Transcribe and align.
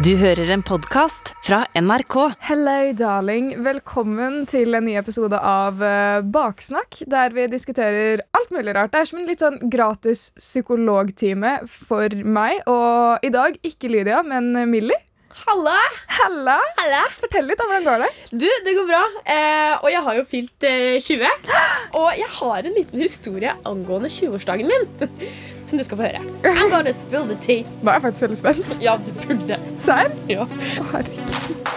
Du 0.00 0.14
hører 0.16 0.48
en 0.54 0.62
podkast 0.64 1.34
fra 1.44 1.58
NRK. 1.76 2.14
Hello, 2.46 2.92
darling. 2.96 3.50
Velkommen 3.60 4.46
til 4.48 4.72
en 4.78 4.86
ny 4.88 4.94
episode 4.96 5.36
av 5.36 5.82
uh, 5.84 6.22
Baksnakk, 6.24 7.02
der 7.10 7.34
vi 7.36 7.44
diskuterer 7.52 8.22
alt 8.38 8.54
mulig 8.54 8.72
rart. 8.78 8.94
Det 8.94 9.02
er 9.02 9.10
som 9.10 9.20
en 9.20 9.28
litt 9.28 9.44
sånn 9.44 9.58
gratis 9.68 10.30
psykologtime 10.38 11.58
for 11.68 12.16
meg. 12.24 12.62
Og 12.64 13.28
i 13.28 13.32
dag 13.34 13.60
ikke 13.60 13.92
Lydia, 13.92 14.22
men 14.24 14.54
Millie. 14.72 14.96
Halla! 15.30 15.76
Halla! 16.06 16.58
Halla! 16.76 17.02
Fortell 17.20 17.46
litt 17.46 17.60
om 17.62 17.68
hvordan 17.70 17.84
går 17.86 18.02
det. 18.02 18.08
Du, 18.42 18.46
det 18.66 18.72
går 18.74 18.86
bra. 18.88 19.02
Eh, 19.22 19.74
og 19.78 19.86
jeg 19.92 20.02
har 20.06 20.16
jo 20.18 20.24
fylt 20.30 20.66
eh, 20.66 20.96
20. 20.98 21.30
Og 22.00 22.08
jeg 22.18 22.30
har 22.34 22.66
en 22.66 22.74
liten 22.74 23.02
historie 23.02 23.52
angående 23.66 24.10
20-årsdagen 24.10 24.66
min. 24.70 24.88
Som 25.70 25.78
du 25.78 25.86
skal 25.86 26.00
få 26.00 26.08
høre. 26.08 26.24
I'm 26.42 26.70
gonna 26.72 26.92
spill 26.94 27.30
the 27.30 27.38
tea. 27.38 27.62
Nå 27.80 27.92
er 27.92 28.00
jeg 28.00 28.06
faktisk 28.08 28.26
veldig 28.26 28.40
spent. 28.42 28.74
Ja, 28.86 28.96
du 28.98 29.12
burde. 29.22 29.60
Serr? 29.78 30.10
Ja. 30.30 30.48
Å, 30.50 30.88
herregud. 30.96 31.70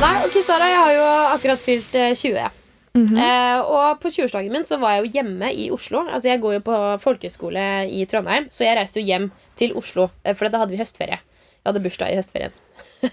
Nei, 0.00 0.14
ok, 0.24 0.38
Sara, 0.46 0.70
jeg 0.70 0.80
har 0.80 0.94
jo 0.96 1.04
akkurat 1.34 1.60
fylt 1.66 1.98
eh, 1.98 2.14
20. 2.16 2.59
eh, 2.96 3.60
og 3.60 4.00
på 4.02 4.10
20-årsdagen 4.10 4.50
min 4.52 4.64
så 4.66 4.78
var 4.82 4.96
jeg 4.96 5.04
jo 5.06 5.12
hjemme 5.20 5.52
i 5.54 5.68
Oslo. 5.70 6.02
Altså 6.08 6.28
Jeg 6.32 6.40
går 6.42 6.56
jo 6.58 6.62
på 6.66 6.78
folkehøyskole 7.04 7.66
i 7.90 8.04
Trondheim, 8.10 8.48
så 8.50 8.66
jeg 8.66 8.76
reiste 8.80 9.00
jo 9.00 9.06
hjem 9.06 9.30
til 9.56 9.76
Oslo. 9.78 10.08
eh, 10.24 10.34
For 10.34 10.50
da 10.50 10.58
hadde 10.64 10.74
vi 10.74 10.80
høstferie. 10.82 11.20
Jeg 11.60 11.68
hadde 11.70 11.84
bursdag 11.84 12.12
i 12.12 12.18
høstferien. 12.18 12.52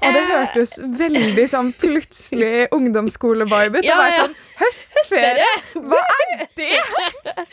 Og 0.00 0.14
det 0.16 0.20
hørtes 0.30 0.78
veldig 0.96 1.44
sånn 1.52 1.70
plutselig 1.76 2.68
ungdomsskole-vibe 2.72 3.82
ut. 3.82 3.84
Ja, 3.84 3.98
ja. 4.08 4.22
sånn 4.24 4.36
Høstferie! 4.60 5.50
Hva 5.76 6.00
er 6.00 6.46
det? 6.56 6.70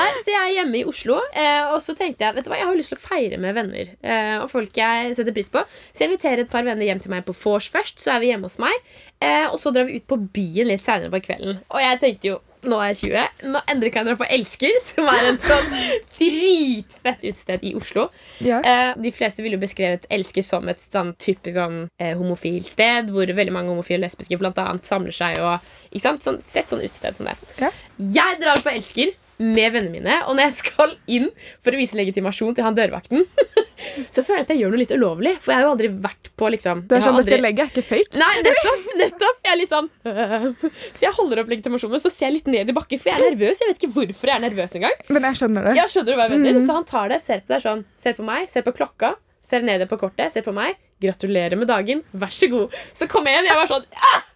Nei, 0.00 0.10
så 0.24 0.32
jeg 0.32 0.40
er 0.40 0.56
hjemme 0.60 0.80
i 0.80 0.84
Oslo, 0.88 1.20
eh, 1.36 1.70
og 1.74 1.80
så 1.84 1.94
tenkte 1.98 2.26
jeg 2.26 2.36
vet 2.36 2.46
du 2.46 2.52
hva, 2.52 2.60
jeg 2.60 2.68
har 2.70 2.78
lyst 2.78 2.94
til 2.94 3.00
å 3.00 3.04
feire 3.04 3.40
med 3.40 3.56
venner. 3.56 3.94
Eh, 4.00 4.36
og 4.40 4.50
folk 4.52 4.76
jeg 4.80 5.16
setter 5.18 5.36
pris 5.36 5.50
på. 5.52 5.64
Så 5.90 6.04
jeg 6.04 6.12
inviterer 6.12 6.44
et 6.44 6.52
par 6.52 6.66
venner 6.66 6.88
hjem 6.88 7.02
til 7.02 7.12
meg 7.12 7.26
på 7.28 7.36
vors 7.44 7.70
først. 7.72 8.00
Så 8.02 8.14
er 8.14 8.22
vi 8.22 8.30
hjemme 8.32 8.48
hos 8.48 8.60
meg. 8.62 8.92
Eh, 9.20 9.46
og 9.50 9.58
så 9.60 9.72
drar 9.74 9.88
vi 9.88 10.00
ut 10.00 10.06
på 10.10 10.20
byen 10.36 10.70
litt 10.70 10.84
seinere 10.84 11.12
på 11.12 11.24
kvelden. 11.28 11.60
Og 11.68 11.84
jeg 11.84 12.00
tenkte 12.04 12.32
jo 12.32 12.38
nå 12.60 12.76
er 12.76 12.90
jeg 12.90 13.08
20. 13.08 13.46
Nå 13.54 13.60
endrer 13.72 13.88
kan 13.88 14.04
jeg 14.04 14.10
dra 14.10 14.20
på 14.20 14.26
Elsker, 14.36 14.74
som 14.84 15.06
er 15.08 15.30
en 15.30 15.38
sånn 15.40 15.70
dritfett 16.18 17.24
utested 17.24 17.64
i 17.64 17.70
Oslo. 17.78 18.10
Ja. 18.44 18.58
De 19.00 19.12
fleste 19.16 19.40
ville 19.40 19.56
jo 19.56 19.62
beskrevet 19.62 20.04
Elsker 20.12 20.44
som 20.44 20.68
et 20.68 20.84
sånn 20.84 21.14
typisk 21.16 21.56
sånn 21.56 21.86
homofilt 22.20 22.68
sted, 22.68 23.08
hvor 23.16 23.32
veldig 23.32 23.56
mange 23.56 23.72
homofile 23.72 24.02
og 24.02 24.04
lesbiske 24.10 24.36
blant 24.42 24.60
annet 24.60 24.84
samler 24.84 25.16
seg. 25.16 25.40
Og, 25.40 25.72
ikke 25.88 26.04
sant? 26.04 26.26
Sånn, 26.28 26.36
fett 26.52 26.68
sånn 26.68 26.84
utested 26.84 27.16
som 27.16 27.32
det. 27.32 27.38
Ja. 27.64 27.72
Jeg 28.20 28.42
drar 28.44 28.60
på 28.60 28.76
Elsker 28.76 29.16
med 29.40 29.72
vennene 29.72 29.92
mine, 29.94 30.16
og 30.28 30.36
når 30.36 30.50
jeg 30.50 30.56
skal 30.58 30.92
inn 31.08 31.30
for 31.64 31.72
å 31.72 31.80
vise 31.80 31.96
legitimasjon 31.96 32.56
til 32.56 32.66
han 32.66 32.76
dørvakten, 32.76 33.24
så 34.14 34.22
føler 34.22 34.42
jeg 34.42 34.46
at 34.46 34.52
jeg 34.52 34.60
gjør 34.60 34.74
noe 34.74 34.80
litt 34.82 34.92
ulovlig. 34.92 35.32
For 35.40 35.54
jeg 35.54 35.60
har 35.60 35.66
jo 35.66 35.72
aldri 35.74 35.90
vært 36.04 36.30
på 36.40 36.50
liksom 36.52 36.82
Det 36.90 36.98
er 36.98 37.04
sånn, 37.06 37.16
aldri... 37.20 37.32
Dette 37.32 37.46
legget 37.46 37.64
er 37.64 37.72
ikke 37.72 37.86
fake. 37.88 38.20
Nei, 38.20 38.30
nettopp! 38.44 38.90
nettopp 39.00 39.40
Jeg 39.46 39.52
er 39.52 39.58
litt 39.60 39.72
sånn 39.72 39.88
øh. 40.10 40.46
Så 40.96 41.06
jeg 41.06 41.14
holder 41.16 41.42
opp 41.42 41.52
legitimasjonen, 41.52 42.02
så 42.02 42.12
ser 42.12 42.28
jeg 42.28 42.38
litt 42.38 42.52
ned 42.52 42.72
i 42.72 42.76
bakken, 42.76 43.00
for 43.00 43.12
jeg 43.12 43.16
er 43.18 43.32
nervøs. 43.32 43.64
Jeg 43.64 43.72
vet 43.72 43.80
ikke 43.80 43.92
hvorfor 43.96 44.32
jeg 44.32 44.36
er 44.36 44.44
nervøs 44.44 44.76
engang. 44.78 45.02
Men 45.08 45.28
jeg 45.30 45.40
skjønner 45.40 45.68
det. 45.70 45.74
Ja, 45.80 45.88
skjønner 45.90 46.20
hva 46.20 46.28
jeg 46.28 46.44
mener? 46.44 46.62
Så 46.66 46.76
han 46.76 46.88
tar 46.88 47.12
det, 47.12 47.20
ser 47.24 47.44
på 47.44 47.54
deg 47.54 47.64
sånn 47.64 47.84
Ser 48.00 48.16
på 48.16 48.26
meg, 48.26 48.48
ser 48.52 48.64
på 48.66 48.74
klokka, 48.76 49.14
ser 49.40 49.64
ned 49.64 49.84
på 49.88 50.00
kortet, 50.00 50.32
ser 50.34 50.44
på 50.44 50.54
meg. 50.56 50.76
Gratulerer 51.00 51.56
med 51.56 51.70
dagen. 51.70 52.04
Vær 52.12 52.32
så 52.34 52.48
god. 52.52 52.76
Så 52.96 53.08
kom 53.08 53.28
jeg 53.28 53.38
igjen, 53.38 53.48
jeg 53.48 53.62
var 53.62 53.72
sånn 53.72 53.88
ah! 54.04 54.26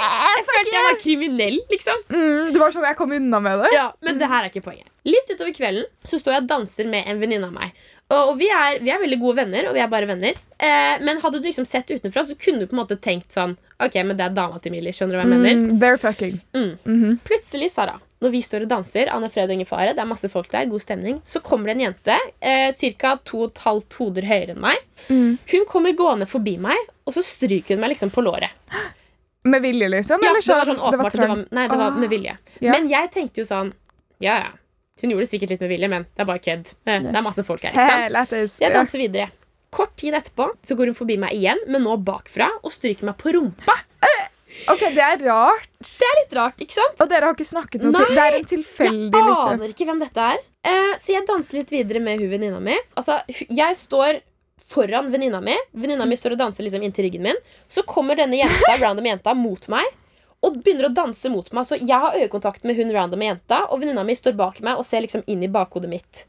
Jeg 0.00 0.44
følte 0.48 0.74
jeg 0.74 0.86
var 0.86 0.98
kriminell, 1.02 1.56
liksom. 1.70 2.02
Mm, 2.08 2.52
det 2.54 2.60
var 2.62 2.72
sånn 2.74 2.86
jeg 2.88 2.98
kom 2.98 3.12
unna 3.16 3.40
med 3.44 3.64
det. 3.64 3.70
Ja, 3.76 3.90
Men 4.06 4.20
det 4.20 4.28
her 4.30 4.44
er 4.46 4.52
ikke 4.52 4.64
poenget. 4.64 4.88
Litt 5.08 5.30
utover 5.32 5.54
kvelden 5.56 5.86
så 6.04 6.18
står 6.20 6.34
jeg 6.34 6.42
og 6.44 6.50
danser 6.50 6.88
med 6.90 7.08
en 7.08 7.20
venninne 7.22 7.48
av 7.48 7.54
meg. 7.56 7.72
Og, 8.10 8.32
og 8.32 8.34
vi, 8.40 8.48
er, 8.52 8.80
vi 8.82 8.90
er 8.92 9.00
veldig 9.00 9.18
gode 9.22 9.38
venner, 9.38 9.68
og 9.70 9.76
vi 9.76 9.80
er 9.84 9.88
bare 9.92 10.08
venner. 10.10 10.36
Eh, 10.60 11.00
men 11.06 11.20
hadde 11.22 11.40
du 11.40 11.46
liksom 11.48 11.64
sett 11.68 11.88
utenfra, 11.92 12.24
så 12.26 12.36
kunne 12.36 12.60
du 12.60 12.68
på 12.68 12.76
en 12.76 12.82
måte 12.82 12.98
tenkt 13.00 13.32
sånn 13.36 13.56
Ok, 13.80 13.94
men 14.04 14.12
det 14.18 14.26
er 14.26 14.34
dama 14.36 14.58
til 14.60 14.74
Millie. 14.74 14.92
Skjønner 14.92 15.16
du 15.16 15.20
hva 15.20 15.24
jeg 15.24 15.32
mener? 15.32 15.56
Mm, 15.56 15.78
they're 15.80 15.96
fucking. 16.00 16.34
Plutselig, 17.24 17.70
Sara, 17.72 17.94
når 18.20 18.34
vi 18.34 18.42
står 18.44 18.66
og 18.66 18.72
danser, 18.74 19.08
Anne 19.08 19.30
Fred 19.32 19.48
og 19.48 19.54
ingen 19.56 19.68
fare, 19.70 19.94
det 19.96 20.02
er 20.04 20.10
masse 20.10 20.28
folk 20.28 20.50
der, 20.52 20.68
god 20.68 20.84
stemning, 20.84 21.16
så 21.24 21.40
kommer 21.40 21.70
det 21.70 21.78
en 21.78 21.84
jente 21.86 22.18
eh, 22.44 22.68
ca. 23.00 23.14
to 23.24 23.46
og 23.46 23.54
et 23.54 23.62
halvt 23.64 23.96
hoder 24.02 24.28
høyere 24.28 24.52
enn 24.52 24.60
meg. 24.60 24.82
Hun 25.54 25.64
kommer 25.70 25.96
gående 25.96 26.28
forbi 26.28 26.58
meg, 26.60 26.76
og 27.08 27.16
så 27.16 27.24
stryker 27.24 27.78
hun 27.78 27.80
meg 27.86 27.94
liksom 27.94 28.12
på 28.12 28.26
låret. 28.26 28.52
Med 29.44 29.62
vilje, 29.62 29.88
liksom? 29.88 30.20
Ja, 30.22 30.30
eller 30.30 30.40
det 30.44 30.54
var 30.54 30.64
sånn 30.68 30.90
det 30.92 30.98
var. 31.00 31.10
Det 31.10 31.28
var, 31.28 31.44
nei, 31.50 31.68
det 31.68 31.76
var 31.78 31.86
Ah. 31.86 31.96
med 31.96 32.10
vilje. 32.10 32.36
Ja. 32.60 32.72
Men 32.72 32.88
jeg 32.90 33.10
tenkte 33.10 33.40
jo 33.40 33.44
sånn 33.48 33.72
Ja, 34.20 34.34
ja. 34.38 34.50
Hun 35.00 35.10
gjorde 35.14 35.24
det 35.24 35.30
sikkert 35.30 35.50
litt 35.54 35.60
med 35.62 35.70
vilje, 35.70 35.88
men 35.88 36.02
det 36.04 36.20
er 36.20 36.26
bare 36.28 36.38
kødd. 36.44 36.74
Eh, 36.86 36.98
Det 37.00 37.14
er 37.16 37.22
masse 37.24 37.42
folk 37.44 37.62
her. 37.62 37.72
ikke 37.72 38.26
sant? 38.26 38.60
Jeg 38.60 38.72
danser 38.74 38.98
videre. 39.00 39.30
Kort 39.72 39.96
tid 39.96 40.12
etterpå 40.12 40.50
så 40.62 40.76
går 40.76 40.86
hun 40.90 40.94
forbi 40.94 41.16
meg 41.18 41.30
igjen, 41.32 41.56
men 41.68 41.82
nå 41.84 41.96
bakfra, 42.04 42.50
og 42.62 42.70
stryker 42.70 43.04
meg 43.04 43.16
på 43.16 43.32
rumpa. 43.32 43.72
Ok, 44.68 44.80
Det 44.80 44.98
er 44.98 45.16
rart. 45.24 45.68
Det 45.80 46.04
er 46.04 46.16
litt 46.24 46.32
rart, 46.36 46.56
ikke 46.60 46.72
sant? 46.74 47.00
Og 47.00 47.08
dere 47.08 47.24
har 47.30 47.34
ikke 47.34 47.46
snakket 47.48 47.82
noe 47.86 47.92
Nei, 47.92 48.04
til 48.04 48.14
Det 48.16 48.24
er 48.26 48.36
en 48.36 48.44
tilfeldig, 48.44 49.12
Jeg 49.14 49.24
liksom. 49.30 49.52
aner 49.54 49.68
ikke 49.72 49.86
hvem 49.86 50.00
dette 50.00 50.20
er. 50.20 50.38
Eh, 50.64 50.96
så 50.98 51.06
jeg 51.14 51.26
danser 51.26 51.58
litt 51.62 51.70
videre 51.70 52.00
med 52.02 52.18
hun 52.20 52.28
venninna 52.28 52.60
mi. 52.60 52.76
Altså, 52.96 53.22
jeg 53.48 53.76
står 53.76 54.20
foran 54.70 55.10
venninna 55.12 55.40
mi. 55.44 55.56
Venninna 55.74 56.06
mi 56.06 56.16
står 56.18 56.36
og 56.36 56.42
danser 56.44 56.66
liksom 56.66 56.84
inntil 56.86 57.08
ryggen 57.08 57.26
min. 57.26 57.40
Så 57.68 57.82
kommer 57.88 58.18
denne 58.18 58.38
jenta, 58.40 58.76
random 58.84 59.10
jenta 59.10 59.34
mot 59.38 59.68
meg 59.72 59.86
og 60.40 60.54
begynner 60.64 60.86
å 60.88 60.94
danse 60.96 61.28
mot 61.28 61.50
meg. 61.52 61.66
Så 61.68 61.76
jeg 61.76 61.92
har 62.00 62.14
øyekontakt 62.16 62.62
med 62.64 62.78
hun 62.78 62.94
random 62.96 63.20
jenta, 63.26 63.64
og 63.68 63.82
venninna 63.82 64.06
mi 64.08 64.14
står 64.16 64.32
bak 64.38 64.62
meg 64.64 64.78
og 64.80 64.86
ser 64.88 65.02
liksom 65.04 65.26
inn 65.28 65.42
i 65.44 65.50
bakhodet 65.52 65.90
mitt. 65.92 66.22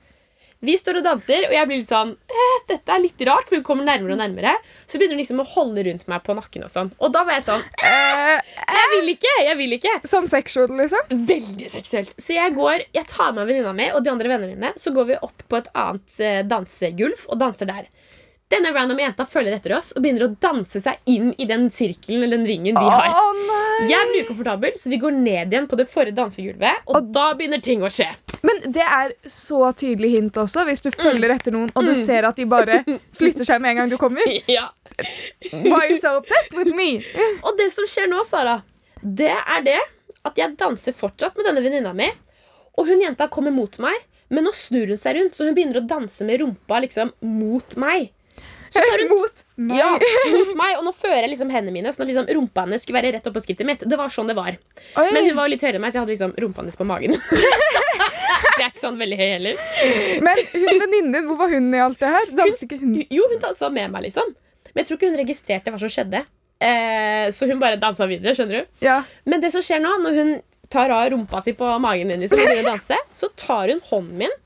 Vi 0.61 0.75
står 0.77 0.99
og 0.99 1.05
danser, 1.07 1.47
og 1.47 1.53
jeg 1.55 1.65
blir 1.69 1.79
litt 1.79 1.89
sånn 1.89 2.11
eh, 2.29 2.57
Dette 2.69 2.91
er 2.93 2.99
litt 3.01 3.23
rart, 3.25 3.47
for 3.49 3.57
hun 3.57 3.63
kommer 3.65 3.87
nærmere 3.87 4.13
og 4.13 4.19
nærmere. 4.19 4.51
Så 4.85 4.99
begynner 4.99 5.15
hun 5.17 5.21
liksom 5.23 5.39
å 5.41 5.45
holde 5.55 5.85
rundt 5.87 6.03
meg 6.11 6.21
på 6.27 6.35
nakken 6.37 6.67
og 6.67 6.69
sånn. 6.69 6.91
Og 7.01 7.15
da 7.15 7.23
var 7.25 7.39
jeg 7.39 7.47
sånn 7.47 7.63
Eh, 7.87 8.51
Jeg 8.69 8.91
vil 8.91 9.09
ikke! 9.15 9.31
Jeg 9.47 9.57
vil 9.57 9.73
ikke! 9.79 9.95
sånn 10.11 10.29
sexual, 10.29 10.69
liksom? 10.77 11.15
Veldig 11.31 11.71
seksuelt. 11.73 12.13
Så 12.21 12.35
jeg 12.37 12.53
går, 12.59 12.83
jeg 12.93 13.09
tar 13.09 13.33
med 13.39 13.49
venninna 13.49 13.73
mi 13.73 13.87
og 13.95 14.03
de 14.05 14.11
andre 14.13 14.29
vennene 14.35 14.53
mine. 14.53 14.73
Så 14.77 14.93
går 14.93 15.09
vi 15.09 15.17
opp 15.25 15.47
på 15.49 15.57
et 15.63 15.71
annet 15.73 16.19
eh, 16.21 16.43
dansegulv 16.51 17.25
og 17.31 17.41
danser 17.41 17.71
der. 17.71 17.89
Denne 18.51 18.71
random 18.75 18.99
jenta 18.99 19.23
følger 19.29 19.53
etter 19.55 19.73
oss 19.77 19.93
og 19.95 20.03
begynner 20.03 20.25
å 20.27 20.33
danse 20.43 20.81
seg 20.83 20.99
inn 21.09 21.29
i 21.39 21.45
den 21.47 21.69
sirkelen 21.71 22.23
eller 22.25 22.35
den 22.41 22.47
ringen 22.49 22.75
vi 22.75 22.83
Å 22.83 22.89
har. 22.91 23.37
nei! 23.47 23.87
Jeg 23.89 24.09
blir 24.09 24.25
ukomfortabel, 24.25 24.73
så 24.77 24.91
vi 24.91 24.99
går 25.01 25.15
ned 25.15 25.53
igjen 25.55 25.67
på 25.71 25.77
det 25.79 25.85
forrige 25.89 26.17
dansegulvet. 26.17 26.83
Og 26.91 27.07
da 27.15 27.29
begynner 27.39 27.61
ting 27.63 27.81
å 27.81 27.89
skje. 27.93 28.09
Men 28.43 28.59
det 28.75 28.83
er 28.83 29.13
så 29.29 29.71
tydelig 29.77 30.11
hint 30.17 30.37
også, 30.43 30.65
hvis 30.67 30.83
du 30.83 30.89
Mm. 30.91 30.97
følger 30.99 31.31
etter 31.37 31.51
noen 31.55 31.71
og 31.75 31.85
du 31.87 31.95
ser 31.95 32.27
at 32.27 32.35
de 32.35 32.45
bare 32.45 32.81
flytter 33.19 33.47
seg 33.47 33.61
med 33.63 33.71
en 33.71 33.77
gang 33.83 33.89
du 33.89 33.97
kommer. 33.97 34.21
Ja. 34.51 34.67
Why 35.53 35.87
you 35.89 35.97
so 35.97 36.17
obsessed 36.19 36.53
with 36.53 36.75
me? 36.75 36.99
Og 37.47 37.55
det 37.57 37.71
som 37.73 37.87
skjer 37.89 38.09
nå, 38.11 38.19
Sara, 38.27 38.59
det 39.01 39.31
er 39.31 39.63
det 39.65 39.79
at 40.27 40.37
jeg 40.37 40.57
danser 40.59 40.93
fortsatt 40.93 41.37
med 41.39 41.47
denne 41.47 41.63
venninna 41.63 41.93
mi. 41.97 42.09
Og 42.77 42.85
hun 42.91 43.01
jenta 43.01 43.25
kommer 43.31 43.51
mot 43.55 43.79
meg, 43.81 43.95
men 44.29 44.45
nå 44.45 44.51
snur 44.53 44.91
hun 44.93 44.99
seg 44.99 45.15
rundt, 45.17 45.33
så 45.39 45.47
hun 45.47 45.55
begynner 45.57 45.79
å 45.81 45.87
danse 45.87 46.27
med 46.27 46.43
rumpa 46.43 46.81
liksom 46.83 47.09
mot 47.25 47.73
meg. 47.81 48.11
Så 48.71 48.79
tar 48.79 49.01
hun 49.03 49.09
Mot 49.11 49.41
meg. 49.59 49.77
Ja, 49.77 49.89
mot 50.31 50.53
meg, 50.57 50.77
og 50.79 50.85
nå 50.87 50.93
fører 50.95 51.25
jeg 51.25 51.33
liksom 51.33 51.49
hendene 51.51 51.73
mine 51.75 51.91
Sånn 51.91 52.05
at 52.05 52.09
liksom 52.09 52.29
rumpa 52.37 52.63
hennes 52.63 52.85
skulle 52.85 53.01
være 53.01 53.11
rett 53.17 53.27
oppå 53.27 53.41
skrittet 53.43 53.67
mitt. 53.67 53.83
Det 53.83 53.99
var 53.99 54.11
sånn 54.13 54.31
det 54.31 54.35
var 54.37 54.55
Oi. 54.55 55.07
Men 55.11 55.27
hun 55.27 55.35
var 55.37 55.51
litt 55.51 55.63
høyere 55.65 55.77
enn 55.77 55.83
meg, 55.83 55.91
så 55.91 55.99
jeg 55.99 56.05
hadde 56.05 56.15
liksom 56.15 56.35
rumpa 56.39 56.63
hennes 56.63 56.79
på 56.79 56.87
magen. 56.87 57.15
Jeg 58.61 58.67
er 58.67 58.71
ikke 58.75 58.81
sånn 58.83 58.99
veldig 58.99 59.17
høy 59.17 59.25
heller. 59.25 59.61
Men 60.21 60.39
hun 60.51 60.81
venninnen 60.83 61.25
hvor 61.27 61.39
var 61.39 61.49
hun 61.51 61.71
i 61.73 61.79
alt 61.81 61.97
det 61.99 62.11
her? 62.13 62.29
Hun, 62.29 62.51
hun? 62.83 62.93
Jo, 63.09 63.25
hun 63.31 63.41
dansa 63.41 63.69
med 63.73 63.89
meg, 63.89 64.05
liksom. 64.05 64.35
Men 64.71 64.81
jeg 64.83 64.87
tror 64.87 64.99
ikke 64.99 65.09
hun 65.09 65.17
registrerte 65.19 65.73
hva 65.73 65.79
som 65.81 65.91
skjedde. 65.91 66.21
Eh, 66.61 67.31
så 67.33 67.47
hun 67.49 67.61
bare 67.61 67.79
dansa 67.81 68.05
videre. 68.09 68.35
skjønner 68.37 68.61
du 68.61 68.85
Ja. 68.85 68.99
Men 69.25 69.41
det 69.41 69.49
som 69.55 69.65
skjer 69.65 69.81
nå, 69.81 69.95
når 70.03 70.19
hun 70.19 70.31
tar 70.71 70.93
av 70.93 71.09
rumpa 71.11 71.41
si 71.43 71.55
på 71.57 71.67
magen 71.83 72.11
min, 72.11 72.21
liksom, 72.21 72.39
og 72.39 72.45
begynner 72.47 72.69
å 72.69 72.75
danse, 72.75 72.99
så 73.11 73.31
tar 73.35 73.73
hun 73.73 73.81
hånden 73.89 74.21
min 74.23 74.37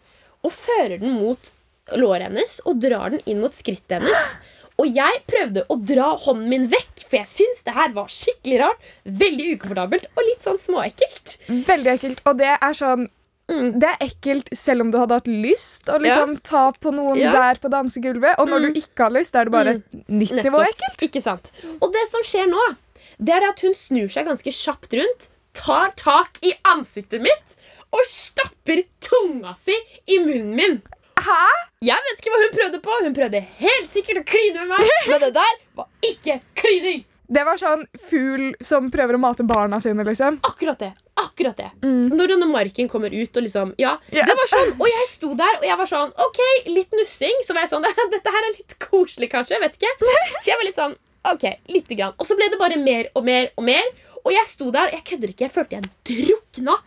og 0.46 0.54
fører 0.54 1.00
den 1.02 1.18
mot 1.20 1.52
låret 1.94 2.28
hennes 2.30 2.60
og 2.66 2.80
drar 2.82 3.10
den 3.14 3.22
inn 3.26 3.42
mot 3.42 3.54
skrittet 3.54 4.00
hennes. 4.02 4.38
Og 4.82 4.90
jeg 4.92 5.22
prøvde 5.30 5.62
å 5.72 5.78
dra 5.88 6.18
hånden 6.20 6.50
min 6.52 6.66
vekk, 6.68 7.06
for 7.08 7.18
jeg 7.22 7.30
syns 7.32 7.62
det 7.64 7.76
her 7.78 7.94
var 7.96 8.10
skikkelig 8.12 8.58
rart. 8.60 8.82
Veldig 9.06 9.46
ukomfortabelt 9.56 10.08
og 10.18 10.24
litt 10.28 10.44
sånn 10.44 10.58
småekkelt. 10.60 11.38
Veldig 11.70 11.94
ekkelt. 11.94 12.20
Og 12.26 12.38
det 12.42 12.56
er 12.58 12.74
sånn 12.74 13.08
Mm. 13.46 13.76
Det 13.80 13.86
er 13.86 14.00
ekkelt 14.08 14.48
selv 14.58 14.82
om 14.82 14.90
du 14.90 14.98
hadde 14.98 15.14
hatt 15.20 15.28
lyst 15.30 15.86
å 15.94 16.00
liksom 16.02 16.32
ta 16.42 16.72
på 16.82 16.90
noen 16.92 17.16
Ja. 17.20 17.32
der 17.32 17.60
på 17.62 17.70
dansegulvet. 17.70 18.40
Og 18.40 18.48
når 18.50 18.60
Mm. 18.60 18.74
du 18.74 18.80
ikke 18.82 19.04
har 19.04 19.12
lyst, 19.12 19.36
er 19.36 19.44
det 19.46 19.52
bare 19.52 19.70
et 19.76 20.10
nytt 20.10 20.32
nivå 20.44 20.64
ekkelt. 20.66 20.98
Ikke 21.06 21.22
sant? 21.22 21.52
Og 21.80 21.94
det 21.94 22.08
som 22.10 22.22
skjer 22.24 22.48
nå, 22.50 22.76
det 23.24 23.36
er 23.36 23.40
det 23.42 23.50
at 23.50 23.60
hun 23.62 23.74
snur 23.76 24.10
seg 24.10 24.26
ganske 24.26 24.50
kjapt 24.50 24.92
rundt, 24.98 25.28
tar 25.54 25.92
tak 25.96 26.40
i 26.42 26.54
ansiktet 26.66 27.22
mitt 27.22 27.54
og 27.94 28.02
stapper 28.04 28.84
tunga 29.00 29.54
si 29.56 29.78
i 30.08 30.18
munnen 30.18 30.56
min. 30.56 30.82
Hæ? 31.22 31.42
Jeg 31.86 32.06
vet 32.08 32.22
ikke 32.22 32.32
hva 32.34 32.40
hun 32.44 32.54
prøvde 32.56 32.80
på. 32.84 33.02
Hun 33.06 33.18
prøvde 33.18 33.42
helt 33.60 33.92
sikkert 33.92 34.22
å 34.22 34.26
kline 34.28 34.64
med 34.66 34.76
meg, 34.76 34.96
men 35.10 35.22
det 35.24 35.34
der 35.38 35.60
var 35.78 35.92
ikke 36.06 36.40
klining. 36.60 37.04
Det 37.26 37.42
var 37.46 37.58
sånn 37.58 37.88
fugl 38.10 38.52
som 38.62 38.92
prøver 38.94 39.18
å 39.18 39.22
mate 39.22 39.46
barna 39.48 39.80
sine, 39.82 40.06
liksom. 40.06 40.38
Akkurat 40.46 40.78
det. 40.84 40.92
Akkurat 41.18 41.58
det. 41.58 41.72
Når 41.82 42.36
denne 42.36 42.48
marken 42.52 42.90
kommer 42.92 43.14
ut 43.14 43.38
og 43.40 43.46
liksom 43.46 43.72
Ja, 43.82 43.96
yeah. 44.14 44.28
det 44.28 44.36
var 44.38 44.52
sånn. 44.52 44.76
Og 44.78 44.86
jeg 44.90 45.08
sto 45.10 45.32
der, 45.40 45.58
og 45.62 45.66
jeg 45.66 45.80
var 45.80 45.90
sånn 45.90 46.14
OK, 46.28 46.42
litt 46.70 46.94
nussing. 47.00 47.42
Så 47.48 47.56
var 47.56 47.66
jeg 47.66 47.74
sånn 47.74 47.88
Dette 48.14 48.36
her 48.36 48.50
er 48.50 48.54
litt 48.60 48.78
koselig, 48.84 49.32
kanskje. 49.34 49.60
Vet 49.64 49.80
ikke. 49.80 50.12
Så 50.44 50.52
jeg 50.52 50.60
var 50.60 50.70
litt 50.70 50.82
sånn 50.82 50.98
OK, 51.26 51.48
lite 51.74 51.98
grann. 51.98 52.14
Og 52.22 52.28
så 52.30 52.38
ble 52.38 52.52
det 52.54 52.62
bare 52.62 52.78
mer 52.78 53.10
og 53.18 53.26
mer 53.26 53.50
og 53.58 53.66
mer. 53.66 53.88
Og 54.26 54.34
jeg 54.34 54.50
sto 54.50 54.72
der, 54.74 54.90
jeg 54.96 55.06
kødder 55.06 55.32
ikke, 55.32 55.46
jeg 55.46 55.54
følte 55.54 55.78
jeg 55.78 55.90
drukna. 56.10 56.80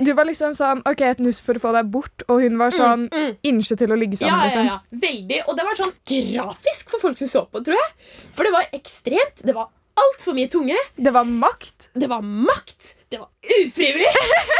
Du 0.00 0.12
var 0.16 0.24
liksom 0.28 0.54
sånn 0.56 0.80
OK, 0.88 1.04
et 1.04 1.20
nuss 1.20 1.42
for 1.44 1.58
å 1.58 1.62
få 1.62 1.74
deg 1.76 1.90
bort, 1.92 2.24
og 2.32 2.40
hun 2.40 2.56
var 2.60 2.72
sånn 2.74 3.06
mm. 3.12 3.36
innsjø 3.50 3.76
til 3.82 3.92
å 3.92 3.98
ligge 4.00 4.16
Ja, 4.16 4.24
sammen, 4.24 4.40
ja, 4.40 4.48
liksom. 4.48 4.70
ja. 4.70 5.04
Veldig. 5.04 5.42
Og 5.44 5.58
det 5.58 5.68
var 5.68 5.78
sånn 5.82 5.94
grafisk 6.14 6.94
for 6.94 7.04
folk 7.04 7.20
som 7.20 7.30
så 7.30 7.44
på, 7.52 7.60
tror 7.66 7.76
jeg. 7.76 8.10
For 8.32 8.48
det 8.48 8.54
var 8.56 8.72
ekstremt. 8.80 9.44
Det 9.44 9.56
var 9.56 9.68
altfor 10.02 10.36
mye 10.36 10.48
tunge. 10.48 10.78
Det 10.96 11.12
var 11.12 11.28
makt, 11.28 11.90
Det 11.92 12.08
var 12.08 12.24
makt. 12.24 12.94
Det 13.12 13.20
var 13.20 13.28
ufrivillig. 13.60 14.08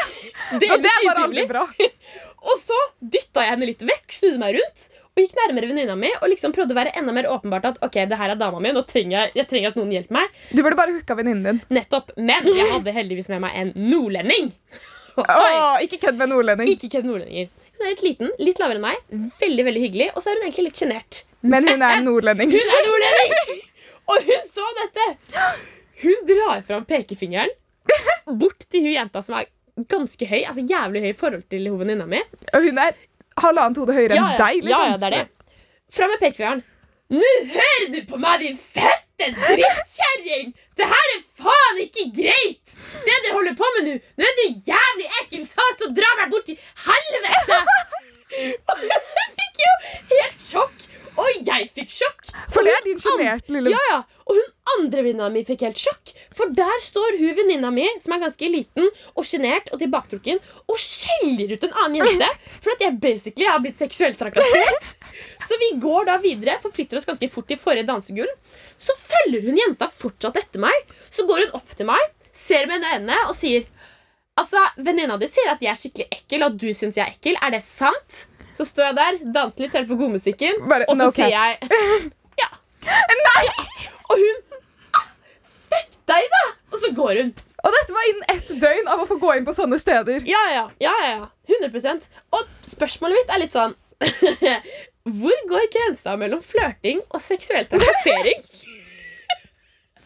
Det 0.61 0.69
og 0.69 0.83
det 0.85 0.91
var 1.07 1.23
aldri 1.23 1.47
bra. 1.49 1.63
Og 2.51 2.59
så 2.61 2.77
dytta 3.01 3.47
jeg 3.47 3.55
henne 3.55 3.69
litt 3.71 3.85
vekk, 3.87 4.11
snudde 4.13 4.41
meg 4.43 4.59
rundt 4.59 4.89
og 5.13 5.21
gikk 5.21 5.35
nærmere 5.37 5.69
venninna 5.69 5.95
mi 5.99 6.09
og 6.15 6.31
liksom 6.33 6.55
prøvde 6.57 6.73
å 6.73 6.79
være 6.79 6.95
enda 6.97 7.13
mer 7.13 7.27
åpenbart 7.29 7.67
at 7.69 7.81
ok, 7.85 7.99
det 8.09 8.17
her 8.17 8.33
er 8.33 8.39
dama 8.41 8.63
mi, 8.65 8.71
nå 8.73 8.81
trenger 8.89 9.19
jeg, 9.19 9.33
jeg 9.43 9.49
trenger 9.51 9.73
at 9.73 9.77
noen 9.77 9.91
hjelper 9.93 10.17
meg. 10.17 10.39
Du 10.57 10.63
burde 10.65 10.79
bare 10.79 10.95
hooka 10.97 11.17
venninnen 11.19 11.45
din. 11.45 11.61
Nettopp. 11.77 12.15
Men 12.17 12.49
jeg 12.49 12.71
hadde 12.71 12.95
heldigvis 12.97 13.29
med 13.33 13.43
meg 13.45 13.59
en 13.61 13.75
nordlending. 13.77 14.49
Åh, 15.21 15.83
ikke 15.85 16.01
kødd 16.07 16.17
med 16.17 16.33
nordlending. 16.33 16.73
Ikke 16.73 16.89
kødd 16.95 17.11
nordlendinger. 17.11 17.53
Hun 17.77 17.85
er 17.85 17.93
litt 17.93 18.07
liten, 18.07 18.33
litt 18.41 18.63
lavere 18.63 18.81
enn 18.81 18.87
meg, 18.87 19.31
veldig 19.43 19.69
veldig 19.69 19.85
hyggelig, 19.85 20.09
og 20.15 20.25
så 20.25 20.33
er 20.33 20.39
hun 20.39 20.47
egentlig 20.47 20.69
litt 20.71 20.81
sjenert. 20.81 21.23
Men 21.45 21.69
hun 21.69 21.85
er 21.85 22.01
nordlending. 22.07 22.53
Hun 22.55 22.77
er 22.79 22.87
nordlending! 22.89 23.65
Og 24.13 24.29
hun 24.31 24.47
så 24.49 24.69
dette! 24.81 25.09
Hun 26.03 26.25
drar 26.29 26.65
fram 26.67 26.87
pekefingeren 26.89 27.53
bort 28.41 28.65
til 28.71 28.87
hun 28.87 28.95
jenta 28.95 29.21
som 29.23 29.37
er 29.39 29.51
ganske 29.89 30.27
høy, 30.29 30.43
altså 30.47 30.65
jævlig 30.69 31.03
høy 31.05 31.11
i 31.11 31.17
forhold 31.17 31.45
til 31.51 31.69
venninna 31.81 32.07
mi. 32.09 32.21
Og 32.53 32.67
hun 32.67 32.81
er 32.81 32.97
halvannet 33.41 33.81
hode 33.81 33.97
høyere 33.97 34.19
enn 34.19 34.37
deg. 34.41 34.67
ja, 34.69 34.83
liksom. 34.83 34.93
ja, 34.93 34.99
det 34.99 35.09
er 35.09 35.17
det. 35.17 35.57
Fram 35.93 36.13
med 36.13 36.21
pekefingeren. 36.23 36.63
Nå 37.13 37.31
hører 37.53 37.89
du 37.93 37.99
på 38.09 38.19
meg, 38.21 38.41
din 38.41 38.57
fette 38.57 39.27
drittkjerring! 39.37 40.55
Det 40.79 40.87
her 40.89 41.11
er 41.13 41.19
faen 41.43 41.81
ikke 41.83 42.07
greit! 42.17 42.77
Det 43.05 43.19
dere 43.27 43.35
holder 43.37 43.57
på 43.59 43.69
med 43.77 43.91
nå, 43.91 43.99
nå 44.17 44.29
er 44.31 44.39
du 44.39 44.47
jævlig 44.71 45.11
ekkel, 45.21 45.45
sa 45.51 45.67
så 45.77 45.91
dra 45.93 46.09
deg 46.23 46.33
bort 46.33 46.49
til 46.49 46.57
helvete! 46.87 47.61
Hun 48.73 49.11
fikk 49.37 49.61
jo 49.61 49.75
helt 50.15 50.41
sjokk. 50.41 50.87
Og 51.21 51.45
jeg 51.45 51.69
fikk 51.77 51.91
sjokk. 51.93 52.31
For 52.53 52.65
det 52.65 52.73
er 52.73 52.85
din 52.87 53.01
sjenerte 53.03 53.53
lille 53.53 53.73
ja, 53.75 53.81
ja. 53.91 53.99
Og 54.31 54.39
hun 54.39 54.49
andre 54.79 55.03
venninna 55.05 55.29
mi 55.33 55.43
fikk 55.45 55.65
helt 55.67 55.81
sjokk. 55.81 56.13
For 56.37 56.53
der 56.57 56.79
står 56.81 57.19
hun 57.21 57.35
venninna 57.37 57.73
mi, 57.75 57.85
som 58.01 58.15
er 58.15 58.23
ganske 58.23 58.49
liten 58.49 58.89
og 59.13 59.27
sjenert 59.29 59.69
og 59.75 59.83
tilbaketrukken, 59.83 60.41
og 60.71 60.81
skjeller 60.81 61.53
ut 61.57 61.67
en 61.69 61.77
annen 61.85 62.01
jente 62.01 62.31
for 62.55 62.73
at 62.75 62.87
jeg 62.87 63.01
basically 63.03 63.49
har 63.51 63.61
blitt 63.65 63.81
seksuelt 63.83 64.21
trakassert. 64.21 64.93
Så 65.45 65.59
vi 65.61 65.75
går 65.83 66.09
da 66.09 66.17
videre, 66.23 66.57
forflytter 66.63 66.97
oss 66.99 67.09
ganske 67.09 67.29
fort 67.35 67.51
til 67.51 67.61
forrige 67.61 67.89
dansegulv. 67.91 68.33
Så 68.81 68.97
følger 68.97 69.45
hun 69.51 69.61
jenta 69.61 69.91
fortsatt 69.93 70.39
etter 70.41 70.63
meg. 70.63 70.97
Så 71.13 71.27
går 71.29 71.45
hun 71.45 71.61
opp 71.61 71.77
til 71.77 71.91
meg, 71.91 72.11
ser 72.33 72.71
med 72.71 72.81
øynene 72.95 73.25
og 73.29 73.37
sier 73.37 73.69
Altså, 74.41 74.57
Venninna 74.81 75.19
di 75.21 75.27
sier 75.29 75.51
at 75.53 75.61
jeg 75.61 75.69
er 75.69 75.77
skikkelig 75.77 76.07
ekkel, 76.17 76.41
og 76.41 76.55
at 76.55 76.61
du 76.63 76.71
syns 76.73 76.97
jeg 76.97 77.05
er 77.05 77.13
ekkel. 77.13 77.35
Er 77.37 77.53
det 77.53 77.59
sant? 77.67 78.23
Så 78.57 78.67
står 78.69 78.91
jeg 78.91 78.99
der, 78.99 79.21
danser 79.35 79.65
litt, 79.65 79.77
hører 79.77 79.89
på 79.89 79.99
godmusikken, 80.01 80.59
Bare, 80.69 80.89
og 80.89 80.99
så 80.99 81.07
no 81.07 81.13
sier 81.15 81.33
jeg 81.33 81.59
Ja. 82.43 82.51
Nei! 82.85 83.45
Og 84.11 84.19
hun 84.19 84.43
ah, 84.99 85.07
Fuck 85.47 85.97
deg, 86.11 86.29
da! 86.37 86.43
Og 86.73 86.81
så 86.83 86.93
går 86.97 87.21
hun. 87.23 87.33
Og 87.63 87.75
dette 87.77 87.95
var 87.95 88.09
innen 88.11 88.25
ett 88.33 88.51
døgn 88.63 88.89
av 88.91 89.03
å 89.05 89.07
få 89.09 89.17
gå 89.23 89.37
inn 89.39 89.47
på 89.47 89.55
sånne 89.55 89.79
steder. 89.79 90.25
Ja, 90.27 90.41
ja, 90.51 90.65
ja, 90.83 90.95
ja, 91.05 91.13
ja. 91.21 91.29
100 91.63 92.09
Og 92.35 92.49
spørsmålet 92.67 93.21
mitt 93.21 93.33
er 93.35 93.43
litt 93.45 93.55
sånn 93.55 93.77
Hvor 95.19 95.39
går 95.51 95.69
grensa 95.73 96.17
mellom 96.19 96.43
flørting 96.45 97.01
og 97.11 97.23
seksuell 97.23 97.67
trakassering? 97.71 98.43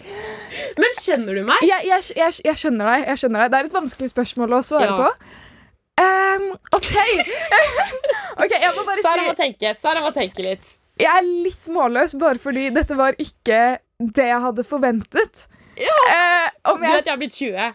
Men 0.80 0.94
skjønner 1.00 1.36
du 1.40 1.42
meg? 1.48 1.64
Jeg, 1.66 1.86
jeg, 1.88 2.04
jeg, 2.16 2.38
jeg, 2.46 2.60
skjønner 2.60 2.92
deg, 2.92 3.06
jeg 3.10 3.22
skjønner 3.22 3.42
deg. 3.42 3.50
Det 3.52 3.58
er 3.58 3.68
et 3.68 3.76
vanskelig 3.76 4.12
spørsmål 4.12 4.56
å 4.58 4.62
svare 4.66 4.88
Ja. 4.92 4.96
på. 5.00 5.08
Ehm, 6.00 6.50
OK. 6.76 6.92
Ok, 8.36 8.52
Jeg 8.52 8.72
må 8.76 8.82
bare 8.84 9.00
Sara 9.00 9.22
si 9.22 9.28
må 9.30 9.34
tenke. 9.38 9.70
Sara 9.80 10.02
må 10.04 10.10
tenke 10.12 10.42
litt. 10.44 10.74
jeg 11.00 11.08
er 11.08 11.24
litt 11.24 11.68
målløs 11.72 12.12
bare 12.20 12.36
fordi 12.40 12.66
dette 12.74 12.96
var 12.98 13.16
ikke 13.20 13.60
det 14.00 14.26
jeg 14.28 14.40
hadde 14.44 14.64
forventet. 14.68 15.46
Eh, 15.76 16.48
om 16.68 16.80
Du 16.80 16.84
vet 16.88 17.04
jeg 17.04 17.12
har 17.12 17.18
blitt 17.20 17.34
20. 17.36 17.72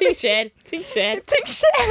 Ting 0.00 0.14
skjer. 0.18 0.48
Ting 0.66 0.82
skjer. 0.86 1.20
Ting 1.30 1.46
skjer! 1.46 1.90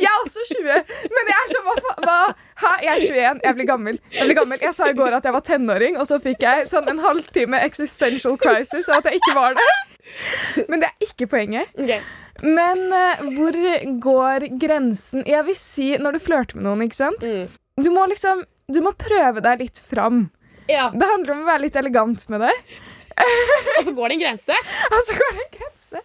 Jeg 0.00 0.08
er 0.08 0.20
også 0.22 0.44
20, 0.50 0.92
men 1.12 1.30
jeg 1.32 1.36
er 1.38 1.50
sånn 1.54 1.66
hva, 1.66 1.74
hva? 2.04 2.18
Hæ? 2.62 2.70
Jeg 2.84 2.92
er 2.92 3.04
21. 3.08 3.42
Jeg 3.48 3.58
blir 3.58 3.68
gammel. 3.68 3.98
Jeg 4.16 4.28
blir 4.30 4.38
gammel. 4.40 4.60
Jeg 4.64 4.76
sa 4.76 4.88
i 4.92 4.96
går 4.96 5.16
at 5.18 5.28
jeg 5.28 5.36
var 5.36 5.44
tenåring, 5.44 5.98
og 6.00 6.08
så 6.08 6.20
fikk 6.24 6.44
jeg 6.46 6.68
sånn 6.72 6.88
en 6.92 7.00
halvtime 7.04 7.60
existential 7.68 8.36
crisis 8.40 8.88
av 8.88 9.00
at 9.02 9.10
jeg 9.10 9.20
ikke 9.20 9.34
var 9.36 9.56
det. 9.60 9.68
Men 10.70 10.84
det 10.84 10.88
er 10.92 11.08
ikke 11.10 11.28
poenget. 11.32 11.72
Ok. 11.80 11.96
Men 12.44 12.82
eh, 12.92 13.22
hvor 13.36 13.56
går 14.02 14.48
grensen 14.60 15.24
Jeg 15.28 15.46
vil 15.46 15.56
si 15.58 15.86
når 16.00 16.16
du 16.16 16.24
flørter 16.26 16.58
med 16.58 16.66
noen, 16.68 16.84
ikke 16.86 16.98
sant? 16.98 17.24
Mm. 17.24 17.48
Du 17.80 17.90
må 17.94 18.06
liksom 18.10 18.44
Du 18.72 18.82
må 18.84 18.92
prøve 18.98 19.42
deg 19.44 19.64
litt 19.64 19.80
fram. 19.80 20.26
Ja, 20.68 20.90
Det 20.90 21.06
handler 21.06 21.36
om 21.36 21.44
å 21.44 21.50
være 21.50 21.66
litt 21.68 21.76
elegant 21.78 22.24
med 22.32 22.42
det. 22.42 22.54
Og 23.16 23.84
så 23.86 23.92
går 23.96 24.10
det 24.10 24.16
en 24.16 24.24
grense. 24.24 24.56
Og 24.92 24.96
så 25.06 25.14
går 25.16 25.36
det 25.36 25.44
en 25.44 25.52
grense. 25.60 26.02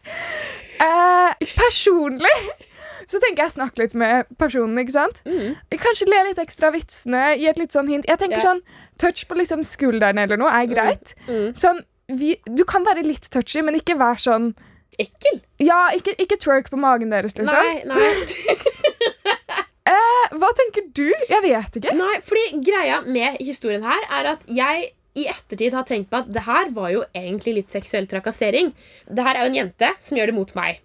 Eh, 0.86 1.48
personlig 1.58 2.36
så 3.12 3.20
tenker 3.20 3.44
jeg 3.44 3.56
snakke 3.58 3.82
litt 3.82 3.96
med 3.98 4.30
personen, 4.40 4.78
ikke 4.80 4.96
sant? 4.96 5.22
Mm. 5.28 5.58
Kanskje 5.82 6.08
le 6.08 6.22
litt 6.30 6.42
ekstra 6.42 6.70
av 6.70 6.78
vitsene, 6.78 7.24
gi 7.42 7.50
et 7.52 7.60
litt 7.60 7.76
sånn 7.76 7.90
hint. 7.92 8.08
Jeg 8.08 8.22
tenker 8.22 8.40
yeah. 8.40 8.48
sånn, 8.54 8.62
Touch 9.02 9.26
på 9.28 9.36
liksom 9.36 9.64
skulderen 9.66 10.20
eller 10.22 10.38
noe 10.38 10.52
er 10.54 10.68
greit. 10.70 11.16
Mm. 11.26 11.56
Sånn, 11.58 11.82
vi, 12.20 12.36
du 12.46 12.62
kan 12.70 12.86
være 12.86 13.04
litt 13.04 13.26
touchy, 13.34 13.64
men 13.66 13.80
ikke 13.80 13.98
vær 14.00 14.20
sånn 14.22 14.52
Ekkel. 15.00 15.40
Ja, 15.64 15.90
ikke, 15.96 16.16
ikke 16.20 16.38
twerk 16.42 16.72
på 16.72 16.80
magen 16.80 17.14
deres, 17.14 17.38
liksom. 17.38 17.56
Nei, 17.56 17.84
nei. 17.88 18.12
Eh, 19.92 20.34
hva 20.38 20.48
tenker 20.56 20.86
du? 20.94 21.08
Jeg 21.10 21.42
vet 21.44 21.78
ikke. 21.80 21.94
Nei, 21.98 22.20
fordi 22.24 22.60
greia 22.64 23.00
med 23.02 23.40
historien 23.42 23.82
her 23.84 24.04
er 24.14 24.30
at 24.36 24.44
jeg 24.48 24.92
i 25.20 25.26
ettertid 25.28 25.74
har 25.76 25.88
tenkt 25.90 26.12
på 26.12 26.22
at 26.22 26.30
det 26.32 26.44
her 26.46 26.70
var 26.76 26.92
jo 26.94 27.02
egentlig 27.18 27.56
litt 27.58 27.74
seksuell 27.74 28.06
trakassering. 28.08 28.70
Det 29.10 29.26
her 29.26 29.36
er 29.36 29.44
jo 29.44 29.52
en 29.52 29.58
jente 29.58 29.90
som 30.00 30.20
gjør 30.20 30.32
det 30.32 30.38
mot 30.38 30.54
meg. 30.56 30.80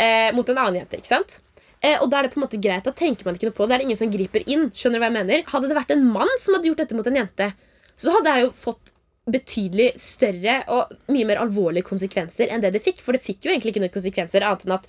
Eh, 0.00 0.32
mot 0.34 0.48
en 0.48 0.58
annen 0.64 0.80
jente, 0.80 0.98
ikke 0.98 1.10
sant? 1.12 1.38
Eh, 1.78 2.00
og 2.00 2.08
da 2.10 2.18
er 2.18 2.26
det 2.26 2.32
på 2.34 2.40
en 2.40 2.46
måte 2.48 2.58
greit, 2.62 2.86
da 2.88 2.94
tenker 2.96 3.28
man 3.28 3.38
ikke 3.38 3.50
noe 3.50 3.58
på 3.60 3.68
det. 3.68 3.76
Er 3.76 3.82
det 3.82 3.88
ingen 3.90 4.00
som 4.00 4.10
griper 4.10 4.46
inn. 4.50 4.68
Skjønner 4.74 4.98
du 4.98 5.04
hva 5.04 5.10
jeg 5.12 5.18
mener? 5.20 5.44
Hadde 5.52 5.70
det 5.70 5.78
vært 5.78 5.94
en 5.94 6.06
mann 6.16 6.34
som 6.42 6.56
hadde 6.56 6.72
gjort 6.72 6.82
dette 6.82 6.98
mot 6.98 7.10
en 7.10 7.20
jente, 7.20 7.52
så 7.98 8.14
hadde 8.16 8.34
jeg 8.34 8.48
jo 8.48 8.54
fått 8.64 8.94
betydelig 9.34 9.92
større 10.00 10.62
og 10.74 10.92
mye 11.12 11.26
mer 11.28 11.40
alvorlige 11.42 11.86
konsekvenser 11.88 12.50
enn 12.52 12.60
det 12.64 12.72
det 12.76 12.82
fikk. 12.84 13.00
For 13.04 13.12
det 13.16 13.22
fikk 13.24 13.46
jo 13.46 13.52
egentlig 13.52 13.74
ikke 13.74 13.84
noen 13.84 13.94
konsekvenser 13.94 14.44
annet 14.46 14.66
enn 14.66 14.76
at 14.78 14.88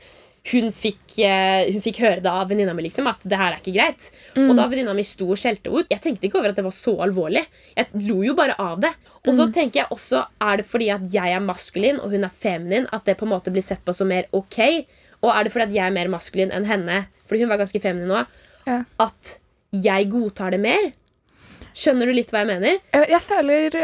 hun 0.50 0.70
fikk, 0.72 1.18
eh, 1.20 1.68
hun 1.74 1.82
fikk 1.84 1.98
høre 2.00 2.22
det 2.24 2.32
av 2.32 2.48
venninna 2.50 2.72
mi 2.74 2.86
liksom, 2.86 3.06
at 3.12 3.26
det 3.28 3.38
her 3.38 3.52
er 3.52 3.60
ikke 3.60 3.74
greit. 3.76 4.06
Og 4.40 4.54
da 4.56 4.70
venninna 4.72 4.94
mi 4.96 5.04
sto 5.04 5.28
og 5.34 5.38
skjelte 5.38 5.68
ut 5.68 5.90
Jeg 5.92 6.00
tenkte 6.02 6.30
ikke 6.30 6.40
over 6.40 6.54
at 6.54 6.56
det 6.56 6.64
var 6.64 6.72
så 6.74 6.94
alvorlig. 7.04 7.44
Jeg 7.76 8.06
lo 8.08 8.22
jo 8.24 8.34
bare 8.40 8.56
av 8.58 8.80
det. 8.86 8.94
Og 9.28 9.36
så 9.36 9.50
tenker 9.54 9.82
jeg 9.82 9.92
også, 9.92 10.24
er 10.48 10.62
det 10.62 10.66
fordi 10.66 10.88
at 10.96 11.04
jeg 11.14 11.36
er 11.36 11.44
maskulin 11.44 12.00
og 12.00 12.16
hun 12.16 12.24
er 12.24 12.32
feminin, 12.32 12.88
at 12.96 13.04
det 13.06 13.18
på 13.20 13.28
en 13.28 13.34
måte 13.36 13.52
blir 13.52 13.66
sett 13.68 13.84
på 13.86 13.94
som 13.94 14.08
mer 14.08 14.32
ok? 14.32 14.60
Og 15.20 15.30
er 15.36 15.44
det 15.44 15.52
fordi 15.52 15.68
at 15.68 15.76
jeg 15.76 15.86
er 15.92 15.98
mer 16.00 16.08
maskulin 16.16 16.56
enn 16.56 16.66
henne, 16.72 17.02
fordi 17.28 17.44
hun 17.44 17.52
var 17.52 17.60
ganske 17.60 17.82
feminin 17.84 18.08
nå, 18.08 18.24
Ja. 18.66 18.84
at 19.04 19.36
jeg 19.76 20.10
godtar 20.10 20.52
det 20.56 20.60
mer? 20.64 20.92
Skjønner 21.76 22.08
du 22.08 22.14
litt 22.16 22.32
hva 22.32 22.46
jeg 22.46 22.48
mener? 22.56 22.80
Jeg, 22.96 23.10
jeg 23.12 23.22
føler 23.28 23.76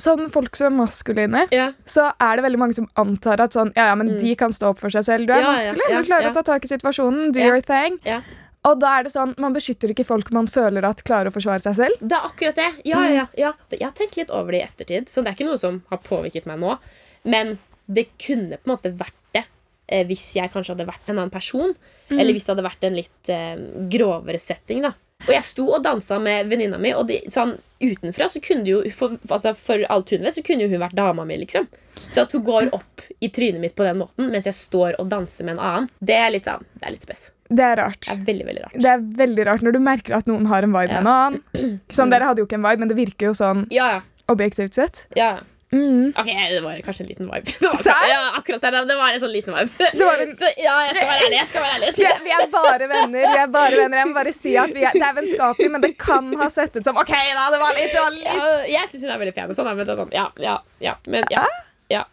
sånn 0.00 0.28
folk 0.30 0.56
som 0.58 0.72
er 0.72 0.76
maskuline, 0.84 1.44
Ja. 1.54 1.72
så 1.86 2.12
er 2.20 2.36
det 2.36 2.44
veldig 2.44 2.58
mange 2.58 2.74
som 2.74 2.88
antar 2.96 3.40
at 3.40 3.52
sånn, 3.54 3.72
ja, 3.76 3.86
ja, 3.92 3.94
men 3.94 4.16
de 4.18 4.34
kan 4.34 4.50
stå 4.50 4.70
opp 4.72 4.78
for 4.80 4.90
seg 4.90 5.04
selv. 5.04 5.26
Du 5.26 5.32
er 5.32 5.40
Mm. 5.40 5.44
Ja, 5.44 5.52
maskulin, 5.52 5.90
ja, 5.90 5.96
du 6.02 6.08
klarer 6.08 6.30
å 6.30 6.34
ta 6.34 6.42
tak 6.42 6.64
i 6.64 6.68
situasjonen, 6.68 7.32
do 7.32 7.40
your 7.40 7.60
thing. 7.60 7.98
Ja. 8.04 8.20
Og 8.64 8.80
da 8.80 8.98
er 8.98 9.02
det 9.04 9.12
sånn, 9.12 9.34
man 9.38 9.52
beskytter 9.52 9.90
ikke 9.92 10.06
folk 10.06 10.32
man 10.32 10.46
føler 10.46 10.82
at 10.88 11.04
klarer 11.04 11.26
å 11.28 11.32
forsvare 11.32 11.60
seg 11.60 11.76
selv. 11.76 11.98
Det 12.00 12.12
er 12.16 12.24
akkurat 12.30 12.54
det. 12.54 12.72
Ja, 12.86 13.02
ja, 13.04 13.12
ja, 13.14 13.26
ja. 13.36 13.52
Jeg 13.70 13.82
har 13.82 13.92
tenkt 13.92 14.16
litt 14.16 14.30
over 14.30 14.52
det 14.52 14.62
i 14.62 14.64
ettertid, 14.64 15.06
så 15.06 15.22
det 15.22 15.28
er 15.28 15.36
ikke 15.36 15.50
noe 15.50 15.58
som 15.58 15.82
har 15.90 15.98
påvirket 15.98 16.46
meg 16.46 16.58
nå. 16.58 16.78
Men 17.24 17.58
det 17.86 18.08
kunne 18.18 18.56
på 18.56 18.66
en 18.70 18.76
måte 18.76 18.96
vært 18.96 19.12
det 19.34 19.44
eh, 19.88 20.04
hvis 20.08 20.32
jeg 20.34 20.50
kanskje 20.50 20.74
hadde 20.74 20.86
vært 20.88 21.08
en 21.08 21.18
annen 21.18 21.30
person. 21.30 21.76
Eller 22.10 22.32
hvis 22.32 22.46
det 22.46 22.56
hadde 22.56 22.64
vært 22.70 22.84
en 22.84 22.96
litt 22.96 23.28
eh, 23.28 23.56
grovere 23.92 24.40
setting. 24.40 24.80
da 24.82 24.94
Og 25.24 25.30
jeg 25.32 25.44
sto 25.46 25.64
og 25.72 25.82
dansa 25.84 26.18
med 26.20 26.50
venninna 26.50 26.76
mi, 26.80 26.90
og 26.92 27.06
de, 27.08 27.20
sånn 27.32 27.54
utenfra 27.84 28.26
så 28.32 28.40
kunne 28.44 28.68
jo 28.68 28.80
for, 28.92 29.14
altså, 29.28 29.54
For 29.56 29.80
alt 29.92 30.10
hun 30.12 30.24
vet, 30.24 30.34
så 30.36 30.42
kunne 30.44 30.66
hun 30.68 30.80
vært 30.82 30.96
dama 30.98 31.24
mi, 31.24 31.36
liksom. 31.40 31.68
Så 32.10 32.24
at 32.26 32.32
hun 32.34 32.42
går 32.44 32.68
opp 32.76 33.04
i 33.24 33.28
trynet 33.32 33.60
mitt 33.62 33.74
på 33.78 33.84
den 33.86 34.00
måten 34.02 34.28
mens 34.32 34.44
jeg 34.50 34.56
står 34.58 34.98
og 35.00 35.08
danser 35.12 35.46
med 35.46 35.56
en 35.56 35.62
annen, 35.64 35.88
det 36.04 36.16
er 36.18 36.30
litt 36.34 36.48
sånn 36.48 36.64
Det 36.74 36.88
er 36.88 36.94
litt 36.96 37.06
spes. 37.06 37.30
Det 37.54 37.62
er 37.64 37.76
rart. 37.78 38.00
Det 38.08 38.12
er 38.12 38.24
veldig, 38.26 38.44
veldig 38.48 38.62
rart. 38.64 38.76
Det 38.82 38.90
er 38.90 39.02
veldig 39.22 39.46
rart 39.46 39.62
når 39.64 39.72
du 39.76 39.80
merker 39.84 40.16
at 40.18 40.26
noen 40.28 40.46
har 40.50 40.64
en 40.66 40.72
vibe 40.74 40.90
Ja. 40.90 41.00
med 41.00 41.06
en 41.06 41.12
annen. 41.14 41.80
Sånn, 41.96 42.10
Dere 42.12 42.24
hadde 42.28 42.42
jo 42.42 42.46
ikke 42.48 42.58
en 42.58 42.66
vibe, 42.66 42.80
men 42.84 42.88
det 42.92 42.96
virker 42.98 43.30
jo 43.30 43.34
sånn 43.38 43.66
Ja, 43.72 43.88
ja. 43.96 44.00
objektivt 44.32 44.74
sett. 44.74 45.06
ja. 45.16 45.38
Mm. 45.74 46.12
Ok, 46.20 46.28
det 46.54 46.60
var 46.62 46.76
kanskje 46.86 47.02
en 47.02 47.08
liten 47.10 47.26
vibe. 47.26 47.50
Det 47.58 47.66
var, 47.66 47.74
akkurat, 47.74 48.08
ja, 48.10 48.20
akkurat 48.38 48.62
der, 48.62 48.76
det 48.86 48.96
var 49.00 49.14
en 49.16 49.22
sånn 49.24 49.32
liten 49.34 49.56
vibe. 49.56 49.88
En- 49.90 50.34
Så 50.38 50.50
ja, 50.62 50.74
jeg 50.86 50.94
skal 50.94 51.08
være 51.08 51.24
ærlig. 51.26 51.38
Jeg 51.40 51.48
skal 51.50 51.64
være 51.64 51.74
ærlig. 51.78 51.88
Vi 51.98 52.04
er, 52.06 52.20
vi 52.28 52.34
er 52.36 52.44
bare 52.52 52.88
venner. 52.92 53.26
Vi 53.34 53.40
er 53.42 53.50
bare 53.56 53.80
venner. 53.80 53.98
Jeg 53.98 54.10
må 54.12 54.14
bare 54.20 54.34
si 54.36 54.54
at 54.60 54.70
vi 54.76 54.84
er, 54.86 54.94
Det 54.94 55.02
er 55.08 55.16
vennskapelig, 55.18 55.70
men 55.74 55.82
det 55.82 55.92
kan 55.98 56.30
ha 56.38 56.48
sett 56.54 56.78
ut 56.78 56.86
som 56.86 56.96
OK, 57.02 57.10
da, 57.10 57.48
det 57.56 57.60
var 57.64 57.74
litt, 57.80 57.90
det 57.90 58.02
var 58.04 58.14
litt. 58.14 58.30
Ja, 58.30 58.48
jeg 58.76 58.92
syns 58.92 59.02
hun 59.08 59.14
er 59.16 59.22
veldig 59.24 59.34
pen. 59.40 59.54
Sånn, 59.58 59.70
men 59.72 59.82
det 59.82 59.96
er 59.96 60.02
sånn, 60.04 60.14
ja, 60.14 60.26
ja, 60.44 60.56
ja, 60.84 60.94
men, 61.10 61.26
ja, 61.34 61.42
ja. 61.90 62.04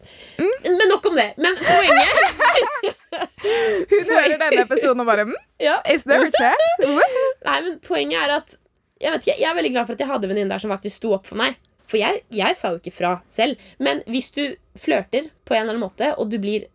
men 0.41 0.84
nok 0.89 1.06
om 1.12 1.15
det. 1.22 1.30
Men 1.38 1.56
poenget 1.62 2.98
Hun 3.91 4.10
hører 4.10 4.38
denne 4.39 4.62
episoden 4.65 5.01
og 5.03 5.08
bare 5.10 5.25
mm, 5.30 5.36
ja. 5.62 5.77
Is 5.91 6.03
there 6.10 6.25
a 6.27 6.32
chance? 6.34 6.89
Nei, 7.48 7.58
men 7.68 7.77
poenget 7.86 8.20
er 8.25 8.36
at 8.39 8.56
jeg, 9.01 9.10
vet 9.15 9.24
ikke, 9.25 9.38
jeg 9.41 9.50
er 9.50 9.56
veldig 9.58 9.72
glad 9.74 9.88
for 9.89 9.98
at 9.98 10.01
jeg 10.03 10.10
hadde 10.12 10.27
en 10.27 10.34
venninne 10.34 10.53
der 10.53 10.62
som 10.62 10.70
faktisk 10.74 11.00
sto 11.01 11.13
opp 11.18 11.25
for 11.30 11.39
meg. 11.39 11.56
For 11.91 12.00
jeg, 12.00 12.21
jeg 12.31 12.55
sa 12.55 12.71
jo 12.74 12.79
ikke 12.79 12.93
fra 12.95 13.13
selv. 13.27 13.60
Men 13.83 14.00
hvis 14.07 14.29
du 14.36 14.43
flørter 14.79 15.27
på 15.43 15.53
en 15.57 15.65
eller 15.65 15.75
annen 15.75 15.83
måte, 15.83 16.13
og 16.17 16.29
du 16.31 16.38
blir 16.39 16.69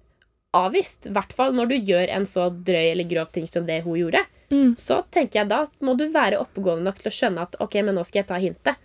avvist, 0.56 1.08
i 1.08 1.12
hvert 1.16 1.32
fall 1.36 1.52
når 1.56 1.70
du 1.72 1.76
gjør 1.88 2.12
en 2.16 2.24
så 2.28 2.50
drøy 2.52 2.90
eller 2.92 3.08
grov 3.08 3.30
ting 3.32 3.48
som 3.48 3.64
det 3.68 3.82
hun 3.88 3.96
gjorde, 4.04 4.24
Mm. 4.46 4.76
så 4.78 5.00
tenker 5.10 5.40
jeg 5.40 5.48
da 5.50 5.64
må 5.82 5.96
du 5.98 6.04
være 6.14 6.38
oppegående 6.38 6.84
nok 6.86 7.00
til 7.00 7.08
å 7.10 7.14
skjønne 7.16 7.42
at 7.48 7.56
ok, 7.58 7.72
men 7.82 7.96
nå 7.98 8.04
skal 8.06 8.20
jeg 8.20 8.26
ta 8.28 8.36
hintet. 8.38 8.76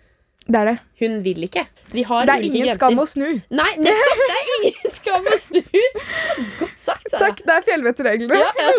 Det 0.48 0.58
er 0.58 0.66
det. 0.72 0.78
Hun 1.04 1.20
vil 1.22 1.44
ikke. 1.46 1.68
Vi 1.94 2.02
har 2.10 2.26
Det 2.26 2.34
er 2.34 2.42
ingen 2.48 2.64
grenser. 2.66 2.80
skam 2.80 2.98
å 2.98 3.06
snu. 3.06 3.28
Nei, 3.54 3.68
nettopp! 3.78 4.24
Det 4.26 4.38
er 4.40 4.50
ingen 4.58 4.96
skam 4.98 5.30
å 5.30 5.38
snu! 5.38 5.62
Godt 6.58 6.80
sagt, 6.82 7.06
Sara. 7.14 7.28
Takk, 7.28 7.44
det 7.46 7.54
er 7.60 7.62
fjellvettreglene. 7.70 8.42
Ja, 8.42 8.50
ja. 8.58 8.72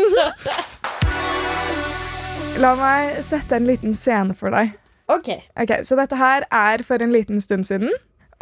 La 2.62 2.74
meg 2.78 3.22
sette 3.26 3.56
en 3.56 3.66
liten 3.70 3.94
scene 3.96 4.34
for 4.38 4.50
deg. 4.54 4.74
Ok. 5.16 5.28
Ok, 5.60 5.76
Så 5.86 5.98
dette 5.98 6.18
her 6.20 6.46
er 6.50 6.84
for 6.86 7.02
en 7.02 7.14
liten 7.14 7.40
stund 7.40 7.68
siden. 7.68 7.92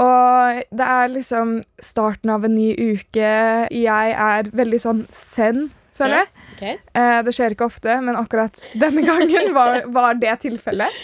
Og 0.00 0.62
det 0.73 0.87
er 0.87 1.11
liksom 1.12 1.59
starten 1.83 2.33
av 2.33 2.47
en 2.47 2.55
ny 2.57 2.73
uke. 2.73 3.33
Jeg 3.69 4.15
er 4.17 4.49
veldig 4.57 4.81
sånn 4.81 5.03
zen, 5.12 5.67
føler 5.97 6.23
jeg. 6.23 6.31
ok. 6.55 6.62
Eh, 6.97 7.19
det 7.27 7.35
skjer 7.37 7.57
ikke 7.57 7.69
ofte, 7.69 7.99
men 8.05 8.17
akkurat 8.17 8.57
denne 8.81 9.05
gangen 9.05 9.53
var, 9.59 9.83
var 9.93 10.17
det 10.21 10.39
tilfellet. 10.47 11.03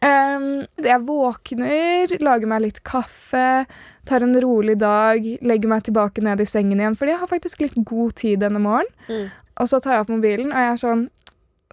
Um, 0.00 0.62
jeg 0.80 1.02
våkner, 1.04 2.14
lager 2.24 2.48
meg 2.48 2.62
litt 2.64 2.78
kaffe, 2.88 3.66
tar 4.08 4.24
en 4.24 4.32
rolig 4.40 4.78
dag, 4.80 5.26
legger 5.44 5.68
meg 5.68 5.84
tilbake 5.84 6.24
ned 6.24 6.40
i 6.40 6.48
sengen 6.48 6.80
igjen, 6.80 6.96
fordi 6.96 7.12
jeg 7.12 7.20
har 7.20 7.28
faktisk 7.28 7.60
litt 7.60 7.76
god 7.76 8.14
tid 8.22 8.40
denne 8.40 8.62
morgenen. 8.62 8.94
Mm. 9.10 9.26
Og 9.60 9.68
så 9.68 9.76
tar 9.82 9.98
jeg 9.98 10.06
opp 10.06 10.12
mobilen, 10.14 10.54
og 10.54 10.62
jeg 10.62 10.72
er 10.72 10.80
sånn 10.80 11.02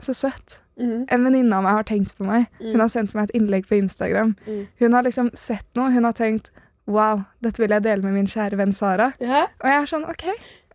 Så 0.04 0.14
søtt. 0.14 0.60
Mm. 0.78 1.08
En 1.10 1.24
venninne 1.26 1.58
av 1.58 1.66
meg 1.66 1.80
har 1.80 1.88
tenkt 1.90 2.14
på 2.18 2.28
meg. 2.28 2.46
Mm. 2.62 2.72
Hun 2.76 2.84
har 2.84 2.92
sendt 2.94 3.16
meg 3.18 3.28
et 3.28 3.40
innlegg 3.40 3.68
på 3.70 3.80
Instagram. 3.80 4.36
Mm. 4.46 4.64
Hun 4.84 4.98
har 4.98 5.08
liksom 5.08 5.32
sett 5.34 5.68
noe. 5.78 5.90
Hun 5.94 6.06
har 6.06 6.18
tenkt 6.18 6.52
Wow, 6.88 7.26
dette 7.44 7.60
vil 7.60 7.74
jeg 7.76 7.84
dele 7.84 8.00
med 8.06 8.16
min 8.16 8.30
kjære 8.32 8.56
venn 8.62 8.72
Sara. 8.72 9.10
Yeah. 9.20 9.50
Og 9.60 9.68
jeg 9.68 9.82
er 9.82 9.90
sånn 9.92 10.06
OK, 10.08 10.24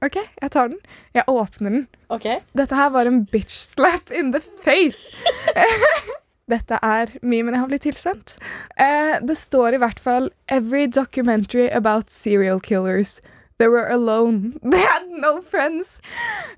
ok, 0.04 0.18
jeg 0.20 0.52
tar 0.52 0.68
den. 0.68 0.82
Jeg 1.16 1.24
åpner 1.32 1.72
den. 1.72 1.86
Okay. 2.12 2.42
Dette 2.52 2.76
her 2.76 2.90
var 2.92 3.08
en 3.08 3.22
bitch 3.32 3.54
slap 3.56 4.12
in 4.12 4.34
the 4.34 4.42
face. 4.60 5.08
Dette 6.52 6.76
er 6.84 7.14
memen 7.24 7.56
jeg 7.56 7.62
har 7.62 7.70
blitt 7.70 7.86
tilsendt. 7.86 8.36
Eh, 8.76 9.16
det 9.24 9.38
står 9.40 9.78
i 9.78 9.80
hvert 9.80 10.02
fall 10.02 10.28
Every 10.52 10.84
documentary 10.84 11.70
about 11.72 12.12
serial 12.12 12.60
killers. 12.60 13.22
They 13.62 13.68
were 13.70 13.86
alone. 13.86 14.58
They 14.72 14.80
had 14.82 15.06
no 15.08 15.40
friends. 15.40 16.00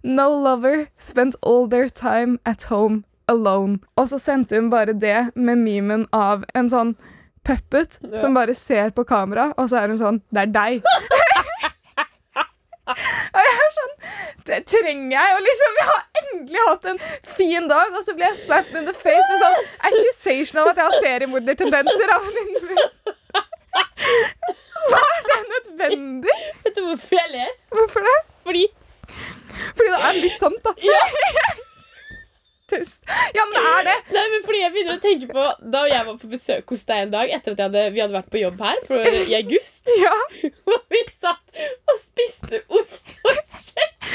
No 0.03 0.31
lover. 0.33 0.89
Spent 0.97 1.37
all 1.43 1.67
their 1.69 1.89
time 1.91 2.39
at 2.47 2.63
home 2.73 3.05
alone. 3.29 3.81
Og 3.97 4.09
så 4.09 4.19
sendte 4.19 4.57
hun 4.57 4.71
bare 4.73 4.95
det 4.97 5.19
med 5.37 5.61
memen 5.61 6.07
av 6.13 6.45
en 6.55 6.69
sånn 6.73 6.95
puppet 7.45 7.99
Ja. 8.01 8.17
som 8.23 8.35
bare 8.35 8.55
ser 8.57 8.89
på 8.97 9.05
kamera, 9.05 9.51
og 9.61 9.69
så 9.69 9.83
er 9.83 9.89
hun 9.93 9.99
sånn 10.01 10.23
Det 10.33 10.41
er 10.47 10.53
deg. 10.55 10.83
Og 13.35 13.41
jeg 13.41 13.53
er 13.65 13.71
sånn 13.77 13.93
Det 14.49 14.59
trenger 14.69 15.13
jeg. 15.17 15.37
Og 15.37 15.45
liksom, 15.47 15.77
jeg 15.81 15.87
har 15.91 16.03
endelig 16.23 16.65
hatt 16.69 16.89
en 16.93 16.99
fin 17.37 17.69
dag, 17.71 17.95
og 17.97 18.03
så 18.05 18.13
blir 18.17 18.27
jeg 18.31 18.41
slapped 18.43 18.77
in 18.81 18.89
the 18.89 18.93
face 18.97 19.29
med 19.31 19.41
sånn 19.41 19.57
accusation 19.91 20.61
av 20.61 20.73
at 20.73 20.81
jeg 20.81 20.89
har 20.91 20.99
seriemordertendenser 21.07 22.13
av 22.17 22.27
venninnen 22.29 22.67
min. 22.73 23.15
Var? 25.85 26.47
Vet 26.64 26.76
du 26.79 26.83
hvorfor 26.87 27.19
jeg 27.21 27.31
ler? 27.35 27.53
Hvorfor 27.75 28.07
det? 28.09 28.17
Fordi 28.47 28.64
Fordi 29.76 29.91
det 29.91 30.00
er 30.09 30.19
litt 30.23 30.38
sant, 30.41 30.64
da. 30.64 30.73
Tust. 32.71 33.04
Ja, 33.37 33.44
men 33.44 33.59
det 33.59 33.62
er 33.71 33.83
det. 33.90 33.97
Nei, 34.16 34.25
men 34.33 34.44
fordi 34.47 34.61
jeg 34.62 34.73
begynner 34.73 34.97
å 34.97 35.02
tenke 35.02 35.26
på 35.28 35.42
Da 35.75 35.83
jeg 35.90 36.06
var 36.06 36.16
på 36.23 36.30
besøk 36.33 36.73
hos 36.73 36.87
deg 36.88 37.02
en 37.04 37.12
dag 37.12 37.35
etter 37.37 37.52
at 37.52 37.61
hadde, 37.66 37.83
vi 37.92 38.00
hadde 38.00 38.16
vært 38.16 38.30
på 38.33 38.40
jobb 38.40 38.62
her 38.64 38.80
for, 38.88 39.04
i 39.21 39.37
august, 39.37 39.92
Ja. 40.04 40.14
og 40.73 40.88
vi 40.94 41.02
satt 41.12 41.61
og 41.61 42.00
spiste 42.00 42.62
ost 42.73 43.16
og 43.21 43.37
kjøtt, 43.52 44.11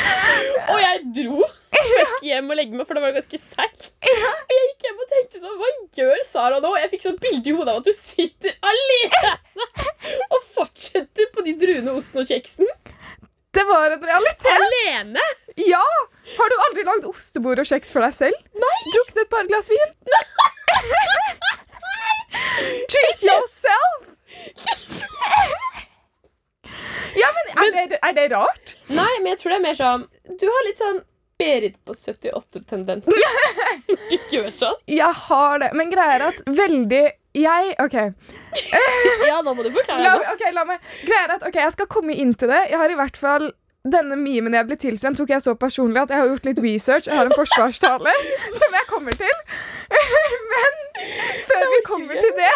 og 0.66 0.78
jeg 0.82 1.06
dro 1.20 1.46
jeg 1.80 2.08
skulle 2.10 2.32
hjem 2.34 2.50
og 2.52 2.58
legge 2.60 2.76
meg, 2.76 2.88
for 2.88 2.98
det 2.98 3.04
var 3.04 3.14
ganske 3.16 3.40
seigt. 3.40 3.90
Og 4.04 4.10
jeg 4.52 4.64
gikk 4.66 4.86
hjem 4.88 5.02
og 5.04 5.12
tenkte 5.14 5.42
sånn 5.42 5.60
Hva 5.60 5.70
gjør 6.00 6.24
Sara 6.28 6.58
nå? 6.64 6.72
Jeg 6.82 6.92
fikk 6.94 7.06
sånn 7.06 7.20
bilde 7.22 7.52
i 7.52 7.56
hodet 7.56 7.74
av 7.74 7.80
at 7.80 7.88
du 7.88 7.94
sitter 7.96 8.58
alene 8.72 9.34
og 10.36 10.50
fortsetter 10.58 11.30
på 11.36 11.46
de 11.46 11.56
druene 11.62 11.96
osten 11.96 12.22
og 12.24 12.28
kjeksen. 12.30 12.68
Det 13.52 13.64
var 13.64 13.92
en 13.92 14.04
realitet. 14.04 14.52
Alene! 14.68 15.20
Ja! 15.56 15.86
Har 16.38 16.50
du 16.50 16.56
aldri 16.68 16.84
lagd 16.86 17.06
ostebord 17.10 17.60
og 17.64 17.66
kjeks 17.70 17.94
for 17.94 18.06
deg 18.06 18.14
selv? 18.14 18.38
Nei. 18.54 18.78
Drukket 18.94 19.24
et 19.24 19.32
par 19.32 19.50
glass 19.50 19.72
vin? 19.72 19.94
Nei! 20.14 20.24
Treat 22.94 23.26
yourself! 23.26 24.06
ja, 27.18 27.30
men 27.36 27.46
er, 27.66 27.88
det, 27.90 27.98
er 28.06 28.14
det 28.14 28.28
rart? 28.36 28.76
Nei, 28.94 29.12
men 29.20 29.32
jeg 29.34 29.40
tror 29.42 29.54
det 29.54 29.58
er 29.58 29.64
mer 29.64 29.78
sånn 29.78 30.04
Du 30.40 30.46
har 30.48 30.68
litt 30.68 30.80
sånn 30.82 31.02
Berit 31.40 31.78
på 31.88 31.94
78-tendenser. 31.96 33.16
Ikke 34.16 34.34
gjør 34.34 34.50
sånn. 34.52 34.80
Jeg 34.92 35.16
har 35.30 35.62
det, 35.64 35.70
men 35.80 35.88
greia 35.88 36.18
er 36.18 36.26
at 36.28 36.42
veldig 36.44 37.06
Jeg 37.38 37.76
OK. 37.80 37.94
Ja, 39.30 39.40
nå 39.46 39.54
må 39.54 39.64
du 39.64 39.72
forklare 39.76 40.02
La, 40.04 40.16
godt. 40.18 40.32
ok, 40.34 40.46
la 40.56 40.64
meg 40.66 40.80
Greia 41.06 41.26
er 41.28 41.34
at 41.38 41.44
ok, 41.48 41.56
jeg 41.62 41.72
skal 41.76 41.88
komme 41.92 42.16
inn 42.18 42.34
til 42.34 42.50
det. 42.50 42.64
Jeg 42.72 42.80
har 42.82 42.90
i 42.90 42.98
hvert 42.98 43.18
fall 43.20 43.52
denne 43.90 44.18
memen 44.20 44.54
jeg 44.54 44.66
ble 44.68 44.76
tilsendt, 44.76 45.18
tok 45.22 45.30
jeg 45.32 45.42
så 45.46 45.54
personlig 45.56 46.02
at 46.02 46.10
jeg 46.12 46.20
har 46.20 46.28
gjort 46.28 46.48
litt 46.50 46.60
research. 46.66 47.06
Jeg 47.08 47.16
har 47.16 47.30
en 47.30 47.36
forsvarstale 47.38 48.12
som 48.62 48.76
jeg 48.76 48.88
kommer 48.90 49.16
til. 49.16 49.38
Men 50.52 50.76
før 51.48 51.64
vi 51.72 51.80
kommer 51.88 52.20
til 52.20 52.34
det 52.36 52.50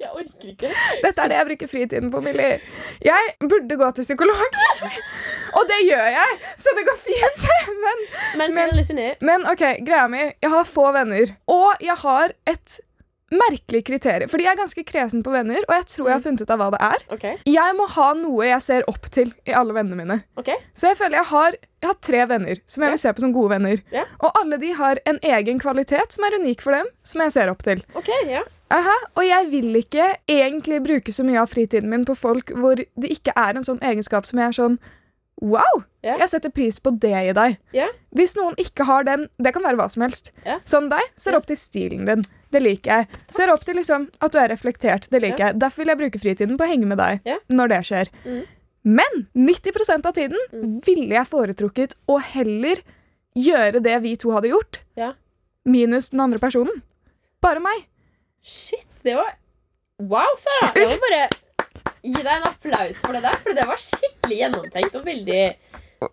Jeg 0.00 0.10
orker 0.10 0.48
ikke. 0.50 0.70
Dette 1.04 1.22
er 1.22 1.30
det 1.30 1.36
jeg 1.38 1.48
bruker 1.50 1.70
fritiden 1.70 2.10
på, 2.10 2.20
Millie. 2.24 2.56
Jeg 3.04 3.36
burde 3.44 3.76
gå 3.78 3.90
til 3.98 4.08
psykolog. 4.08 4.58
Og 5.54 5.68
det 5.70 5.78
gjør 5.86 6.08
jeg, 6.16 6.40
så 6.64 6.72
det 6.80 6.86
går 6.88 6.98
fint. 7.04 7.46
Men, 7.84 8.02
Men, 8.40 8.56
Men- 8.58 9.14
men 9.30 9.46
OK, 9.52 9.62
greia 9.86 10.08
mi 10.10 10.24
Jeg 10.42 10.50
har 10.50 10.64
få 10.66 10.88
venner. 10.96 11.30
Og 11.46 11.72
jeg 11.84 11.94
har 12.02 12.34
et 12.50 12.80
merkelig 13.32 13.84
kriterium. 13.86 14.30
Fordi 14.30 14.44
jeg 14.46 14.52
er 14.52 14.60
ganske 14.60 14.84
kresen 14.86 15.22
på 15.24 15.32
venner, 15.34 15.64
og 15.68 15.74
jeg 15.78 15.86
tror 15.92 16.08
jeg 16.08 16.16
har 16.16 16.24
funnet 16.24 16.44
ut 16.44 16.52
av 16.54 16.60
hva 16.60 16.70
det 16.74 16.80
er. 16.86 17.04
Okay. 17.16 17.36
Jeg 17.48 17.76
må 17.78 17.86
ha 17.94 18.08
noe 18.18 18.48
jeg 18.48 18.64
ser 18.66 18.88
opp 18.90 19.08
til 19.14 19.32
i 19.48 19.54
alle 19.56 19.76
vennene 19.76 20.00
mine. 20.00 20.18
Okay. 20.40 20.58
Så 20.76 20.90
jeg 20.90 21.00
føler 21.00 21.20
jeg 21.20 21.30
har, 21.32 21.56
jeg 21.82 21.90
har 21.90 22.00
tre 22.08 22.24
venner 22.30 22.60
som 22.66 22.82
jeg 22.84 22.88
yeah. 22.88 22.96
vil 22.96 23.02
se 23.04 23.14
på 23.14 23.24
som 23.24 23.36
gode 23.36 23.54
venner. 23.56 23.84
Yeah. 23.94 24.10
Og 24.20 24.42
alle 24.42 24.58
de 24.62 24.74
har 24.76 25.00
en 25.08 25.20
egen 25.36 25.62
kvalitet 25.62 26.16
som 26.16 26.26
er 26.28 26.38
unik 26.40 26.64
for 26.64 26.76
dem, 26.76 26.90
som 27.06 27.24
jeg 27.24 27.36
ser 27.36 27.52
opp 27.52 27.64
til. 27.66 27.80
Okay, 27.96 28.20
yeah. 28.28 28.50
Aha, 28.74 28.94
og 29.14 29.24
jeg 29.26 29.48
vil 29.52 29.76
ikke 29.78 30.06
egentlig 30.30 30.80
bruke 30.82 31.12
så 31.12 31.24
mye 31.26 31.42
av 31.42 31.52
fritiden 31.52 31.90
min 31.92 32.06
på 32.08 32.16
folk 32.18 32.50
hvor 32.58 32.80
det 32.80 33.10
ikke 33.12 33.34
er 33.38 33.54
en 33.58 33.66
sånn 33.66 33.82
egenskap 33.84 34.26
som 34.26 34.40
jeg 34.40 34.52
er 34.52 34.60
sånn 34.62 34.78
Wow! 35.42 35.82
Yeah. 36.04 36.20
Jeg 36.22 36.30
setter 36.30 36.52
pris 36.54 36.76
på 36.80 36.92
det 37.02 37.10
i 37.10 37.32
deg. 37.34 37.56
Yeah. 37.74 37.90
Hvis 38.14 38.36
noen 38.38 38.54
ikke 38.60 38.86
har 38.86 39.02
den 39.08 39.26
Det 39.42 39.50
kan 39.56 39.64
være 39.66 39.80
hva 39.80 39.88
som 39.90 40.04
helst. 40.06 40.30
yeah. 40.46 40.62
Sånn 40.68 40.86
deg 40.92 41.02
ser 41.20 41.36
opp 41.36 41.48
til 41.50 41.58
stilen 41.58 42.06
din. 42.08 42.22
Det 42.54 42.62
liker 42.62 42.90
jeg. 43.00 43.20
Ser 43.34 43.50
opp 43.52 43.64
til 43.66 43.74
liksom 43.80 44.06
at 44.22 44.32
du 44.34 44.38
er 44.38 44.48
reflektert. 44.54 45.08
Det 45.10 45.20
liker 45.24 45.38
Ja. 45.42 45.46
jeg. 45.50 45.58
Derfor 45.64 45.82
vil 45.82 45.90
jeg 45.92 45.98
bruke 46.04 46.20
fritiden 46.22 46.56
på 46.60 46.64
å 46.66 46.70
henge 46.70 46.86
med 46.86 46.98
deg 47.02 47.20
Ja. 47.26 47.38
når 47.50 47.68
det 47.74 47.80
skjer. 47.88 48.10
Mm. 48.24 48.42
Men 48.84 49.26
90% 49.34 50.06
av 50.06 50.14
tiden 50.14 50.38
Mm. 50.52 50.80
ville 50.86 51.14
jeg 51.16 51.26
foretrukket 51.26 51.94
å 52.08 52.20
heller 52.20 52.76
gjøre 53.34 53.82
det 53.82 53.96
vi 54.02 54.14
to 54.16 54.30
hadde 54.30 54.50
gjort, 54.52 54.80
Ja. 54.96 55.12
minus 55.66 56.10
den 56.10 56.20
andre 56.20 56.38
personen. 56.38 56.82
Bare 57.42 57.60
meg. 57.60 57.86
Shit, 58.42 58.86
det 59.02 59.16
var 59.16 59.34
Wow, 59.98 60.26
Sara! 60.36 60.72
Jeg 60.74 60.88
må 60.90 60.98
bare 61.00 61.28
gi 62.02 62.12
deg 62.14 62.26
en 62.26 62.42
applaus 62.48 62.96
for 63.00 63.12
det 63.14 63.22
der, 63.22 63.36
for 63.42 63.54
det 63.54 63.64
var 63.66 63.76
skikkelig 63.76 64.38
gjennomtenkt 64.40 64.94
og 64.98 65.04
veldig, 65.06 65.54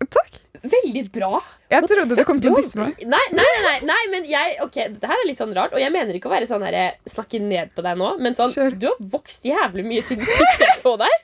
Takk. 0.08 0.38
Veldig 0.62 1.02
bra. 1.14 1.40
Jeg 1.72 1.88
trodde 1.90 2.16
du 2.18 2.22
kom 2.28 2.40
til 2.42 2.52
å 2.52 2.58
disse 2.60 2.78
meg. 2.78 2.98
Nei, 3.08 3.22
nei, 3.34 3.42
nei, 3.42 3.62
nei, 3.66 3.76
nei, 3.88 4.02
men 4.12 4.26
jeg 4.30 4.58
Ok, 4.64 4.76
dette 4.94 5.08
her 5.10 5.18
er 5.22 5.28
litt 5.28 5.40
sånn 5.40 5.54
rart, 5.56 5.74
og 5.74 5.82
jeg 5.82 5.92
mener 5.94 6.16
ikke 6.18 6.30
å 6.30 6.34
være 6.34 6.48
sånn 6.50 6.64
her, 6.66 6.96
snakke 7.08 7.40
ned 7.42 7.72
på 7.76 7.84
deg 7.84 7.98
nå, 8.00 8.12
men 8.22 8.36
sånn 8.38 8.52
Kjør. 8.54 8.76
Du 8.78 8.88
har 8.90 9.00
vokst 9.14 9.46
jævlig 9.48 9.84
mye 9.88 10.04
siden 10.06 10.28
sist 10.28 10.62
jeg 10.62 10.78
så 10.82 10.94
deg. 11.00 11.18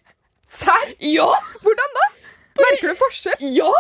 Serr? 0.49 0.95
Ja! 1.05 1.29
Hvordan 1.65 1.97
da? 1.99 2.07
Merker 2.59 2.93
du 2.93 2.99
forskjell? 2.99 3.49
Ja! 3.55 3.73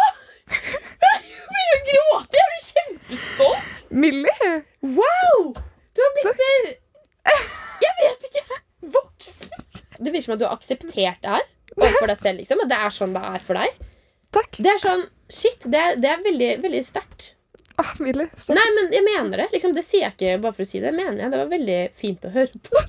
Jeg 0.49 1.19
begynner 1.53 1.75
å 1.75 1.81
gråte. 1.88 2.41
Jeg 2.41 2.50
blir 2.53 2.67
kjempestolt. 2.69 3.85
Millie? 3.91 4.53
Wow! 4.85 5.53
Du 5.97 6.05
har 6.05 6.15
blitt 6.17 6.43
mer 6.43 6.69
Jeg 7.83 7.95
vet 8.03 8.29
ikke. 8.31 8.61
Voksen. 8.95 9.55
Det 9.99 10.12
virker 10.12 10.29
som 10.29 10.37
at 10.37 10.43
du 10.43 10.47
har 10.47 10.55
akseptert 10.55 11.25
det 11.25 11.33
her 11.35 11.47
overfor 11.79 12.11
deg 12.12 12.21
selv. 12.21 12.43
liksom 12.43 12.62
At 12.65 12.71
det 12.71 12.79
er 12.79 12.95
sånn 12.95 13.17
det 13.17 13.25
er 13.33 13.45
for 13.45 13.59
deg. 13.59 13.88
Takk. 14.35 14.59
Det 14.61 14.71
er 14.75 14.81
sånn, 14.83 15.05
shit, 15.33 15.67
det 15.71 15.81
er, 15.81 15.99
det 16.01 16.11
er 16.13 16.25
veldig, 16.25 16.51
veldig 16.65 16.85
sterkt. 16.85 17.35
Ah, 17.79 17.93
Millie, 18.03 18.27
Nei, 18.51 18.65
men 18.75 18.89
jeg 18.91 19.05
mener 19.07 19.39
det. 19.39 19.45
liksom 19.53 19.71
Det 19.77 19.85
sier 19.87 20.03
jeg 20.03 20.15
ikke 20.17 20.39
bare 20.43 20.57
for 20.57 20.65
å 20.65 20.67
si 20.67 20.81
det. 20.83 20.91
mener 20.91 21.21
jeg 21.23 21.31
Det 21.31 21.39
var 21.39 21.51
veldig 21.53 21.77
fint 21.95 22.25
å 22.27 22.33
høre 22.35 22.59
på. 22.67 22.81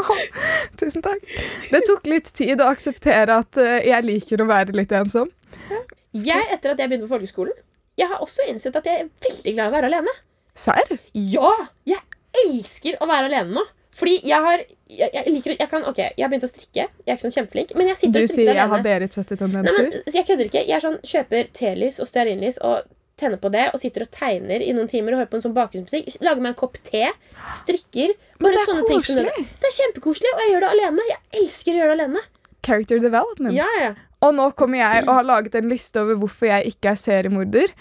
Tusen 0.78 1.02
takk. 1.02 1.24
Det 1.72 1.80
tok 1.88 2.06
litt 2.06 2.30
tid 2.38 2.62
å 2.62 2.68
akseptere 2.70 3.40
at 3.42 3.58
uh, 3.58 3.80
jeg 3.82 4.06
liker 4.06 4.44
å 4.44 4.46
være 4.46 4.76
litt 4.78 4.94
ensom. 4.94 5.32
Jeg, 6.14 6.46
etter 6.46 6.76
at 6.76 6.78
jeg 6.78 6.90
begynte 6.92 7.08
på 7.08 7.16
folkeskolen, 7.16 7.58
jeg 7.98 8.06
har 8.10 8.22
også 8.22 8.46
innsett 8.50 8.78
at 8.78 8.86
jeg 8.86 9.02
er 9.02 9.10
veldig 9.26 9.56
glad 9.56 9.66
i 9.66 9.70
å 9.72 9.74
være 9.74 9.90
alene. 9.90 10.14
Serr? 10.54 10.94
Ja! 11.34 11.50
Jeg 11.90 12.00
elsker 12.44 13.02
å 13.02 13.10
være 13.10 13.32
alene 13.32 13.58
nå. 13.58 13.66
Fordi 14.00 14.14
jeg 14.26 14.46
har 14.46 14.62
jeg, 14.64 15.10
jeg 15.12 15.34
liker 15.34 15.56
jeg 15.58 15.70
kan, 15.70 15.84
Ok, 15.86 15.98
jeg 16.00 16.24
har 16.24 16.30
begynt 16.32 16.46
å 16.46 16.50
strikke. 16.50 16.86
Jeg 16.86 17.10
er 17.10 17.18
ikke 17.18 17.26
sånn 17.26 17.36
kjempeflink. 17.36 17.74
Men 17.78 17.90
jeg 17.90 17.98
Du 17.98 18.00
sitter 18.06 18.24
og 18.24 18.32
sier 18.32 18.48
jeg 18.50 18.60
har 18.60 18.72
alene. 18.72 18.86
Berit 18.86 19.18
70 19.20 19.44
Nei, 19.50 19.62
men, 19.66 19.92
så 20.06 20.16
jeg 20.16 20.26
kødder 20.30 20.48
ikke. 20.50 20.64
Jeg 20.64 20.76
er 20.78 20.84
sånn, 20.86 20.98
kjøper 21.12 21.52
telys 21.56 22.00
og 22.00 22.10
stearinlys 22.10 22.60
og 22.66 22.88
tenner 23.20 23.40
på 23.40 23.50
det 23.52 23.66
og 23.74 23.80
sitter 23.82 24.06
og 24.06 24.12
tegner 24.14 24.64
i 24.64 24.72
noen 24.76 24.88
timer 24.90 25.14
og 25.14 25.22
hører 25.22 25.30
på 25.32 25.38
en 25.38 25.44
sånn 25.44 25.56
bakgrunnsmusikk. 25.56 26.20
Lager 26.24 26.44
meg 26.44 26.54
en 26.54 26.60
kopp 26.62 26.78
te. 26.86 27.06
Strikker. 27.60 28.14
Bare 28.40 28.56
det 28.56 28.62
er 28.62 28.70
sånne 28.72 28.86
ting 28.88 29.02
som 29.04 29.20
koselig. 29.20 29.48
Det 29.60 29.70
er 29.70 29.76
kjempekoselig, 29.76 30.34
og 30.34 30.44
jeg 30.44 30.54
gjør 30.54 30.66
det 30.66 30.70
alene. 30.76 31.08
Jeg 31.10 31.42
elsker 31.42 31.76
å 31.76 31.82
gjøre 31.82 31.90
det 31.90 31.98
alene. 31.98 32.24
Character 32.66 33.02
development. 33.02 33.56
Ja, 33.56 33.68
ja. 33.80 33.92
Og 34.24 34.36
nå 34.36 34.50
kommer 34.56 34.82
jeg 34.82 35.04
og 35.06 35.14
har 35.16 35.28
laget 35.28 35.56
en 35.56 35.68
liste 35.72 36.00
over 36.02 36.18
hvorfor 36.20 36.50
jeg 36.50 36.74
ikke 36.74 36.92
er 36.92 37.00
seriemorder. 37.00 37.72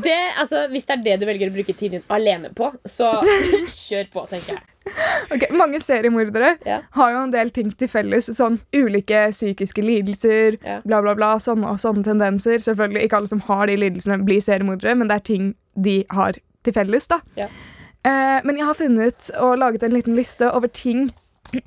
Det, 0.00 0.18
altså, 0.40 0.64
hvis 0.72 0.86
det 0.88 0.96
er 0.96 1.02
det 1.06 1.16
du 1.20 1.26
velger 1.28 1.50
å 1.50 1.54
bruke 1.54 1.74
tiden 1.76 2.00
din 2.00 2.12
alene 2.14 2.52
på, 2.56 2.70
så 2.88 3.16
kjør 3.84 4.06
på, 4.14 4.26
tenker 4.30 4.56
jeg. 4.56 4.69
Ok, 5.34 5.44
Mange 5.54 5.78
seriemordere 5.84 6.56
Ja. 6.66 6.80
har 6.96 7.12
jo 7.12 7.18
en 7.22 7.30
del 7.34 7.50
ting 7.54 7.70
til 7.78 7.88
felles. 7.88 8.26
Sånn 8.34 8.58
ulike 8.74 9.26
psykiske 9.30 9.82
lidelser, 9.84 10.56
Ja. 10.64 10.80
bla, 10.84 11.00
bla, 11.02 11.14
bla. 11.14 11.34
Sånne 11.38 11.68
og 11.70 11.78
sånne 11.82 12.04
tendenser. 12.04 12.58
Selvfølgelig 12.64 13.04
Ikke 13.04 13.16
alle 13.20 13.26
som 13.30 13.40
har 13.46 13.66
de 13.66 13.76
lidelsene, 13.76 14.24
blir 14.24 14.40
seriemordere, 14.40 14.96
men 14.96 15.08
det 15.08 15.16
er 15.20 15.26
ting 15.30 15.54
de 15.80 16.04
har 16.10 16.32
til 16.64 16.72
felles. 16.72 17.06
da. 17.08 17.20
Ja. 17.36 17.46
Eh, 18.04 18.40
men 18.44 18.56
jeg 18.56 18.64
har 18.66 18.74
funnet 18.74 19.30
og 19.40 19.58
laget 19.58 19.82
en 19.82 19.92
liten 19.92 20.16
liste 20.16 20.48
over 20.52 20.68
ting 20.68 21.10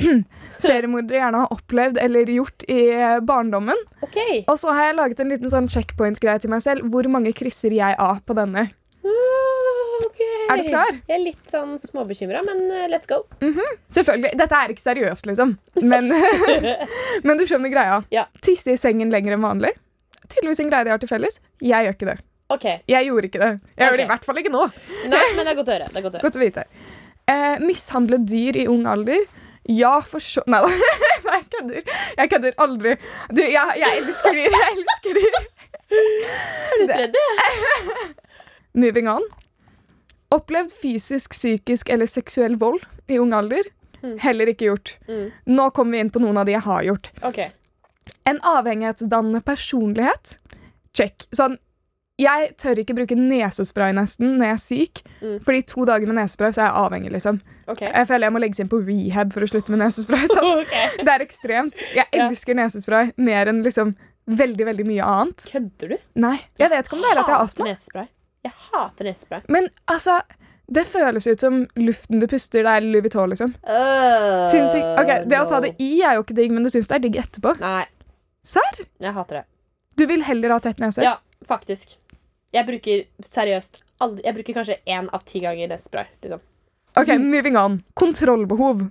seriemordere 0.64 1.20
gjerne 1.20 1.42
har 1.44 1.52
opplevd 1.54 1.98
eller 2.02 2.26
gjort 2.32 2.64
i 2.72 2.82
barndommen. 3.26 3.76
Okay. 4.06 4.44
Og 4.48 4.58
så 4.60 4.74
har 4.74 4.90
jeg 4.90 4.96
laget 5.00 5.20
en 5.20 5.30
liten 5.34 5.52
sånn 5.52 5.68
checkpoint-greie 5.70 6.40
til 6.44 6.50
meg 6.54 6.62
selv. 6.66 6.88
Hvor 6.90 7.08
mange 7.12 7.34
krysser 7.36 7.74
jeg 7.76 7.96
av 8.00 8.22
på 8.26 8.36
denne? 8.38 8.70
Er 10.50 10.60
du 10.60 10.68
klar? 10.68 10.92
Jeg 11.08 11.16
er 11.16 11.24
litt 11.24 11.52
sånn 11.52 11.78
småbekymra, 11.80 12.42
men 12.48 12.66
eh, 12.72 12.88
let's 12.92 13.10
go. 13.10 13.22
Selvfølgelig, 13.94 14.34
Dette 14.42 14.60
er 14.60 14.74
ikke 14.74 14.84
seriøst, 14.84 15.30
liksom. 15.30 15.56
Men, 15.82 16.12
men 17.28 17.40
du 17.40 17.46
skjønner 17.50 17.72
greia. 17.74 18.02
Ja. 18.14 18.28
Tisse 18.44 18.76
i 18.76 18.80
sengen 18.80 19.14
lenger 19.14 19.38
enn 19.38 19.46
vanlig. 19.46 19.74
Tydeligvis 20.28 20.64
en 20.64 20.72
greie 20.72 20.88
de 20.88 20.94
har 20.94 21.02
til 21.02 21.12
felles. 21.12 21.40
Jeg 21.64 21.88
gjør 21.88 21.98
ikke 21.98 22.10
det. 22.12 22.18
Okay. 22.54 22.82
Jeg 22.92 23.08
gjorde 23.08 23.30
ikke 23.30 23.42
det. 23.42 23.52
Jeg 23.78 23.88
gjør 23.88 23.98
det 23.98 24.04
i 24.06 24.12
hvert 24.12 24.28
fall 24.28 24.42
ikke 24.42 24.52
nå. 24.54 24.66
Nei, 25.12 25.24
men 25.38 25.46
det 25.46 25.54
er 25.54 25.58
godt 25.60 25.72
å 25.72 25.76
høre. 25.78 25.88
Det 25.90 26.00
er 26.02 26.06
godt 26.06 26.18
å 26.18 26.20
høre. 26.20 26.28
Godt 26.28 26.40
å 26.40 26.44
vite. 26.44 26.66
Eh, 27.34 27.56
mishandle 27.64 28.20
dyr 28.28 28.60
i 28.64 28.68
ung 28.72 28.86
alder. 28.90 29.24
Ja, 29.72 29.94
for 30.04 30.20
så 30.24 30.44
Nei 30.52 30.60
da. 30.66 30.72
Jeg 31.34 31.46
kødder. 31.54 31.94
Jeg 32.18 32.30
kødder 32.34 32.58
aldri. 32.62 32.96
Du, 33.32 33.40
jeg, 33.42 33.78
jeg 33.80 34.02
elsker 34.02 34.36
dyr. 34.36 34.56
Jeg 34.60 34.74
elsker 34.82 35.18
dyr. 35.18 35.38
Er 35.94 36.82
du 36.82 36.84
tredje? 36.92 37.24
Moving 38.84 39.10
on. 39.10 39.26
Opplevd 40.34 40.72
fysisk, 40.74 41.36
psykisk 41.36 41.90
eller 41.94 42.10
seksuell 42.10 42.56
vold 42.62 42.82
i 43.12 43.20
ung 43.22 43.34
alder. 43.38 43.68
Mm. 44.04 44.18
Heller 44.20 44.50
ikke 44.52 44.68
gjort. 44.72 44.96
Mm. 45.08 45.28
Nå 45.54 45.68
kommer 45.76 45.96
vi 45.98 46.00
inn 46.04 46.10
på 46.14 46.20
noen 46.24 46.40
av 46.42 46.48
de 46.50 46.56
jeg 46.58 46.66
har 46.66 46.82
gjort. 46.88 47.12
Okay. 47.24 47.52
En 48.28 48.40
avhengighetsdannende 48.44 49.40
personlighet. 49.48 50.34
Check. 50.98 51.28
Sånn, 51.36 51.56
jeg 52.22 52.52
tør 52.62 52.82
ikke 52.84 52.94
bruke 52.98 53.16
nesespray 53.18 53.94
nesten 53.98 54.36
når 54.38 54.46
jeg 54.50 54.56
er 54.58 54.64
syk. 54.64 55.02
Mm. 55.24 55.38
Fordi 55.46 55.62
to 55.72 55.86
dager 55.90 56.10
med 56.12 56.20
nesespray 56.20 56.52
så 56.54 56.66
er 56.66 56.68
jeg 56.68 56.82
avhengig. 56.84 57.12
liksom. 57.16 57.40
Okay. 57.72 57.90
Jeg 57.94 58.10
føler 58.10 58.28
jeg 58.28 58.36
må 58.36 58.42
legges 58.44 58.60
inn 58.64 58.72
på 58.74 58.82
rehab 58.86 59.32
for 59.34 59.46
å 59.46 59.50
slutte 59.50 59.72
med 59.74 59.80
nesespray. 59.86 60.26
Sånn. 60.34 60.50
okay. 60.66 60.90
Det 61.00 61.14
er 61.16 61.24
ekstremt. 61.26 61.86
Jeg 61.96 62.06
Ja. 62.12 62.28
elsker 62.28 62.58
nesespray 62.60 63.14
mer 63.18 63.48
enn 63.54 63.64
liksom 63.66 63.96
veldig 64.28 64.66
veldig 64.68 64.86
mye 64.88 65.04
annet. 65.04 65.48
Kødder 65.52 65.96
du? 65.96 65.98
Nei, 66.16 66.38
Jeg 66.60 66.70
vet 66.72 66.86
ikke 66.88 66.96
om 67.00 67.02
det 67.04 67.10
er 67.12 67.20
at 67.24 67.28
jeg 67.28 67.36
har 67.36 67.44
astma. 67.48 67.66
nesespray. 67.72 68.08
Jeg 68.44 68.54
hater 68.70 69.08
nesespray. 69.08 69.44
Men 69.52 69.70
altså, 69.92 70.20
det 70.74 70.84
føles 70.88 71.28
ut 71.28 71.44
som 71.44 71.64
luften 71.80 72.20
du 72.20 72.28
puster. 72.28 72.64
Det 72.66 72.76
er 72.76 72.86
Louis 72.86 73.04
Vuitton, 73.06 73.32
liksom. 73.32 73.54
Uh, 73.64 74.44
syns 74.52 74.76
jeg, 74.76 74.84
okay, 75.00 75.26
Det 75.30 75.40
å 75.40 75.48
ta 75.50 75.62
det 75.64 75.74
i 75.84 75.92
er 76.04 76.18
jo 76.18 76.26
ikke 76.26 76.38
digg, 76.38 76.54
men 76.56 76.66
du 76.66 76.72
syns 76.74 76.90
det 76.92 76.98
er 77.00 77.06
digg 77.06 77.20
etterpå. 77.24 77.56
Nei, 77.64 77.86
Serr? 78.44 78.84
jeg 79.00 79.16
hater 79.16 79.42
det. 79.42 79.46
Du 79.96 80.06
vil 80.10 80.24
heller 80.28 80.56
ha 80.56 80.60
tett 80.64 80.82
nese? 80.82 81.04
Ja, 81.06 81.18
faktisk. 81.48 81.98
Jeg 82.54 82.68
bruker 82.68 83.06
seriøst 83.26 83.80
aldri, 84.04 84.24
Jeg 84.26 84.36
bruker 84.36 84.58
kanskje 84.60 84.80
én 84.86 85.08
av 85.14 85.24
ti 85.26 85.40
ganger 85.44 85.70
nesespray. 85.72 86.10
Liksom. 86.24 86.42
Ok, 87.00 87.14
moving 87.22 87.58
on. 87.58 87.80
Kontrollbehov. 87.98 88.88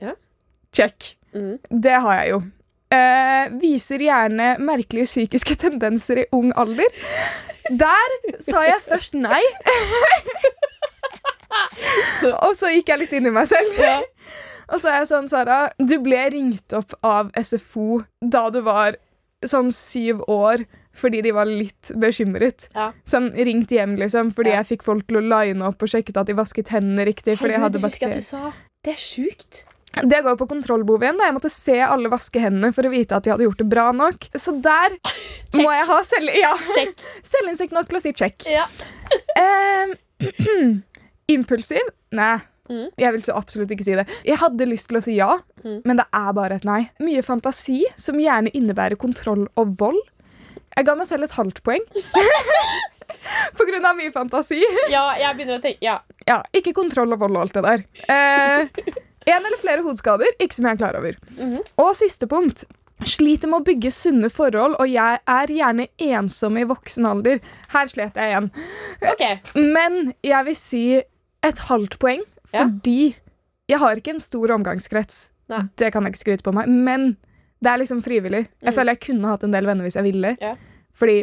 Ja. 0.00 0.14
Check. 0.72 1.16
Mm. 1.34 1.58
Det 1.68 1.96
har 2.04 2.20
jeg 2.20 2.30
jo. 2.34 2.42
Eh, 2.92 3.48
viser 3.60 4.04
gjerne 4.04 4.54
merkelige 4.60 5.08
psykiske 5.08 5.56
tendenser 5.64 6.22
i 6.24 6.28
ung 6.36 6.52
alder. 6.56 7.02
Der 7.70 8.14
sa 8.42 8.62
jeg 8.66 8.80
først 8.86 9.14
nei. 9.14 9.42
Og 12.42 12.54
så 12.56 12.70
gikk 12.72 12.88
jeg 12.92 13.02
litt 13.04 13.12
inn 13.16 13.28
i 13.28 13.34
meg 13.34 13.48
selv. 13.50 13.76
Ja. 13.80 13.98
Og 14.72 14.80
så 14.80 14.88
er 14.88 15.02
jeg 15.02 15.08
sånn, 15.10 15.26
Sara, 15.28 15.56
du 15.78 15.98
ble 16.00 16.20
ringt 16.32 16.72
opp 16.76 16.94
av 17.04 17.32
SFO 17.36 18.02
da 18.24 18.46
du 18.54 18.62
var 18.64 18.96
sånn 19.44 19.72
syv 19.74 20.22
år 20.30 20.64
fordi 20.96 21.22
de 21.24 21.32
var 21.32 21.48
litt 21.48 21.90
bekymret. 22.00 22.66
Ja. 22.76 22.90
Sånn 23.08 23.30
ringt 23.32 23.70
hjem, 23.72 23.94
liksom, 24.00 24.30
fordi 24.36 24.52
Ja. 24.52 24.60
jeg 24.60 24.78
fikk 24.78 24.82
folk 24.84 25.06
til 25.08 25.16
å 25.20 25.24
line 25.24 25.64
opp 25.64 25.80
og 25.82 25.88
sjekket 25.88 26.18
at 26.20 26.26
de 26.28 26.34
vasket 26.36 26.68
hendene 26.68 27.06
riktig. 27.08 27.38
fordi 27.40 27.52
jeg 27.56 27.60
hadde 27.64 27.80
bakterier. 27.80 28.22
sa 28.22 28.52
Det 28.84 28.92
er 28.94 29.00
sjukt. 29.00 29.64
Det 29.92 30.22
går 30.24 30.36
på 30.40 30.46
kontrollboven. 30.48 31.18
da 31.20 31.26
Jeg 31.28 31.34
måtte 31.36 31.50
se 31.52 31.74
alle 31.84 32.08
vaske 32.08 32.40
hendene 32.40 32.70
for 32.72 32.88
å 32.88 32.90
vite 32.92 33.12
at 33.16 33.24
de 33.26 33.30
hadde 33.34 33.44
gjort 33.44 33.58
det 33.60 33.66
bra 33.68 33.90
nok. 33.92 34.24
Så 34.34 34.54
der 34.64 34.94
må 35.60 35.68
jeg 35.74 35.88
ha 35.90 35.98
selv, 36.08 36.32
ja, 36.38 36.54
Check. 36.72 37.04
selvinnsikt 37.34 37.74
nok 37.76 37.90
til 37.90 37.98
å 38.00 38.02
si 38.06 38.12
check. 38.16 38.46
Ja. 38.48 38.66
Eh, 39.36 39.90
impulsiv? 41.34 41.84
Nei. 42.16 42.38
Mm. 42.70 42.86
Jeg 42.96 43.12
vil 43.12 43.22
så 43.26 43.34
absolutt 43.36 43.72
ikke 43.74 43.84
si 43.84 43.96
det. 43.98 44.06
Jeg 44.24 44.38
hadde 44.40 44.64
lyst 44.70 44.88
til 44.88 44.96
å 45.00 45.02
si 45.04 45.18
ja, 45.18 45.34
Mm. 45.62 45.76
men 45.86 45.98
det 46.00 46.04
er 46.16 46.32
bare 46.34 46.56
et 46.58 46.64
nei. 46.66 46.80
Mye 47.04 47.20
fantasi, 47.22 47.82
som 48.00 48.16
gjerne 48.18 48.50
innebærer 48.56 48.96
kontroll 48.98 49.44
og 49.60 49.76
vold. 49.78 50.00
Jeg 50.74 50.88
ga 50.88 50.94
meg 50.98 51.06
selv 51.06 51.28
et 51.28 51.36
halvt 51.36 51.60
poeng. 51.62 51.84
På 53.54 53.66
grunn 53.68 53.84
av 53.86 53.94
mye 53.98 54.10
fantasi. 54.14 54.58
ja, 54.90 55.04
jeg 55.20 55.36
begynner 55.38 55.60
å 55.60 55.62
tenke 55.62 55.84
Ja. 55.84 55.98
Ja, 56.26 56.40
Ikke 56.56 56.72
kontroll 56.74 57.12
og 57.14 57.20
vold 57.22 57.36
og 57.36 57.44
alt 57.44 57.54
det 57.54 57.62
der. 57.68 57.84
Eh, 58.08 58.66
en 59.26 59.44
eller 59.46 59.58
flere 59.60 59.82
hodeskader, 59.84 60.26
ikke 60.40 60.54
som 60.54 60.66
jeg 60.66 60.72
er 60.72 60.80
klar 60.82 60.98
over. 60.98 61.16
Mhm. 61.38 61.58
Og 61.78 61.94
siste 61.98 62.26
punkt. 62.30 62.64
Sliter 63.04 63.48
med 63.50 63.62
å 63.62 63.64
bygge 63.66 63.90
sunne 63.90 64.28
forhold, 64.30 64.76
og 64.78 64.86
jeg 64.86 65.18
er 65.26 65.46
gjerne 65.50 65.88
ensom 65.98 66.56
i 66.60 66.62
voksen 66.70 67.06
alder. 67.08 67.40
Her 67.72 67.86
slet 67.90 68.14
jeg 68.14 68.30
igjen. 68.30 68.50
Okay. 69.02 69.40
Men 69.56 70.12
jeg 70.22 70.44
vil 70.46 70.54
si 70.54 70.84
et 71.42 71.58
halvt 71.68 71.98
poeng, 71.98 72.22
Ja. 72.52 72.64
fordi 72.64 73.16
jeg 73.68 73.78
har 73.78 73.96
ikke 73.96 74.14
en 74.14 74.20
stor 74.20 74.48
omgangskrets. 74.54 75.30
Nei. 75.48 75.62
Det 75.76 75.92
kan 75.92 76.04
jeg 76.04 76.12
ikke 76.12 76.24
skryte 76.24 76.42
på 76.46 76.54
meg, 76.54 76.68
men 76.68 77.16
det 77.62 77.72
er 77.72 77.78
liksom 77.78 78.02
frivillig. 78.02 78.46
Jeg 78.62 78.72
Mm. 78.72 78.74
føler 78.74 78.92
jeg 78.94 79.00
kunne 79.00 79.28
hatt 79.28 79.42
en 79.44 79.50
del 79.50 79.64
venner 79.66 79.82
hvis 79.84 79.94
jeg 79.98 80.04
ville. 80.12 80.36
Ja. 80.40 80.54
Fordi 80.92 81.22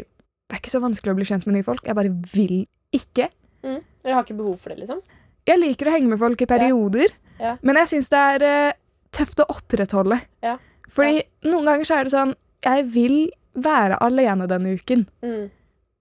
det 0.49 0.51
er 0.51 0.57
ikke 0.59 0.75
så 0.75 0.81
vanskelig 0.81 1.13
å 1.13 1.15
bli 1.15 1.25
kjent 1.25 1.45
med 1.47 1.55
nye 1.55 1.63
folk. 1.63 1.85
Jeg 1.85 1.95
bare 1.95 2.09
vil 2.33 2.67
ikke. 2.93 3.29
Mm. 3.63 3.83
Dere 4.03 4.13
har 4.15 4.23
ikke 4.23 4.35
behov 4.38 4.59
for 4.59 4.69
det, 4.69 4.79
liksom? 4.79 5.01
Jeg 5.47 5.59
liker 5.59 5.85
å 5.88 5.91
henge 5.91 6.09
med 6.09 6.19
folk 6.19 6.41
i 6.41 6.45
perioder, 6.45 7.07
Ja. 7.07 7.15
Men 7.62 7.75
jeg 7.82 7.88
syns 7.93 8.10
det 8.13 8.19
er 8.36 8.43
eh, 8.49 8.73
tøft 9.15 9.39
å 9.43 9.47
opprettholde. 9.56 10.19
Ja. 10.45 10.58
Fordi 10.89 11.21
noen 11.45 11.65
ganger 11.69 11.86
så 11.86 11.99
er 11.99 12.04
det 12.08 12.12
sånn 12.15 12.36
Jeg 12.65 12.86
vil 12.91 13.17
være 13.56 13.97
alene 14.04 14.47
denne 14.49 14.73
uken. 14.75 15.06
Mm. 15.23 15.49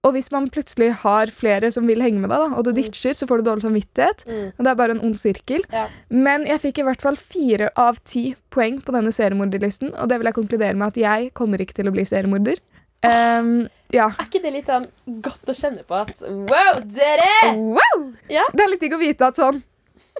Og 0.07 0.13
hvis 0.15 0.29
man 0.31 0.45
plutselig 0.51 0.93
har 1.01 1.27
flere 1.35 1.69
som 1.75 1.87
vil 1.87 1.99
henge 2.03 2.19
med 2.23 2.29
deg, 2.31 2.39
da, 2.39 2.55
og 2.55 2.63
du 2.63 2.69
Mm. 2.71 2.77
ditcher, 2.81 3.13
så 3.15 3.27
får 3.27 3.41
du 3.41 3.49
dårlig 3.49 3.63
samvittighet. 3.65 4.23
Mm. 4.27 4.45
Og 4.57 4.63
det 4.63 4.71
er 4.71 4.75
bare 4.75 4.91
en 4.95 5.01
ond 5.03 5.15
sirkel. 5.19 5.63
Ja. 5.71 5.87
Men 6.09 6.45
jeg 6.47 6.59
fikk 6.61 6.79
i 6.79 6.85
hvert 6.87 7.01
fall 7.01 7.15
fire 7.19 7.69
av 7.75 7.99
ti 8.03 8.35
poeng 8.49 8.79
på 8.81 8.91
denne 8.95 9.11
seriemorderlisten, 9.11 9.91
og 9.99 10.07
det 10.09 10.19
vil 10.19 10.25
jeg 10.31 10.37
konkludere 10.39 10.75
med 10.75 10.87
at 10.87 10.97
jeg 10.97 11.33
kommer 11.33 11.59
ikke 11.59 11.75
til 11.75 11.87
å 11.87 11.91
bli 11.95 12.03
seriemorder. 12.07 12.59
Um, 13.03 13.69
ja. 13.95 14.09
Er 14.19 14.25
ikke 14.27 14.41
det 14.43 14.51
litt 14.53 14.67
sånn 14.67 14.85
godt 15.23 15.47
å 15.47 15.55
kjenne 15.55 15.85
på 15.87 15.95
at 15.95 16.19
Wow, 16.27 16.81
dere! 16.83 17.55
Wow! 17.55 18.13
Ja. 18.29 18.43
Det 18.51 18.65
er 18.65 18.71
litt 18.73 18.81
digg 18.83 18.95
å 18.95 18.99
vite 18.99 19.27
at 19.31 19.35
sånn 19.39 19.61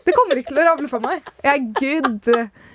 Det 0.09 0.15
kommer 0.17 0.39
ikke 0.41 0.49
til 0.55 0.63
å 0.63 0.63
ramle 0.65 0.89
for 0.89 1.03
meg. 1.03 1.27
Jeg 1.45 1.51
er 1.53 1.65
good. 1.77 2.29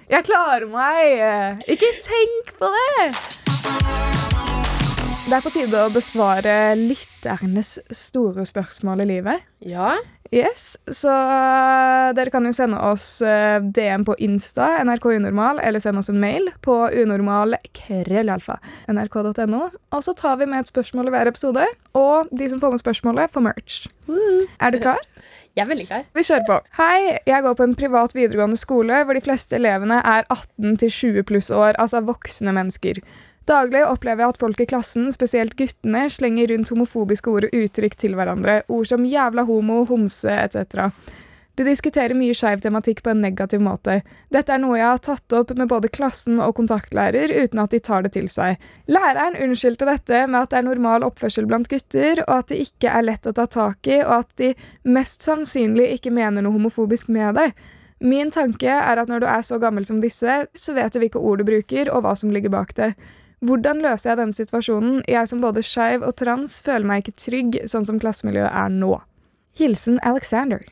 Jeg 0.07 0.27
klarer 0.29 0.69
meg. 0.71 1.65
Ikke 1.67 1.89
tenk 2.05 2.53
på 2.61 2.69
det. 2.71 3.09
Det 5.25 5.35
er 5.35 5.43
på 5.43 5.51
tide 5.51 5.81
å 5.83 5.91
besvare 5.91 6.55
lytternes 6.79 7.73
store 7.91 8.45
spørsmål 8.47 9.03
i 9.03 9.09
livet. 9.17 9.49
Ja. 9.67 9.97
Yes, 10.33 10.79
så 10.89 11.11
eh, 11.13 12.15
dere 12.17 12.31
kan 12.33 12.47
jo 12.49 12.53
sende 12.57 12.79
oss 12.83 13.23
eh, 13.23 13.61
DM 13.61 14.05
på 14.09 14.15
Insta, 14.25 14.81
NRK 14.85 15.05
Unormal, 15.19 15.61
eller 15.63 15.81
sende 15.83 16.01
oss 16.01 16.09
en 16.11 16.21
mail 16.23 16.49
på 16.65 16.91
unormal.krøllalfa.nrk.no. 17.03 19.63
Og 19.95 20.01
så 20.07 20.13
tar 20.17 20.37
vi 20.41 20.47
med 20.51 20.59
et 20.65 20.71
spørsmål 20.73 21.07
i 21.11 21.13
hver 21.15 21.29
episode, 21.31 21.65
og 21.95 22.17
de 22.33 22.47
som 22.51 22.61
får 22.63 22.71
med 22.75 22.81
spørsmålet, 22.83 23.33
får 23.35 23.43
merch. 23.51 23.75
Er 24.59 24.71
du 24.73 24.79
klar? 24.83 25.03
Jeg 25.55 25.63
er 25.63 25.71
veldig 25.71 25.87
klar. 25.87 26.03
Vi 26.17 26.23
kjører 26.27 26.47
på. 26.49 26.57
Hei, 26.81 26.99
jeg 27.31 27.43
går 27.45 27.55
på 27.61 27.67
en 27.69 27.79
privat 27.79 28.11
videregående 28.17 28.59
skole 28.59 28.95
hvor 29.07 29.15
de 29.15 29.23
fleste 29.23 29.55
elevene 29.61 29.99
er 30.03 30.23
18 30.27 30.81
til 30.83 30.91
20 30.91 31.23
pluss 31.29 31.49
år, 31.55 31.73
altså 31.79 32.03
voksne 32.03 32.51
mennesker. 32.57 32.95
Daglig 33.45 33.83
opplever 33.85 34.25
jeg 34.25 34.33
at 34.33 34.41
folk 34.41 34.61
i 34.63 34.67
klassen, 34.69 35.11
spesielt 35.13 35.53
guttene, 35.59 36.07
slenger 36.09 36.49
rundt 36.55 36.71
homofobiske 36.73 37.29
ord 37.29 37.47
og 37.51 37.59
uttrykk 37.59 37.99
til 38.01 38.17
hverandre. 38.17 38.63
Ord 38.73 38.89
som 38.89 39.05
jævla 39.05 39.45
homo, 39.45 39.83
homse 39.91 40.33
etc. 40.33 40.89
De 41.55 41.67
diskuterer 41.69 42.17
mye 42.19 42.35
skeiv 42.35 42.63
tematikk 42.65 43.03
på 43.05 43.13
en 43.13 43.21
negativ 43.23 43.61
måte. 43.63 44.01
Dette 44.33 44.55
er 44.57 44.63
noe 44.63 44.79
jeg 44.79 44.89
har 44.89 45.03
tatt 45.05 45.37
opp 45.37 45.53
med 45.55 45.69
både 45.71 45.91
klassen 45.93 46.41
og 46.43 46.57
kontaktlærer, 46.59 47.31
uten 47.31 47.61
at 47.63 47.77
de 47.77 47.83
tar 47.85 48.07
det 48.07 48.15
til 48.17 48.31
seg. 48.33 48.57
Læreren 48.91 49.37
unnskyldte 49.37 49.87
dette 49.87 50.25
med 50.25 50.41
at 50.41 50.51
det 50.51 50.63
er 50.63 50.67
normal 50.67 51.05
oppførsel 51.07 51.47
blant 51.51 51.69
gutter, 51.71 52.25
og 52.25 52.41
at 52.41 52.51
det 52.51 52.63
ikke 52.65 52.91
er 52.91 53.07
lett 53.07 53.29
å 53.29 53.35
ta 53.37 53.45
tak 53.47 53.87
i, 53.87 54.01
og 54.03 54.25
at 54.25 54.33
de 54.41 54.55
mest 54.89 55.23
sannsynlig 55.29 55.93
ikke 55.99 56.15
mener 56.17 56.43
noe 56.43 56.57
homofobisk 56.57 57.13
med 57.13 57.37
det. 57.39 57.51
Min 58.01 58.33
tanke 58.35 58.73
er 58.73 58.99
at 58.99 59.13
når 59.13 59.23
du 59.23 59.29
er 59.31 59.45
så 59.47 59.61
gammel 59.63 59.85
som 59.87 60.01
disse, 60.03 60.41
så 60.49 60.75
vet 60.75 60.97
du 60.97 60.99
hvilke 61.05 61.23
ord 61.23 61.45
du 61.45 61.47
bruker, 61.53 61.93
og 61.93 62.03
hva 62.03 62.17
som 62.19 62.33
ligger 62.35 62.51
bak 62.57 62.75
det. 62.81 62.95
Hvordan 63.45 63.83
løser 63.85 64.11
jeg 64.13 64.21
denne 64.23 64.37
situasjonen? 64.37 65.03
Jeg 65.11 65.29
som 65.29 65.43
både 65.43 65.63
skeiv 65.67 66.05
og 66.07 66.15
trans 66.17 66.57
føler 66.65 66.87
meg 66.89 67.03
ikke 67.05 67.19
trygg, 67.21 67.59
sånn 67.71 67.87
som 67.89 68.01
klassemiljøet 68.01 68.51
er 68.51 68.73
nå. 68.73 68.95
Hilsen 69.59 70.01
Alexander. 70.07 70.65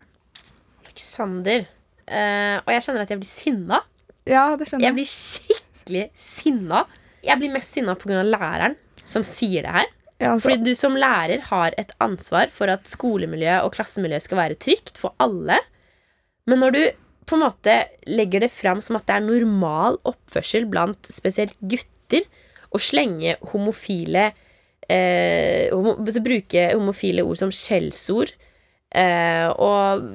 Alexander. 0.87 1.67
Uh, 2.09 2.59
og 2.65 2.71
jeg 2.75 2.85
kjenner 2.87 3.05
at 3.05 3.13
jeg 3.13 3.21
blir 3.23 3.31
sinna. 3.31 3.83
Ja, 4.29 4.45
det 4.59 4.69
skjønner 4.69 4.85
Jeg 4.87 4.91
jeg. 4.91 4.99
blir 4.99 5.11
skikkelig 5.13 6.05
sinna. 6.19 6.85
Jeg 7.23 7.39
blir 7.39 7.53
mest 7.55 7.77
sinna 7.77 7.95
pga. 7.99 8.23
læreren 8.27 8.77
som 9.05 9.25
sier 9.27 9.67
det 9.67 9.75
her. 9.77 9.91
Ja, 10.23 10.33
altså, 10.35 10.49
Fordi 10.51 10.63
du 10.71 10.75
som 10.79 10.95
lærer 10.99 11.43
har 11.49 11.75
et 11.79 11.91
ansvar 12.03 12.51
for 12.55 12.71
at 12.71 12.87
skolemiljøet 12.91 13.65
og 13.67 13.73
klassemiljøet 13.75 14.23
skal 14.27 14.39
være 14.39 14.59
trygt 14.59 15.01
for 15.01 15.17
alle. 15.23 15.59
Men 16.47 16.63
når 16.63 16.77
du 16.77 16.83
på 17.27 17.39
en 17.39 17.45
måte 17.45 17.75
legger 18.11 18.45
det 18.45 18.51
fram 18.55 18.81
som 18.83 18.99
at 18.99 19.07
det 19.09 19.17
er 19.17 19.27
normal 19.27 19.99
oppførsel 20.09 20.67
blant 20.71 21.11
spesielt 21.11 21.55
gutter 21.61 22.27
å 22.73 22.81
slenge 22.81 23.37
homofile 23.53 24.31
eh, 24.89 25.69
homo, 25.73 25.99
altså 26.01 26.23
Bruke 26.25 26.71
homofile 26.73 27.25
ord 27.27 27.41
som 27.43 27.53
skjellsord 27.55 28.33
eh, 28.95 29.49
og 29.53 30.07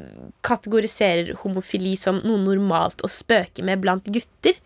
kategoriserer 0.46 1.36
homofili 1.43 1.96
som 2.00 2.22
noe 2.26 2.41
normalt 2.41 3.04
å 3.06 3.12
spøke 3.12 3.65
med 3.65 3.84
blant 3.84 4.10
gutter 4.13 4.58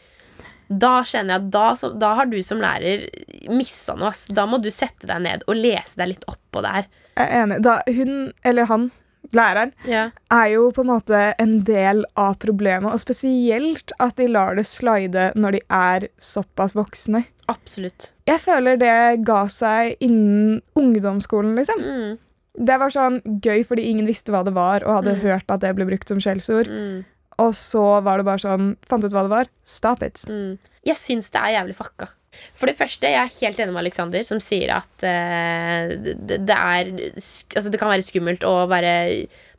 da 0.71 1.01
kjenner 1.03 1.35
jeg 1.35 1.41
at 1.41 1.51
da, 1.51 1.91
da 1.99 2.13
har 2.21 2.29
du 2.31 2.37
som 2.45 2.61
lærer 2.63 3.03
missa 3.51 3.95
noe. 3.99 4.13
Da 4.31 4.45
må 4.47 4.61
du 4.63 4.69
sette 4.71 5.09
deg 5.09 5.23
ned 5.25 5.45
og 5.47 5.57
lese 5.59 5.99
deg 5.99 6.13
litt 6.13 6.27
opp 6.31 6.39
på 6.53 6.63
det 6.63 6.73
her. 6.77 6.89
jeg 7.19 7.27
er 7.27 7.43
enig. 7.43 7.57
Da, 7.65 7.73
hun, 7.91 8.13
eller 8.47 8.69
han, 8.71 8.87
læreren, 9.33 9.71
er 10.31 10.47
jo 10.53 10.71
på 10.71 10.81
en 10.81 10.87
måte 10.91 11.33
en 11.39 11.63
del 11.63 12.03
av 12.17 12.37
problemet, 12.39 12.91
og 12.91 12.99
spesielt 12.99 13.91
at 13.99 14.15
de 14.17 14.27
lar 14.27 14.55
det 14.55 14.65
slide 14.65 15.31
når 15.35 15.51
de 15.51 15.61
er 15.69 16.07
såpass 16.19 16.73
voksne. 16.77 17.23
Absolutt. 17.51 18.11
Jeg 18.27 18.39
føler 18.39 18.77
det 18.79 19.23
ga 19.27 19.45
seg 19.51 19.95
innen 19.99 20.61
ungdomsskolen, 20.75 21.55
liksom. 21.55 21.79
Mm, 21.81 22.17
Det 22.59 22.75
var 22.79 22.89
sånn 22.91 23.21
gøy 23.41 23.61
fordi 23.63 23.85
ingen 23.89 24.05
visste 24.05 24.31
hva 24.33 24.43
det 24.43 24.51
var, 24.53 24.83
og 24.83 24.97
hadde 25.03 25.15
Mm. 25.15 25.21
hørt 25.21 25.45
at 25.49 25.61
det 25.61 25.73
ble 25.75 25.85
brukt 25.87 26.07
som 26.07 26.19
skjellsord. 26.19 26.67
mm, 26.67 27.05
Og 27.39 27.53
så 27.53 28.03
var 28.03 28.17
det 28.17 28.25
bare 28.25 28.37
sånn 28.43 28.75
Fant 28.85 29.03
ut 29.05 29.11
hva 29.11 29.23
det 29.23 29.29
var. 29.29 29.45
Stop 29.63 30.03
it. 30.03 30.15
mm. 30.27 30.57
Jeg 30.85 30.95
syns 30.97 31.31
det 31.31 31.39
er 31.41 31.55
jævlig 31.63 31.75
fucka. 31.75 32.09
For 32.55 32.69
det 32.69 32.77
første, 32.79 33.09
jeg 33.11 33.19
er 33.19 33.39
helt 33.41 33.59
enig 33.59 33.73
med 33.75 33.81
Alexander, 33.83 34.23
som 34.23 34.39
sier 34.43 34.71
at 34.77 35.03
uh, 35.03 35.91
det, 35.99 36.37
det 36.47 36.55
er 36.55 36.91
Altså, 36.95 37.67
det 37.69 37.79
kan 37.81 37.91
være 37.91 38.05
skummelt 38.05 38.45
å 38.47 38.53
være 38.71 38.93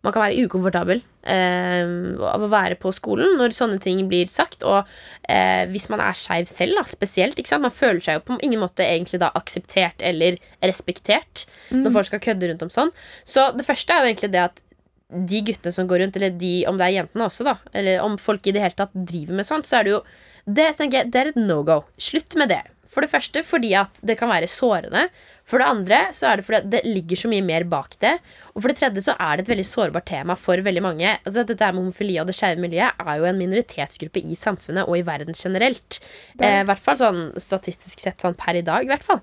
Man 0.02 0.14
kan 0.14 0.24
være 0.24 0.46
ukomfortabel 0.46 1.02
uh, 1.04 2.24
av 2.30 2.46
å 2.46 2.50
være 2.52 2.78
på 2.80 2.94
skolen 2.96 3.37
når 3.38 3.54
sånne 3.56 3.78
ting 3.82 4.00
blir 4.11 4.30
sagt. 4.30 4.64
Og 4.64 4.80
uh, 4.88 5.62
hvis 5.72 5.90
man 5.92 6.02
er 6.04 6.16
skeiv 6.16 6.48
selv, 6.50 6.80
da, 6.80 6.87
spesielt. 6.88 7.38
Ikke 7.38 7.52
sant? 7.52 7.66
Man 7.66 7.76
føler 7.76 8.00
seg 8.04 8.18
jo 8.18 8.26
på 8.30 8.40
ingen 8.40 8.62
måte 8.64 8.87
egentlig 8.87 9.20
da 9.22 9.30
akseptert 9.38 10.02
eller 10.02 10.40
respektert 10.64 11.46
når 11.72 11.92
folk 11.94 12.08
skal 12.08 12.24
kødde 12.24 12.50
rundt 12.50 12.66
om 12.66 12.72
sånn. 12.72 12.92
Så 13.28 13.50
det 13.56 13.68
første 13.68 13.92
er 13.92 14.02
jo 14.02 14.12
egentlig 14.14 14.32
det 14.32 14.46
at 14.48 14.64
de 15.12 15.42
guttene 15.44 15.72
som 15.76 15.88
går 15.88 16.02
rundt, 16.02 16.16
eller 16.16 16.32
de, 16.40 16.52
om 16.68 16.78
det 16.80 16.87
er 16.87 16.98
jentene 17.02 17.26
også, 17.28 17.44
da, 17.44 17.58
eller 17.76 18.00
om 18.04 18.14
folk 18.20 18.46
i 18.48 18.54
det 18.56 18.62
hele 18.64 18.76
tatt 18.78 18.94
driver 18.96 19.37
med 19.37 19.44
sånt, 19.44 19.68
så 19.68 19.78
er 19.78 19.85
det 19.85 19.92
jo 19.92 19.98
Det 20.44 20.70
jeg, 20.81 21.11
det 21.12 21.18
er 21.20 21.33
et 21.33 21.40
no 21.40 21.62
go. 21.66 21.83
Slutt 22.00 22.37
med 22.38 22.50
det. 22.52 22.62
For 22.92 23.05
det 23.05 23.12
første 23.12 23.40
fordi 23.46 23.70
at 23.78 24.00
det 24.05 24.18
kan 24.20 24.28
være 24.28 24.50
sårende. 24.50 25.07
For 25.48 25.61
det 25.61 25.68
andre 25.68 26.00
så 26.14 26.28
er 26.28 26.38
det 26.38 26.44
fordi 26.46 26.59
at 26.61 26.68
det 26.74 26.83
ligger 26.87 27.18
så 27.18 27.31
mye 27.33 27.44
mer 27.44 27.64
bak 27.68 27.96
det. 28.05 28.12
Og 28.52 28.61
for 28.61 28.70
det 28.70 28.76
tredje 28.83 29.05
så 29.07 29.14
er 29.16 29.38
det 29.38 29.46
et 29.46 29.52
veldig 29.55 29.66
sårbart 29.68 30.07
tema 30.11 30.37
for 30.38 30.61
veldig 30.64 30.85
mange. 30.85 31.14
Altså 31.22 31.46
Dette 31.48 31.70
med 31.72 31.81
homofili 31.81 32.18
og 32.20 32.28
det 32.28 32.37
skeive 32.37 32.62
miljøet 32.62 33.00
er 33.00 33.18
jo 33.18 33.28
en 33.31 33.40
minoritetsgruppe 33.40 34.22
i 34.22 34.37
samfunnet 34.38 34.85
og 34.85 34.98
i 34.98 35.07
verden 35.09 35.37
generelt. 35.38 35.98
Det 36.37 36.48
er 36.48 36.61
Eh, 36.62 36.68
hvert 36.68 36.85
fall 36.85 37.00
sånn 37.00 37.22
statistisk 37.40 38.00
sett 38.02 38.22
sånn 38.22 38.37
per 38.38 38.61
i 38.61 38.64
dag, 38.66 38.85
i 38.85 38.90
hvert 38.92 39.07
fall. 39.07 39.22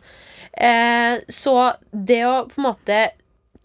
Eh, 0.54 1.22
så 1.30 1.56
det 1.94 2.24
å 2.26 2.48
på 2.50 2.58
en 2.60 2.68
måte 2.72 3.00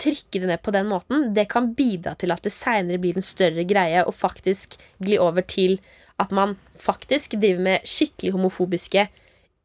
trykke 0.00 0.42
det 0.42 0.50
ned 0.50 0.62
på 0.62 0.72
den 0.74 0.88
måten, 0.90 1.28
det 1.34 1.48
kan 1.48 1.72
bidra 1.74 2.14
til 2.18 2.34
at 2.34 2.42
det 2.44 2.52
seinere 2.52 3.00
blir 3.00 3.16
en 3.16 3.24
større 3.24 3.64
greie 3.64 4.04
og 4.04 4.14
faktisk 4.14 4.76
gli 5.00 5.16
over 5.22 5.46
til 5.46 5.78
at 6.22 6.30
man 6.32 6.56
faktisk 6.78 7.36
driver 7.40 7.62
med 7.66 7.88
skikkelig 7.88 8.32
homofobiske 8.36 9.08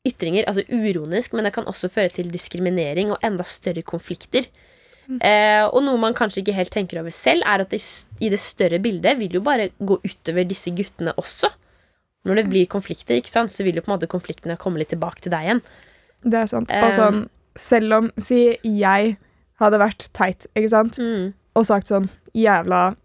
ytringer, 0.08 0.48
altså 0.48 0.64
uronisk, 0.72 1.34
men 1.36 1.46
det 1.46 1.54
kan 1.54 1.68
også 1.70 1.90
føre 1.92 2.10
til 2.16 2.32
diskriminering 2.34 3.12
og 3.14 3.20
enda 3.26 3.44
større 3.46 3.84
konflikter. 3.86 4.48
Eh, 5.10 5.66
og 5.66 5.82
noe 5.82 5.98
man 5.98 6.14
kanskje 6.14 6.44
ikke 6.44 6.54
helt 6.54 6.72
tenker 6.74 7.00
over 7.02 7.14
selv, 7.14 7.42
er 7.46 7.64
at 7.64 7.72
det, 7.74 7.82
i 8.22 8.30
det 8.30 8.40
større 8.42 8.80
bildet 8.82 9.18
vil 9.20 9.40
jo 9.40 9.42
bare 9.46 9.72
gå 9.78 9.98
utover 10.06 10.46
disse 10.48 10.72
guttene 10.78 11.16
også. 11.18 11.50
Når 12.28 12.42
det 12.42 12.46
blir 12.52 12.70
konflikter, 12.70 13.20
sant, 13.26 13.52
så 13.52 13.66
vil 13.66 13.80
jo 13.80 13.84
på 13.86 13.90
en 13.92 13.96
måte 13.98 14.10
konfliktene 14.12 14.58
komme 14.60 14.82
litt 14.82 14.92
tilbake 14.94 15.24
til 15.24 15.34
deg 15.34 15.48
igjen. 15.48 15.62
Det 16.24 16.42
er 16.42 16.50
sant. 16.52 16.72
Eh. 16.72 16.86
Og 16.86 16.94
sånn, 16.94 17.24
selv 17.58 17.96
om 17.98 18.12
Si 18.22 18.42
jeg 18.64 19.16
hadde 19.60 19.82
vært 19.82 20.10
teit, 20.16 20.48
ikke 20.56 20.72
sant, 20.72 21.00
Mm, 21.00 21.34
og 21.58 21.66
sagt 21.66 21.90
sånn 21.90 22.10
jævla 22.36 22.96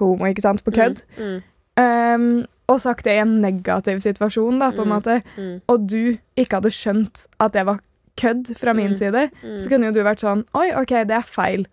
homo, 0.00 0.26
ikke 0.26 0.44
sant, 0.44 0.64
på 0.64 0.74
kødd, 0.74 1.02
Mm, 1.16 1.42
um, 1.78 2.44
og 2.68 2.80
sagt 2.80 3.04
det 3.04 3.14
i 3.14 3.20
en 3.22 3.40
negativ 3.40 4.00
situasjon, 4.02 4.58
da, 4.58 4.70
på 4.72 4.82
en 4.82 4.88
Mm. 4.88 4.94
måte, 4.96 5.22
mm, 5.36 5.60
og 5.68 5.86
du 5.86 6.18
ikke 6.36 6.56
hadde 6.60 6.72
skjønt 6.74 7.26
at 7.40 7.52
det 7.52 7.64
var 7.66 7.78
kødd 8.16 8.56
fra 8.56 8.72
min 8.74 8.90
Mm. 8.92 8.94
side, 8.96 9.30
så 9.60 9.68
kunne 9.68 9.86
jo 9.86 9.92
du 9.92 10.02
vært 10.02 10.22
sånn 10.24 10.44
Oi, 10.54 10.72
OK, 10.72 10.88
det 11.04 11.10
er 11.10 11.26
feil. 11.28 11.66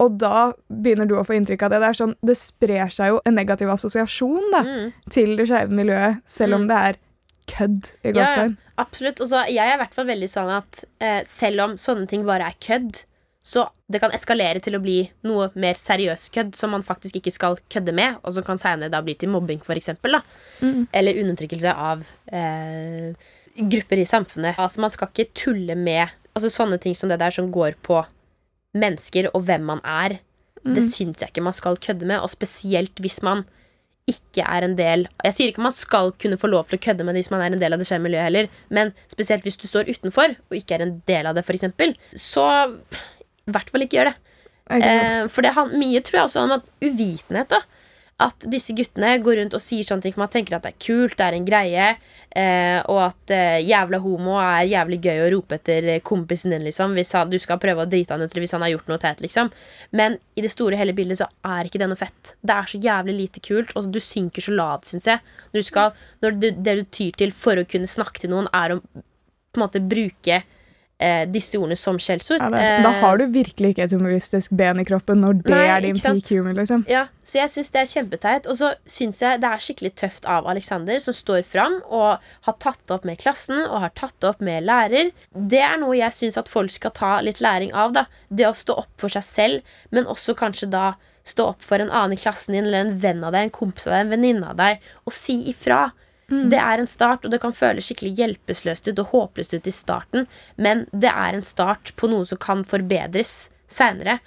Og 0.00 0.16
da 0.18 0.52
begynner 0.72 1.06
du 1.06 1.14
å 1.14 1.24
få 1.26 1.36
inntrykk 1.36 1.62
av 1.62 1.70
det. 1.70 1.80
Det 1.80 1.88
er 1.90 1.98
sånn, 2.06 2.14
det 2.24 2.36
sprer 2.36 2.88
seg 2.90 3.08
jo 3.12 3.20
en 3.26 3.34
negativ 3.34 3.68
assosiasjon 3.68 4.50
da, 4.50 4.90
til 5.10 5.36
det 5.36 5.46
skeive 5.48 5.70
miljøet, 5.70 6.22
selv 6.26 6.54
om 6.54 6.66
det 6.66 6.76
er 6.76 6.96
kødd 7.46 7.84
i 8.04 8.12
Ja, 8.16 8.24
ja. 8.34 8.48
Absolutt. 8.78 9.20
Og 9.20 9.28
så 9.28 9.44
jeg 9.48 9.58
er 9.58 9.74
i 9.74 9.78
hvert 9.84 9.94
fall 9.94 10.06
veldig 10.06 10.28
sånn 10.32 10.48
at 10.56 10.84
eh, 11.00 11.22
selv 11.24 11.60
om 11.60 11.74
sånne 11.76 12.08
ting 12.08 12.24
bare 12.24 12.46
er 12.48 12.54
kødd, 12.58 13.02
så 13.42 13.64
det 13.90 13.98
kan 13.98 14.12
eskalere 14.14 14.62
til 14.62 14.76
å 14.78 14.80
bli 14.82 15.00
noe 15.26 15.48
mer 15.58 15.78
seriøs 15.78 16.28
kødd 16.34 16.54
som 16.56 16.72
man 16.76 16.84
faktisk 16.86 17.18
ikke 17.18 17.34
skal 17.34 17.58
kødde 17.72 17.94
med, 17.96 18.20
og 18.22 18.36
som 18.36 18.46
kan 18.46 18.60
senere 18.62 18.92
da 18.92 19.02
bli 19.02 19.16
til 19.18 19.32
mobbing, 19.34 19.60
eksempel. 19.74 20.20
Mm. 20.62 20.86
Eller 20.94 21.18
undertrykkelse 21.24 21.74
av 21.74 22.04
eh, 22.30 23.12
grupper 23.56 23.98
i 23.98 24.08
samfunnet. 24.08 24.58
Altså, 24.58 24.82
man 24.84 24.94
skal 24.94 25.10
ikke 25.10 25.32
tulle 25.34 25.74
med 25.74 26.06
altså, 26.32 26.52
sånne 26.52 26.78
ting 26.82 26.94
som 26.98 27.10
det 27.10 27.18
der 27.22 27.34
som 27.34 27.50
går 27.52 27.76
på 27.82 28.04
mennesker 28.78 29.28
og 29.32 29.42
hvem 29.48 29.66
man 29.74 29.82
er. 29.84 30.20
Mm. 30.62 30.76
Det 30.76 30.86
syns 30.86 31.24
jeg 31.24 31.32
ikke 31.32 31.44
man 31.44 31.56
skal 31.56 31.80
kødde 31.82 32.06
med, 32.06 32.22
og 32.22 32.30
spesielt 32.30 33.02
hvis 33.02 33.20
man 33.26 33.42
ikke 34.10 34.42
er 34.42 34.64
en 34.66 34.72
del 34.74 35.04
Jeg 35.22 35.34
sier 35.36 35.50
ikke 35.52 35.62
man 35.62 35.74
skal 35.76 36.08
kunne 36.18 36.38
få 36.40 36.48
lov 36.50 36.66
til 36.66 36.74
å 36.74 36.82
kødde 36.82 37.04
med 37.06 37.14
det 37.14 37.20
hvis 37.22 37.30
man 37.30 37.44
er 37.44 37.54
en 37.54 37.60
del 37.60 37.74
av 37.74 37.78
det 37.78 37.86
skeive 37.86 38.02
miljøet 38.02 38.26
heller, 38.26 38.48
men 38.74 38.90
spesielt 39.10 39.46
hvis 39.46 39.58
du 39.62 39.68
står 39.70 39.90
utenfor 39.92 40.34
og 40.34 40.56
ikke 40.58 40.74
er 40.74 40.86
en 40.86 40.96
del 41.06 41.28
av 41.30 41.38
det, 41.38 41.44
f.eks., 41.46 41.94
så 42.18 42.46
i 43.48 43.54
hvert 43.54 43.70
fall 43.72 43.86
ikke 43.86 44.00
gjør 44.00 44.12
det. 44.12 44.18
Eh, 44.70 45.28
for 45.28 45.44
det 45.44 45.54
han, 45.56 45.72
mye 45.78 46.02
tror 46.04 46.20
jeg 46.22 46.28
også 46.30 46.44
om 46.46 46.58
at 46.58 46.68
uvitenhet. 46.84 47.50
da 47.50 47.60
At 48.22 48.46
disse 48.50 48.74
guttene 48.76 49.16
går 49.24 49.40
rundt 49.40 49.56
og 49.56 49.62
sier 49.64 49.86
sånne 49.86 50.06
ting 50.06 50.14
man 50.20 50.30
tenker 50.30 50.56
at 50.56 50.66
det 50.66 50.72
er 50.74 50.84
kult, 50.84 51.16
det 51.18 51.26
er 51.26 51.36
en 51.36 51.48
greie, 51.48 51.88
eh, 52.38 52.78
og 52.86 53.00
at 53.08 53.34
eh, 53.34 53.64
jævla 53.66 53.98
homo 54.04 54.36
er 54.38 54.68
jævlig 54.70 55.00
gøy 55.02 55.22
å 55.24 55.30
rope 55.34 55.58
etter 55.58 55.88
kompisen 56.06 56.54
din, 56.54 56.64
liksom, 56.68 56.94
hvis 56.98 57.12
han, 57.18 57.32
du 57.32 57.38
skal 57.42 57.60
prøve 57.62 57.84
å 57.84 57.90
drite 57.90 58.14
han 58.14 58.22
ut 58.22 58.38
hvis 58.38 58.54
han 58.54 58.64
har 58.64 58.74
gjort 58.76 58.92
noe 58.92 59.02
teit, 59.02 59.24
liksom. 59.24 59.50
Men 59.98 60.20
i 60.38 60.46
det 60.46 60.52
store 60.54 60.78
hele 60.78 60.94
bildet 60.96 61.20
så 61.20 61.28
er 61.50 61.66
ikke 61.66 61.82
det 61.82 61.90
noe 61.90 62.00
fett. 62.00 62.36
Det 62.40 62.56
er 62.56 62.70
så 62.70 62.82
jævlig 62.86 63.18
lite 63.18 63.44
kult, 63.44 63.74
og 63.74 63.90
du 63.90 64.00
synker 64.02 64.44
så 64.44 64.54
lavt, 64.54 64.92
syns 64.92 65.10
jeg. 65.10 65.24
Når, 65.50 65.58
du 65.58 65.70
skal, 65.72 66.04
når 66.22 66.38
det, 66.38 66.54
det 66.62 66.78
du 66.78 66.84
tyr 66.94 67.18
til 67.24 67.34
for 67.34 67.58
å 67.58 67.66
kunne 67.68 67.90
snakke 67.90 68.22
til 68.22 68.32
noen, 68.34 68.50
er 68.54 68.76
å 68.76 68.82
på 69.52 69.60
en 69.60 69.66
måte 69.66 69.82
bruke 69.84 70.38
eh, 71.02 71.24
disse 71.30 71.58
ordene 71.58 71.76
som 71.78 71.98
skjellsord. 72.00 72.42
Ja, 72.42 72.78
da 72.84 72.92
har 73.02 73.18
du 73.20 73.26
virkelig 73.34 73.72
ikke 73.74 73.86
et 73.88 73.94
humoristisk 73.96 74.54
ben 74.56 74.80
i 74.80 74.86
kroppen 74.88 75.20
når 75.24 75.40
det 75.42 75.54
Nei, 75.56 75.66
er 75.74 75.84
din 75.84 75.98
peak 75.98 76.30
humor. 76.30 76.54
liksom. 76.56 76.84
Ja, 76.90 77.06
så 77.26 77.42
jeg 77.42 77.52
syns 77.52 77.72
det 77.74 77.82
er 77.82 77.90
kjempeteit. 77.90 78.48
Og 78.50 78.58
så 78.60 78.72
syns 78.86 79.20
jeg 79.22 79.42
det 79.42 79.50
er 79.50 79.62
skikkelig 79.66 79.92
tøft 79.98 80.28
av 80.30 80.46
Alexander, 80.50 80.98
som 81.02 81.16
står 81.16 81.42
fram 81.48 81.80
og 81.88 82.22
har 82.48 82.58
tatt 82.62 82.80
det 82.86 82.96
opp 82.96 83.06
med 83.08 83.20
klassen 83.22 83.64
og 83.66 83.80
har 83.84 83.94
tatt 83.98 84.16
det 84.22 84.30
opp 84.30 84.42
med 84.44 84.66
lærer. 84.68 85.12
Det 85.34 85.62
er 85.62 85.78
noe 85.82 85.98
jeg 85.98 86.14
syns 86.16 86.38
at 86.40 86.50
folk 86.50 86.72
skal 86.74 86.94
ta 86.96 87.14
litt 87.24 87.42
læring 87.44 87.74
av. 87.74 87.92
da 87.98 88.06
Det 88.28 88.46
å 88.48 88.54
stå 88.56 88.78
opp 88.84 88.92
for 89.02 89.12
seg 89.12 89.26
selv, 89.26 89.74
men 89.90 90.06
også 90.06 90.36
kanskje 90.38 90.70
da 90.72 90.92
stå 91.24 91.52
opp 91.52 91.62
for 91.62 91.78
en 91.78 91.90
annen 91.90 92.16
i 92.16 92.20
klassen 92.20 92.56
din, 92.56 92.66
eller 92.66 92.86
en 92.86 92.96
venn 92.98 93.20
av 93.22 93.34
deg, 93.34 93.46
en 93.46 93.54
kompis 93.54 93.86
av 93.86 93.92
deg, 93.94 94.00
en 94.06 94.14
venninne 94.16 94.48
av 94.50 94.56
deg, 94.58 94.80
og 95.06 95.14
si 95.14 95.36
ifra. 95.52 95.92
Det 96.32 96.58
er 96.58 96.80
en 96.80 96.88
start, 96.88 97.26
og 97.26 97.32
det 97.32 97.42
kan 97.42 97.52
føles 97.52 97.88
skikkelig 97.88 98.14
hjelpeløst 98.16 98.88
ut 98.88 99.02
og 99.02 99.10
håpløst 99.12 99.52
ut 99.52 99.66
i 99.68 99.74
starten, 99.74 100.28
men 100.56 100.86
det 100.92 101.10
er 101.12 101.36
en 101.36 101.44
start 101.44 101.92
på 102.00 102.08
noe 102.08 102.24
som 102.28 102.40
kan 102.40 102.64
forbedres 102.64 103.50
seinere. 103.70 104.20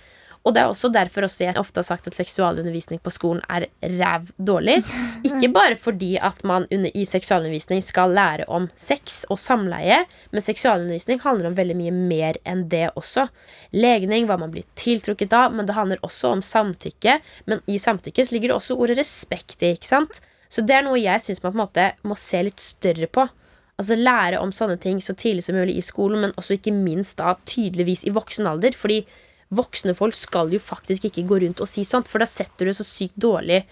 Og 0.45 0.53
det 0.53 0.61
er 0.61 0.69
også 0.69 0.91
derfor 0.93 1.25
også 1.25 1.47
jeg 1.47 1.57
ofte 1.57 1.81
har 1.81 1.87
sagt 1.87 2.05
at 2.05 2.17
seksualundervisning 2.17 2.99
på 3.01 3.09
skolen 3.13 3.41
er 3.49 3.65
ræv 3.81 4.27
dårlig. 4.37 4.75
Ikke 5.27 5.49
bare 5.49 5.77
fordi 5.81 6.11
at 6.21 6.43
man 6.45 6.67
under, 6.69 6.91
i 6.93 7.05
seksualundervisning 7.09 7.81
skal 7.81 8.13
lære 8.13 8.45
om 8.45 8.67
sex 8.77 9.23
og 9.33 9.41
samleie, 9.41 10.03
men 10.29 10.45
seksualundervisning 10.45 11.23
handler 11.25 11.49
om 11.49 11.57
veldig 11.57 11.79
mye 11.79 11.95
mer 11.95 12.37
enn 12.45 12.67
det 12.69 12.91
også. 12.93 13.25
Legning, 13.73 14.29
hva 14.29 14.37
man 14.37 14.53
blir 14.53 14.69
tiltrukket 14.77 15.33
av, 15.33 15.57
men 15.57 15.65
det 15.65 15.79
handler 15.79 16.05
også 16.05 16.35
om 16.35 16.45
samtykke. 16.45 17.17
Men 17.49 17.65
i 17.65 17.81
samtykke 17.81 18.29
ligger 18.29 18.53
det 18.53 18.59
også 18.59 18.77
ordet 18.77 18.99
respekt 19.01 19.65
i, 19.65 19.73
ikke 19.73 19.95
sant? 19.95 20.21
Så 20.51 20.63
det 20.65 20.77
er 20.77 20.85
noe 20.85 20.99
jeg 21.01 21.23
syns 21.23 21.41
man 21.43 21.53
på 21.53 21.59
en 21.59 21.63
måte 21.63 21.87
må 22.07 22.17
se 22.19 22.41
litt 22.45 22.61
større 22.63 23.09
på. 23.11 23.25
Altså 23.75 23.97
Lære 23.99 24.39
om 24.39 24.53
sånne 24.55 24.77
ting 24.79 25.01
så 25.03 25.15
tidlig 25.17 25.43
som 25.47 25.57
mulig 25.57 25.75
i 25.79 25.83
skolen, 25.83 26.21
men 26.23 26.35
også 26.39 26.55
ikke 26.55 26.75
minst 26.75 27.19
da 27.19 27.35
tydeligvis 27.47 28.05
i 28.07 28.13
voksen 28.15 28.47
alder. 28.47 28.77
Fordi 28.77 29.01
voksne 29.55 29.95
folk 29.97 30.15
skal 30.17 30.53
jo 30.53 30.61
faktisk 30.63 31.09
ikke 31.09 31.25
gå 31.27 31.41
rundt 31.43 31.63
og 31.63 31.69
si 31.69 31.83
sånt, 31.87 32.07
for 32.11 32.23
da 32.23 32.29
setter 32.29 32.69
du 32.69 32.75
så 32.75 32.85
sykt 32.87 33.17
dårlig 33.21 33.65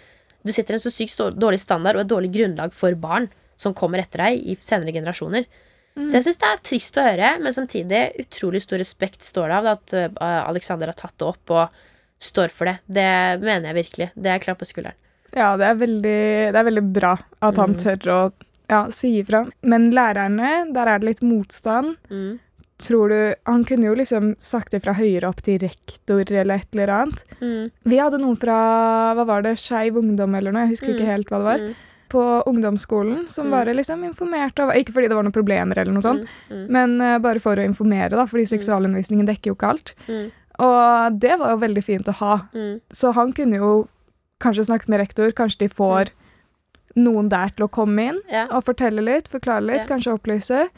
Du 0.44 0.52
setter 0.52 0.76
en 0.76 0.82
så 0.84 0.92
sykt 0.92 1.22
dårlig 1.40 1.62
standard 1.64 1.96
og 1.96 2.02
et 2.04 2.10
dårlig 2.12 2.34
grunnlag 2.34 2.74
for 2.76 2.92
barn 3.00 3.30
som 3.56 3.72
kommer 3.72 4.02
etter 4.02 4.26
deg 4.26 4.42
i 4.44 4.58
senere 4.60 4.92
generasjoner. 4.92 5.46
Så 5.94 6.18
jeg 6.18 6.26
syns 6.26 6.40
det 6.42 6.50
er 6.50 6.62
trist 6.66 6.98
å 6.98 7.06
høre, 7.06 7.30
men 7.40 7.54
samtidig 7.54 8.02
utrolig 8.24 8.64
stor 8.66 8.82
respekt 8.82 9.24
står 9.24 9.52
det 9.52 9.58
av 9.60 9.68
at 9.76 9.94
uh, 9.94 10.40
Alexander 10.50 10.90
har 10.90 10.98
tatt 10.98 11.16
det 11.22 11.28
opp 11.30 11.54
og 11.54 11.84
står 12.24 12.52
for 12.52 12.68
det. 12.68 12.80
Det 12.98 13.10
mener 13.44 13.70
jeg 13.70 13.78
virkelig. 13.78 14.10
Det 14.18 14.32
er 14.34 14.42
klapp 14.44 14.60
på 14.64 14.68
skulderen. 14.68 14.98
Ja, 15.36 15.56
det 15.58 15.66
er 15.66 15.76
veldig, 15.76 16.54
det 16.54 16.56
er 16.60 16.68
veldig 16.70 16.86
bra 16.94 17.14
at 17.42 17.56
han 17.58 17.74
Mm. 17.74 17.78
tør 17.84 18.12
å 18.14 18.32
ja, 18.70 18.86
si 18.90 19.20
ifra. 19.22 19.46
Men 19.64 19.92
lærerne, 19.92 20.72
der 20.74 20.88
er 20.88 21.00
det 21.00 21.08
litt 21.08 21.22
motstand. 21.22 21.96
Mm. 22.10 22.40
Tror 22.84 23.10
du 23.10 23.36
Han 23.46 23.64
kunne 23.66 23.86
jo 23.86 23.96
liksom 23.96 24.36
sagt 24.42 24.74
ifra 24.74 24.94
høyere 24.98 25.30
opp 25.30 25.42
til 25.42 25.60
rektor 25.60 26.22
eller 26.32 26.56
et 26.56 26.68
eller 26.74 26.88
annet. 26.88 27.24
Mm. 27.42 27.72
Vi 27.86 27.98
hadde 27.98 28.20
noen 28.20 28.36
fra 28.38 29.14
hva 29.16 29.26
var 29.26 29.42
det, 29.44 29.58
Skeiv 29.58 29.96
Ungdom 29.98 30.36
eller 30.36 30.52
noe, 30.52 30.66
jeg 30.68 30.76
husker 30.78 30.94
ikke 30.94 31.06
Mm. 31.06 31.12
helt 31.14 31.28
hva 31.30 31.38
det 31.38 31.46
var, 31.46 31.58
Mm. 31.60 31.76
på 32.10 32.44
ungdomsskolen, 32.46 33.30
som 33.30 33.48
Mm. 33.48 33.52
bare 33.52 33.74
liksom 33.76 34.04
informerte 34.04 34.70
Ikke 34.76 34.92
fordi 34.94 35.08
det 35.10 35.16
var 35.16 35.24
noen 35.24 35.32
problemer 35.34 35.78
eller 35.78 35.92
noe 35.94 36.02
sånt, 36.02 36.28
men 36.70 37.00
uh, 37.02 37.18
bare 37.20 37.40
for 37.40 37.56
å 37.56 37.66
informere, 37.66 38.10
da, 38.12 38.26
fordi 38.26 38.46
seksualundervisningen 38.58 39.26
dekker 39.28 39.48
jo 39.52 39.56
ikke 39.56 39.70
alt. 39.70 39.94
Mm. 40.08 40.32
Og 40.60 41.20
det 41.20 41.40
var 41.40 41.50
jo 41.52 41.58
veldig 41.58 41.84
fint 41.84 42.06
å 42.08 42.14
ha. 42.14 42.42
Mm. 42.54 42.82
Så 42.92 43.14
han 43.14 43.32
kunne 43.34 43.56
jo 43.58 43.88
kanskje 44.42 44.66
snakket 44.70 44.90
med 44.90 45.00
rektor, 45.00 45.32
kanskje 45.32 45.58
de 45.60 45.68
får 45.70 46.10
noen 46.96 47.30
der 47.30 47.50
til 47.50 47.66
å 47.66 47.72
komme 47.72 48.00
inn 48.10 48.20
Ja. 48.30 48.46
og 48.52 48.64
fortelle 48.66 49.02
litt, 49.04 49.28
forklare 49.28 49.66
litt, 49.66 49.82
Ja. 49.82 49.96
kanskje 49.96 50.14
opplyse. 50.20 50.70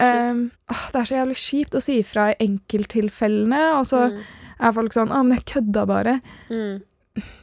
Um, 0.00 0.50
åh, 0.70 0.90
det 0.92 1.00
er 1.00 1.04
så 1.08 1.16
jævlig 1.16 1.36
kjipt 1.36 1.74
å 1.74 1.80
si 1.82 2.02
ifra 2.02 2.30
i 2.34 2.46
enkelttilfellene, 2.46 3.78
og 3.78 3.84
så 3.86 4.10
Mm. 4.10 4.22
er 4.60 4.72
folk 4.72 4.92
sånn 4.92 5.08
'Å, 5.10 5.24
men 5.26 5.38
jeg 5.38 5.44
kødda 5.46 5.86
bare'. 5.86 6.20
Mm. 6.50 6.82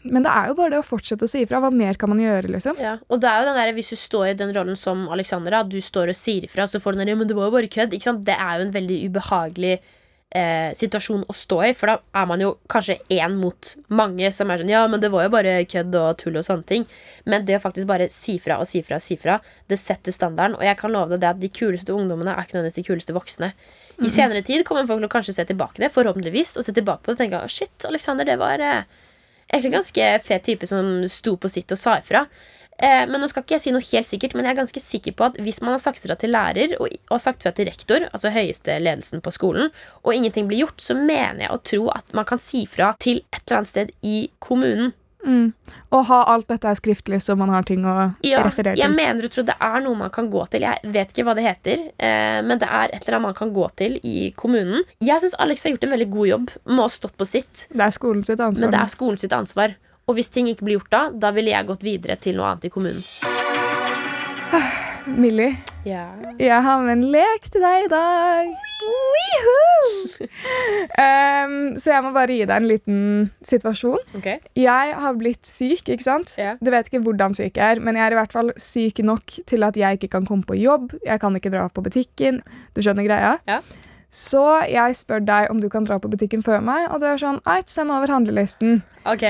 Men 0.05 0.23
det 0.23 0.31
er 0.31 0.47
jo 0.47 0.53
bare 0.55 0.69
det 0.69 0.79
å 0.79 0.85
fortsette 0.85 1.23
å 1.23 1.29
si 1.29 1.43
ifra. 1.45 1.59
Hva 1.59 1.71
mer 1.73 1.95
kan 1.95 2.07
man 2.09 2.19
gjøre, 2.19 2.47
liksom? 2.49 2.77
Ja, 2.79 2.97
og 3.09 3.19
det 3.19 3.27
er 3.29 3.39
jo 3.41 3.45
den 3.53 3.55
der, 3.55 3.73
Hvis 3.73 3.89
du 3.89 3.95
står 3.97 4.29
i 4.29 4.33
den 4.33 4.53
rollen 4.53 4.77
som 4.77 5.09
Alexander, 5.09 5.53
at 5.53 5.69
du 5.69 5.77
står 5.81 6.07
og 6.09 6.15
sier 6.15 6.43
ifra, 6.43 6.63
så 6.63 6.79
får 6.79 6.93
du 6.93 6.97
den 6.99 7.07
der, 7.07 7.11
ja, 7.13 7.15
men 7.17 7.27
det 7.27 7.35
var 7.35 7.45
jo 7.45 7.51
bare 7.51 7.67
kødd. 7.67 7.91
Ikke 7.93 8.03
sant? 8.03 8.23
Det 8.23 8.35
er 8.37 8.59
jo 8.59 8.65
en 8.67 8.71
veldig 8.71 9.09
ubehagelig 9.11 9.79
eh, 10.35 10.71
situasjon 10.75 11.23
å 11.29 11.35
stå 11.35 11.59
i, 11.65 11.71
for 11.77 11.91
da 11.91 11.95
er 12.19 12.27
man 12.29 12.43
jo 12.43 12.51
kanskje 12.71 12.97
én 13.13 13.37
mot 13.39 13.71
mange 13.87 14.29
som 14.35 14.51
er 14.51 14.61
sånn 14.61 14.71
Ja, 14.73 14.83
men 14.91 15.01
det 15.03 15.11
var 15.13 15.25
jo 15.25 15.33
bare 15.33 15.55
kødd 15.69 15.95
og 15.99 16.19
tull 16.21 16.39
og 16.39 16.45
sånne 16.47 16.67
ting. 16.67 16.85
Men 17.25 17.47
det 17.47 17.57
å 17.59 17.63
faktisk 17.63 17.87
bare 17.89 18.09
si 18.13 18.37
fra 18.43 18.59
og 18.61 18.69
si 18.69 18.83
fra 18.85 18.99
og 18.99 19.05
si 19.05 19.17
fra, 19.21 19.39
det 19.71 19.79
setter 19.81 20.15
standarden. 20.15 20.57
Og 20.59 20.67
jeg 20.67 20.79
kan 20.81 20.93
love 20.93 21.15
deg 21.15 21.23
det 21.23 21.31
at 21.31 21.41
de 21.41 21.51
kuleste 21.61 21.95
ungdommene 21.95 22.35
er 22.35 22.43
ikke 22.43 22.59
nødvendigvis 22.59 22.81
de 22.81 22.87
kuleste 22.89 23.15
voksne. 23.15 23.51
I 24.03 24.11
senere 24.11 24.43
tid 24.43 24.65
kommer 24.67 24.87
folk 24.89 24.99
til 24.99 25.07
å 25.07 25.13
kanskje 25.13 25.37
se 25.37 25.47
tilbake 25.47 25.79
det, 25.79 25.93
forhåpentligvis, 25.95 26.57
og 26.59 26.67
se 26.67 26.75
tilbake 26.75 27.05
på 27.05 27.13
det 27.13 27.15
og 27.15 27.21
tenke 27.23 27.43
shit, 27.53 27.87
Alexander, 27.87 28.27
det 28.27 28.35
var 28.41 28.59
eh, 28.59 28.83
egentlig 29.47 29.71
en 29.71 29.77
ganske 29.79 30.09
fet 30.25 30.45
type 30.49 30.67
som 30.67 30.89
sto 31.11 31.37
på 31.39 31.51
sitt 31.51 31.71
og 31.71 31.79
sa 31.79 31.95
ifra. 32.01 32.25
Eh, 32.83 33.05
men 33.07 33.21
nå 33.21 33.29
skal 33.31 33.45
ikke 33.45 33.55
jeg 33.55 33.63
si 33.63 33.71
noe 33.75 33.85
helt 33.87 34.09
sikkert, 34.09 34.35
men 34.35 34.47
jeg 34.47 34.55
er 34.55 34.59
ganske 34.59 34.83
sikker 34.83 35.15
på 35.15 35.29
at 35.29 35.39
hvis 35.43 35.61
man 35.63 35.75
har 35.77 35.83
sagt 35.83 36.01
fra 36.03 36.17
til 36.19 36.33
lærer 36.35 36.75
og, 36.79 36.91
og 37.07 37.23
sagt 37.23 37.45
fra 37.45 37.53
til 37.55 37.69
rektor, 37.69 38.09
altså 38.11 38.33
høyeste 38.35 38.75
ledelsen 38.83 39.23
på 39.23 39.31
skolen, 39.35 39.71
og 40.03 40.11
ingenting 40.15 40.49
blir 40.49 40.65
gjort, 40.65 40.83
så 40.83 40.97
mener 40.97 41.45
jeg 41.45 41.55
å 41.55 41.63
tro 41.71 41.87
at 41.95 42.15
man 42.17 42.27
kan 42.27 42.41
si 42.43 42.65
fra 42.67 42.93
til 42.99 43.23
et 43.31 43.41
eller 43.45 43.61
annet 43.61 43.71
sted 43.71 43.95
i 44.03 44.19
kommunen. 44.43 44.93
Mm. 45.25 45.53
Og 45.95 46.03
ha 46.05 46.17
alt 46.29 46.49
dette 46.51 46.69
skriftlig, 46.77 47.17
så 47.23 47.33
man 47.39 47.49
har 47.49 47.65
ting 47.65 47.85
å 47.87 47.95
Ja, 48.25 48.43
referere 48.45 48.77
jeg 48.77 48.91
mener 48.93 49.25
å 49.25 49.31
tro 49.31 49.41
det 49.47 49.55
er 49.57 49.79
noe 49.81 49.97
man 49.97 50.11
kan 50.13 50.27
gå 50.29 50.43
til. 50.53 50.65
Jeg 50.67 50.93
vet 50.93 51.13
ikke 51.13 51.25
hva 51.25 51.33
det 51.37 51.47
heter, 51.47 51.87
eh, 51.97 52.41
men 52.45 52.61
det 52.61 52.69
er 52.69 52.91
et 52.91 52.99
eller 53.01 53.17
annet 53.17 53.29
man 53.31 53.39
kan 53.39 53.53
gå 53.55 53.65
til 53.79 53.97
i 54.03 54.29
kommunen. 54.37 54.85
Jeg 55.01 55.23
syns 55.23 55.37
Alex 55.41 55.65
har 55.65 55.73
gjort 55.73 55.87
en 55.87 55.95
veldig 55.95 56.09
god 56.13 56.29
jobb 56.29 56.53
med 56.67 56.83
å 56.83 56.85
ha 56.85 56.93
stått 56.93 57.17
på 57.17 57.29
sitt. 57.29 57.65
Det 57.71 57.87
er 57.87 57.95
skolen 57.95 58.27
sitt 58.27 58.39
ansvar. 58.39 58.67
Men 58.67 58.75
det 58.75 58.83
er 58.83 58.93
skolen 58.93 59.21
sitt 59.21 59.33
ansvar. 59.33 59.75
Og 60.05 60.17
hvis 60.19 60.29
ting 60.29 60.49
ikke 60.51 60.67
blir 60.67 60.77
gjort 60.79 60.91
da, 60.93 61.03
da 61.27 61.31
ville 61.33 61.49
jeg 61.53 61.65
gått 61.65 61.85
videre 61.85 62.15
til 62.21 62.37
noe 62.37 62.51
annet 62.51 62.67
i 62.67 62.73
kommunen. 62.73 63.01
Millie, 65.05 65.55
Ja. 65.85 66.07
jeg 66.41 66.61
har 66.65 66.79
med 66.81 66.91
en 66.97 67.03
lek 67.13 67.43
til 67.53 67.61
deg 67.61 67.85
i 67.85 67.89
dag. 67.91 68.47
Um, 70.95 71.75
så 71.77 71.91
jeg 71.91 72.03
må 72.05 72.11
bare 72.15 72.33
gi 72.33 72.45
deg 72.45 72.55
en 72.55 72.67
liten 72.69 72.99
situasjon. 73.45 74.01
Okay. 74.17 74.39
Jeg 74.57 74.93
har 75.01 75.17
blitt 75.19 75.45
syk, 75.45 75.89
ikke 75.93 76.05
sant? 76.05 76.33
Yeah. 76.39 76.57
Du 76.61 76.71
vet 76.73 76.89
ikke 76.89 77.01
hvordan 77.05 77.33
syk 77.37 77.57
jeg 77.57 77.77
er, 77.77 77.81
men 77.83 77.97
jeg 77.99 78.05
er 78.07 78.15
i 78.15 78.19
hvert 78.19 78.33
fall 78.33 78.51
syk 78.61 79.01
nok 79.05 79.37
til 79.49 79.65
at 79.67 79.77
jeg 79.77 79.99
ikke 79.99 80.11
kan 80.17 80.25
komme 80.29 80.45
på 80.47 80.57
jobb. 80.57 80.93
Jeg 81.05 81.21
kan 81.21 81.35
ikke 81.37 81.53
dra 81.53 81.67
på 81.69 81.83
butikken. 81.85 82.41
Du 82.73 82.81
skjønner 82.85 83.05
greia? 83.07 83.35
Yeah. 83.49 83.61
Så 84.09 84.45
jeg 84.71 84.95
spør 84.97 85.25
deg 85.27 85.51
om 85.51 85.61
du 85.61 85.69
kan 85.69 85.85
dra 85.85 85.97
på 85.99 86.09
butikken 86.13 86.41
før 86.45 86.61
meg, 86.65 86.87
og 86.93 87.01
du 87.03 87.09
er 87.09 87.21
sånn 87.21 87.41
Eit, 87.49 87.69
send 87.73 87.91
over 87.93 88.07
handlelisten. 88.13 88.81
Ok. 89.05 89.25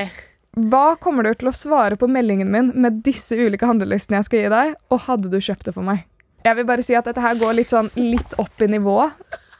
Hva 0.56 0.96
kommer 1.04 1.26
du 1.28 1.34
til 1.36 1.50
å 1.52 1.56
svare 1.56 1.98
på 2.00 2.08
meldingen 2.08 2.48
min 2.52 2.70
med 2.80 3.02
disse 3.04 3.36
ulike 3.36 3.68
handlelistene 3.68 4.22
jeg 4.22 4.28
skal 4.30 4.40
gi 4.46 4.52
deg, 4.54 4.76
og 4.94 5.02
hadde 5.10 5.32
du 5.34 5.38
kjøpt 5.44 5.68
det 5.68 5.74
for 5.76 5.84
meg? 5.88 6.06
Jeg 6.46 6.56
vil 6.60 6.68
bare 6.70 6.84
si 6.86 6.96
at 6.96 7.08
dette 7.10 7.24
her 7.24 7.36
går 7.42 7.58
litt 7.58 7.72
sånn 7.74 7.90
litt 7.98 8.36
opp 8.40 8.62
i 8.64 8.70
nivå 8.72 9.00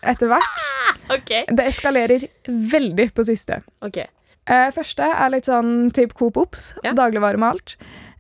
etter 0.06 0.32
hvert. 0.32 0.62
Okay. 1.12 1.44
Det 1.54 1.62
eskalerer 1.70 2.24
veldig 2.50 3.12
på 3.14 3.22
siste. 3.28 3.60
Okay. 3.86 4.08
Eh, 4.50 4.72
første 4.74 5.06
er 5.06 5.30
litt 5.30 5.46
sånn 5.46 5.92
typ 5.94 6.16
Coop 6.18 6.38
Ops, 6.42 6.64
Ja. 6.86 6.94
dagligvare 6.98 7.38
med 7.38 7.52
alt. 7.52 7.76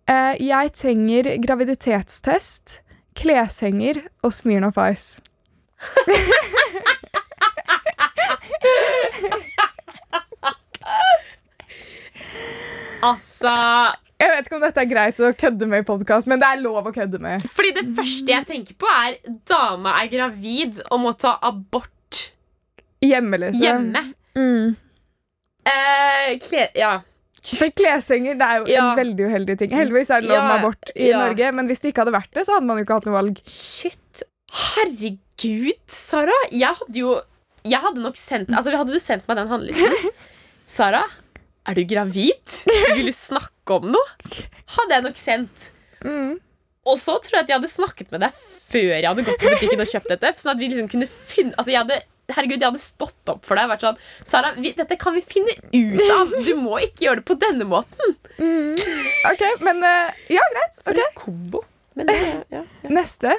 Eh, 0.05 0.35
jeg 0.45 0.73
trenger 0.77 1.31
graviditetstest, 1.41 2.79
kleshenger 3.17 4.03
og 4.21 4.35
Smirnoff 4.37 4.77
Ice. 4.85 5.17
Altså 13.03 13.51
Jeg 14.21 14.31
vet 14.31 14.47
ikke 14.47 14.57
om 14.59 14.63
dette 14.63 14.83
er 14.83 14.89
greit 14.89 15.19
å 15.19 15.31
kødde 15.35 15.67
med 15.69 15.83
i 15.83 15.87
podkast, 15.87 16.27
men 16.31 16.39
det 16.41 16.47
er 16.47 16.61
lov 16.63 16.87
å 16.87 16.93
kødde 16.95 17.19
med. 17.21 17.43
Fordi 17.51 17.73
det 17.75 17.83
første 17.97 18.31
jeg 18.31 18.47
tenker 18.47 18.77
på, 18.79 18.87
er 18.87 19.17
dama 19.49 19.97
er 20.01 20.07
gravid 20.13 20.79
og 20.89 21.01
må 21.03 21.11
ta 21.19 21.35
abort 21.43 21.91
Hjemme, 23.03 23.37
liksom. 23.43 23.61
hjemme. 23.61 24.01
Mm. 24.39 24.71
Eh, 25.67 26.29
kle... 26.41 26.69
Ja. 26.79 26.93
For 27.45 27.69
kleshenger 27.77 28.37
det 28.39 28.45
er 28.47 28.61
jo 28.63 28.69
Ja. 28.71 28.85
en 28.93 28.97
veldig 28.97 29.27
uheldig 29.27 29.57
ting. 29.59 29.75
Heldigvis 29.77 30.09
er 30.15 30.23
det 30.23 30.31
lov 30.31 30.41
med 30.47 30.55
abort 30.63 30.93
i 30.95 31.11
ja. 31.11 31.19
Norge, 31.21 31.51
men 31.59 31.67
hvis 31.69 31.83
det 31.83 31.91
ikke 31.91 32.01
hadde 32.05 32.15
vært 32.15 32.31
det, 32.33 32.45
så 32.47 32.55
hadde 32.55 32.65
man 32.65 32.79
jo 32.79 32.85
ikke 32.87 32.97
hatt 32.97 33.05
noe 33.11 33.17
valg. 33.19 33.41
Shit. 33.45 34.23
Herregud, 34.55 35.83
Sara. 35.91 36.33
Jeg 36.55 36.71
hadde 36.79 36.97
jo 37.03 37.19
Jeg 37.67 37.81
hadde 37.83 37.99
nok 38.01 38.15
sendt 38.17 38.49
Altså, 38.55 38.71
Hadde 38.77 38.93
du 38.95 39.01
sendt 39.03 39.25
meg 39.27 39.37
den 39.41 39.49
handlelisten 39.51 40.11
Sara, 40.77 41.01
er 41.65 41.77
du 41.77 41.85
gravid? 41.89 42.57
Vil 42.95 43.09
du 43.09 43.15
snakke 43.15 43.79
om 43.79 43.87
noe? 43.95 44.41
Hadde 44.75 44.97
jeg 44.97 45.05
nok 45.05 45.19
sendt. 45.19 45.69
Mm. 46.05 46.35
Og 46.85 46.97
så 47.01 47.15
tror 47.23 47.39
jeg 47.39 47.45
at 47.45 47.51
jeg 47.51 47.57
hadde 47.57 47.71
snakket 47.71 48.11
med 48.13 48.21
deg 48.27 48.35
før 48.37 48.91
jeg 48.91 49.07
hadde 49.07 49.23
gått 49.25 49.41
på 49.41 49.53
butikken 49.55 49.81
og 49.81 49.89
kjøpt 49.89 50.11
dette. 50.13 50.33
Sånn 50.41 50.53
at 50.53 50.61
vi 50.61 50.69
liksom 50.69 50.91
kunne 50.91 51.07
finne 51.09 51.55
Altså, 51.57 51.73
jeg 51.73 51.81
hadde 51.81 52.03
Herregud, 52.25 52.57
jeg 52.57 52.65
hadde 52.71 52.81
stått 52.81 53.29
opp 53.29 53.43
for 53.45 53.57
deg 53.57 53.67
og 53.67 53.75
vært 53.75 53.83
sånn 53.85 53.97
Sara, 54.25 54.51
vi, 54.57 54.71
dette 54.73 54.97
kan 54.97 55.13
vi 55.13 55.21
finne 55.25 55.53
ut 55.69 56.05
av. 56.09 56.31
Du 56.45 56.55
må 56.57 56.79
ikke 56.81 57.05
gjøre 57.05 57.21
det 57.21 57.25
på 57.29 57.37
denne 57.41 57.67
måten. 57.69 58.15
OK, 59.29 59.43
men 59.65 59.83
uh, 59.85 60.13
Ja, 60.33 60.45
greit. 60.55 60.79
For 60.81 61.01
en 61.01 61.13
kombo. 61.17 61.61
Men 61.95 62.09
det, 62.09 62.15
ja, 62.25 62.39
ja. 62.59 62.63
Neste. 62.91 63.35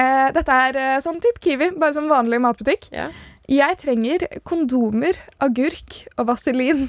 Uh, 0.00 0.32
dette 0.34 0.56
er 0.68 0.80
uh, 0.80 0.96
sånn 1.04 1.20
type 1.22 1.44
Kiwi, 1.44 1.74
bare 1.76 1.94
som 1.96 2.08
vanlig 2.10 2.40
matbutikk. 2.42 2.88
Ja. 2.94 3.10
Jeg 3.52 3.78
trenger 3.82 4.24
kondomer, 4.48 5.18
agurk 5.44 6.02
og 6.16 6.30
vaselin. 6.32 6.88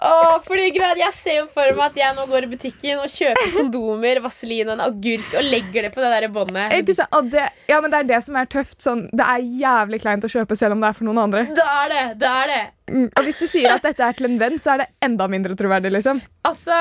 Åh, 0.00 0.36
fordi 0.46 0.68
grad, 0.70 0.98
Jeg 1.00 1.10
ser 1.16 1.36
jo 1.40 1.46
for 1.50 1.72
meg 1.74 1.88
at 1.90 1.96
jeg 1.98 2.14
nå 2.14 2.24
går 2.30 2.44
i 2.46 2.48
butikken 2.52 3.00
og 3.02 3.10
kjøper 3.10 3.48
kondomer, 3.56 4.20
vaselin 4.22 4.68
og 4.70 4.76
en 4.76 4.82
agurk 4.84 5.32
og 5.34 5.42
legger 5.50 5.88
det 5.88 5.90
på 5.96 6.04
det 6.04 6.10
der 6.12 6.26
båndet. 6.30 6.76
Ikke 6.78 6.94
sant? 7.00 7.16
Og 7.18 7.32
det, 7.32 7.48
ja, 7.66 7.80
men 7.82 7.90
det 7.90 7.98
er 8.04 8.06
det 8.12 8.20
som 8.28 8.38
er 8.38 8.46
tøft. 8.46 8.76
Sånn, 8.84 9.08
det 9.10 9.26
er 9.26 9.42
jævlig 9.64 9.98
kleint 10.04 10.22
å 10.22 10.30
kjøpe 10.30 10.54
selv 10.60 10.76
om 10.76 10.84
det 10.84 10.92
er 10.92 10.98
for 11.00 11.08
noen 11.08 11.18
andre. 11.24 11.42
Det 11.50 11.64
er 11.66 11.90
det! 11.94 12.04
det 12.22 12.34
er 12.42 12.52
det 12.54 12.64
Mm, 12.88 13.10
Og 13.20 13.26
hvis 13.26 13.36
du 13.36 13.42
sier 13.44 13.74
at 13.74 13.82
dette 13.84 14.00
er 14.00 14.14
til 14.16 14.24
en 14.30 14.38
venn, 14.40 14.54
så 14.56 14.70
er 14.72 14.78
det 14.80 14.86
enda 15.04 15.26
mindre 15.28 15.52
troverdig. 15.60 15.90
liksom. 15.92 16.22
Altså 16.48 16.76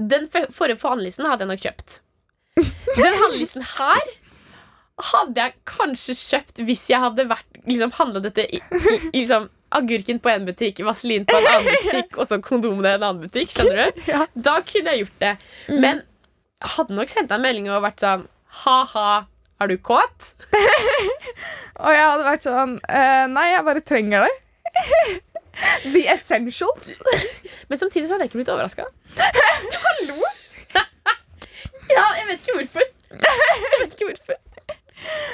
Den 0.00 0.30
forrige 0.32 0.78
forhandlelsen 0.80 1.26
hadde 1.28 1.44
jeg 1.44 1.50
nok 1.50 1.64
kjøpt. 1.66 1.98
Den 2.96 3.18
handlelsen 3.20 3.66
her 3.74 4.06
hadde 5.10 5.44
jeg 5.44 5.54
kanskje 5.68 6.14
kjøpt 6.16 6.62
hvis 6.64 6.86
jeg 6.88 7.02
hadde 7.04 7.26
vært 7.28 7.60
liksom, 7.68 7.92
handla 7.98 8.22
dette 8.24 8.46
i, 8.48 8.62
i 9.12 9.20
liksom, 9.20 9.50
agurken 9.78 10.20
på 10.22 10.30
en 10.32 10.46
butikk, 10.48 10.82
vaselin 10.86 11.24
på 11.28 11.36
en 11.38 11.48
annen 11.50 11.68
butikk 11.76 12.18
og 12.20 12.28
så 12.28 12.38
kondomene 12.44 12.92
i 12.94 12.98
en 12.98 13.06
annen 13.08 13.22
butikk. 13.26 13.52
Skjønner 13.54 13.90
du? 13.92 14.02
Ja. 14.12 14.24
Da 14.34 14.58
kunne 14.68 14.94
jeg 14.94 15.04
gjort 15.06 15.18
det. 15.24 15.32
Men 15.72 16.02
jeg 16.62 16.72
hadde 16.76 16.96
nok 16.98 17.10
sendt 17.12 17.30
deg 17.32 17.38
en 17.40 17.46
melding 17.46 17.68
og 17.72 17.82
vært 17.86 18.02
sånn 18.04 18.26
Ha-ha, 18.62 19.24
er 19.62 19.70
du 19.70 19.78
kåt? 19.80 20.32
Og 21.82 21.88
jeg 21.90 22.04
hadde 22.04 22.26
vært 22.26 22.44
sånn 22.44 22.74
eh, 22.84 23.24
Nei, 23.32 23.46
jeg 23.54 23.64
bare 23.66 23.82
trenger 23.88 24.26
det. 24.26 24.34
The 25.86 26.02
essentials. 26.12 26.98
Men 27.68 27.80
samtidig 27.80 28.06
så 28.08 28.14
hadde 28.14 28.26
jeg 28.26 28.32
ikke 28.32 28.42
blitt 28.42 28.52
overraska. 28.52 28.86
Hallo? 29.16 30.20
Ja, 31.92 32.04
jeg 32.20 32.28
vet 32.28 32.44
ikke 32.44 32.56
hvorfor. 32.60 32.86
Jeg 33.12 33.80
vet 33.82 33.96
ikke 33.96 34.10
hvorfor. 34.12 34.38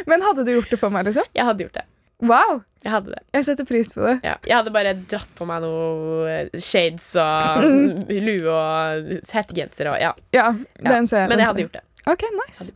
Men 0.08 0.24
hadde 0.24 0.46
du 0.46 0.54
gjort 0.54 0.72
det 0.72 0.78
for 0.80 0.94
meg, 0.94 1.06
liksom? 1.10 1.26
Jeg 1.36 1.46
hadde 1.46 1.66
gjort 1.66 1.76
det. 1.78 1.84
Wow! 2.18 2.62
Jeg 2.82 2.92
hadde 2.92 3.12
det. 3.14 3.20
Jeg 3.34 3.46
setter 3.46 3.66
pris 3.66 3.90
på 3.94 4.02
det. 4.04 4.16
Ja, 4.26 4.34
jeg 4.46 4.54
hadde 4.54 4.72
bare 4.74 4.94
dratt 5.10 5.30
på 5.38 5.46
meg 5.48 5.62
noe 5.64 6.26
eh, 6.30 6.58
shades 6.62 7.10
og 7.18 7.64
mm, 7.64 8.10
lue 8.26 8.54
og 8.54 9.14
hettegenser 9.34 9.90
og 9.92 9.98
ja. 10.02 10.12
Ja, 10.34 10.52
ja. 10.54 10.88
den 10.88 11.08
ser 11.10 11.24
jeg. 11.24 11.32
Men 11.32 11.42
jeg 11.42 11.50
hadde 11.50 11.64
gjort 11.66 11.78
det. 11.78 11.84
Ok, 12.08 12.26
nice. 12.38 12.68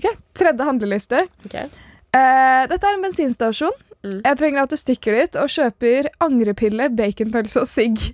Ok, 0.00 0.08
Tredje 0.34 0.68
handleliste. 0.68 1.26
Okay. 1.46 1.68
Eh, 2.14 2.62
dette 2.70 2.88
er 2.88 2.96
en 2.96 3.04
bensinstasjon. 3.04 3.76
Mm. 4.04 4.20
Jeg 4.20 4.38
trenger 4.40 4.64
at 4.64 4.72
du 4.72 4.80
stikker 4.80 5.16
dit 5.16 5.36
og 5.40 5.52
kjøper 5.52 6.10
angrepille, 6.24 6.90
baconpølse 6.92 7.64
og 7.64 7.70
sigg. 7.70 8.08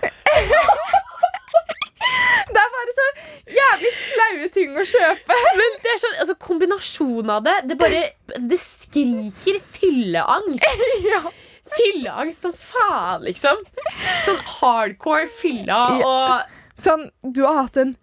det 2.50 2.62
er 2.62 2.72
bare 2.76 2.94
så 2.96 3.06
jævlig 3.56 3.92
flaue 4.00 4.48
ting 4.54 4.74
å 4.78 4.86
kjøpe. 4.92 5.38
Men 5.58 5.76
det 5.84 5.92
er 5.94 6.02
sånn, 6.02 6.16
altså 6.24 6.36
kombinasjonen 6.46 7.32
av 7.36 7.44
det 7.46 7.54
Det 7.70 7.76
bare 7.80 8.02
Det 8.50 8.58
skriker 8.62 9.60
fylleangst. 9.76 10.84
ja. 11.12 11.22
Fylleangst 11.70 12.46
som 12.46 12.54
faen, 12.56 13.26
liksom. 13.28 13.60
Sånn 14.26 14.40
hardcore 14.58 15.28
fylla 15.40 15.82
og 16.00 16.56
Sånn, 16.80 17.10
du 17.20 17.42
har 17.44 17.66
hatt 17.66 17.76
en 17.82 17.96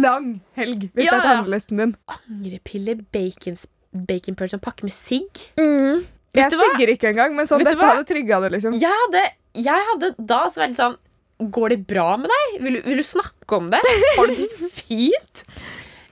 lang 0.00 0.38
helg, 0.56 0.86
hvis 0.94 1.04
Ja, 1.04 1.18
det 1.18 1.26
er 1.26 1.36
handlelisten 1.42 1.80
din. 1.82 1.92
angrepiller, 2.14 3.02
baconpølse 3.12 4.56
og 4.56 4.62
pakke 4.64 4.86
med 4.86 4.94
sigg. 4.94 5.42
Jeg 5.58 6.52
du 6.54 6.56
hva? 6.56 6.68
sigger 6.70 6.92
ikke 6.94 7.10
engang, 7.10 7.34
men 7.36 7.48
sånn, 7.50 7.64
dette 7.66 7.82
hadde 7.82 8.06
trigga 8.08 8.38
det, 8.44 8.52
liksom. 8.54 8.76
Jeg 8.80 8.94
hadde, 9.04 9.24
jeg 9.58 9.86
hadde 9.90 10.12
da 10.16 10.44
så 10.48 10.62
vært 10.62 10.78
sånn 10.78 10.96
Går 11.40 11.72
det 11.72 11.78
bra 11.88 12.08
med 12.20 12.28
deg? 12.32 12.56
Vil 12.64 12.76
du, 12.76 12.80
vil 12.84 13.00
du 13.00 13.06
snakke 13.06 13.56
om 13.56 13.70
det? 13.72 13.80
Har 14.18 14.28
du 14.28 14.34
det 14.36 14.48
fint? 14.76 15.44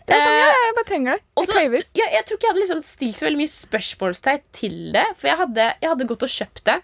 Det 0.09 0.17
er 0.17 0.23
sånn, 0.25 0.33
Eh, 0.33 0.41
ja, 0.41 0.61
jeg 0.65 0.75
bare 0.79 0.89
trenger 0.89 1.19
det. 1.19 1.23
Jeg 1.37 1.49
craver. 1.53 1.83
Ja, 1.99 2.07
jeg 2.15 2.25
tror 2.25 2.39
ikke 2.39 2.47
jeg 2.47 2.53
hadde 2.55 2.63
liksom 2.63 2.83
stilt 2.87 3.19
så 3.19 3.27
veldig 3.27 3.41
mye 3.43 3.53
spørsmålstegn 3.53 4.45
til 4.57 4.79
det. 4.95 5.05
For 5.21 5.29
jeg 5.29 5.41
hadde, 5.43 5.67
jeg 5.83 5.91
hadde 5.93 6.07
gått 6.09 6.25
og 6.25 6.33
kjøpt 6.33 6.63
det. 6.71 6.79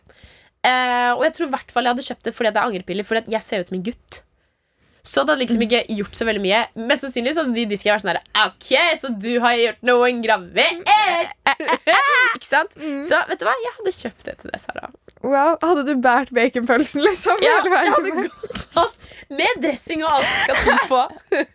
Eh, 0.64 1.11
og 1.14 1.24
jeg 1.24 1.35
tror 1.38 1.48
i 1.48 1.54
hvert 1.54 1.72
fall 1.72 1.88
jeg 1.88 1.94
hadde 1.96 2.04
kjøpt 2.11 2.28
det 2.28 2.35
fordi 2.37 2.52
det 2.52 2.61
er 2.61 2.68
angrepiller. 2.68 3.09
Fordi 3.09 3.33
jeg 3.33 3.46
ser 3.46 3.64
ut 3.64 3.72
som 3.72 3.78
en 3.80 3.87
gutt. 3.88 4.20
Så 5.05 5.21
hadde 5.21 5.35
hadde 5.35 5.43
liksom 5.45 5.62
ikke 5.67 5.83
gjort 5.99 6.17
så 6.17 6.25
veldig 6.25 6.40
mye. 6.40 6.61
Mest 6.88 7.05
sannsynlig 7.05 7.35
så 7.37 7.43
hadde 7.45 7.55
de 7.59 7.64
diskene 7.69 7.93
vært 7.93 8.05
sånn 8.07 8.14
her 8.14 8.47
Ok, 8.47 8.71
så 9.03 9.11
du 9.21 9.33
har 9.43 9.53
gjort 9.61 9.83
noen 9.85 10.23
gravid? 10.25 10.81
ikke 12.37 12.49
sant? 12.49 12.73
Så 13.05 13.19
vet 13.29 13.40
du 13.40 13.45
hva, 13.45 13.53
jeg 13.61 13.75
hadde 13.79 13.93
kjøpt 13.99 14.25
det 14.31 14.37
til 14.40 14.53
deg, 14.55 14.62
Sara. 14.62 14.88
Wow, 15.25 15.55
Hadde 15.62 15.85
du 15.88 15.93
båret 16.05 16.33
baconpølsen, 16.37 17.01
liksom? 17.05 17.40
Ja, 17.45 17.59
jeg 17.64 17.93
hadde 17.93 18.14
gått 18.17 18.97
med 19.35 19.61
dressing 19.64 20.03
og 20.05 20.19
alt 20.19 20.33
skal 20.43 20.59
du 20.64 20.88
på. 20.90 21.03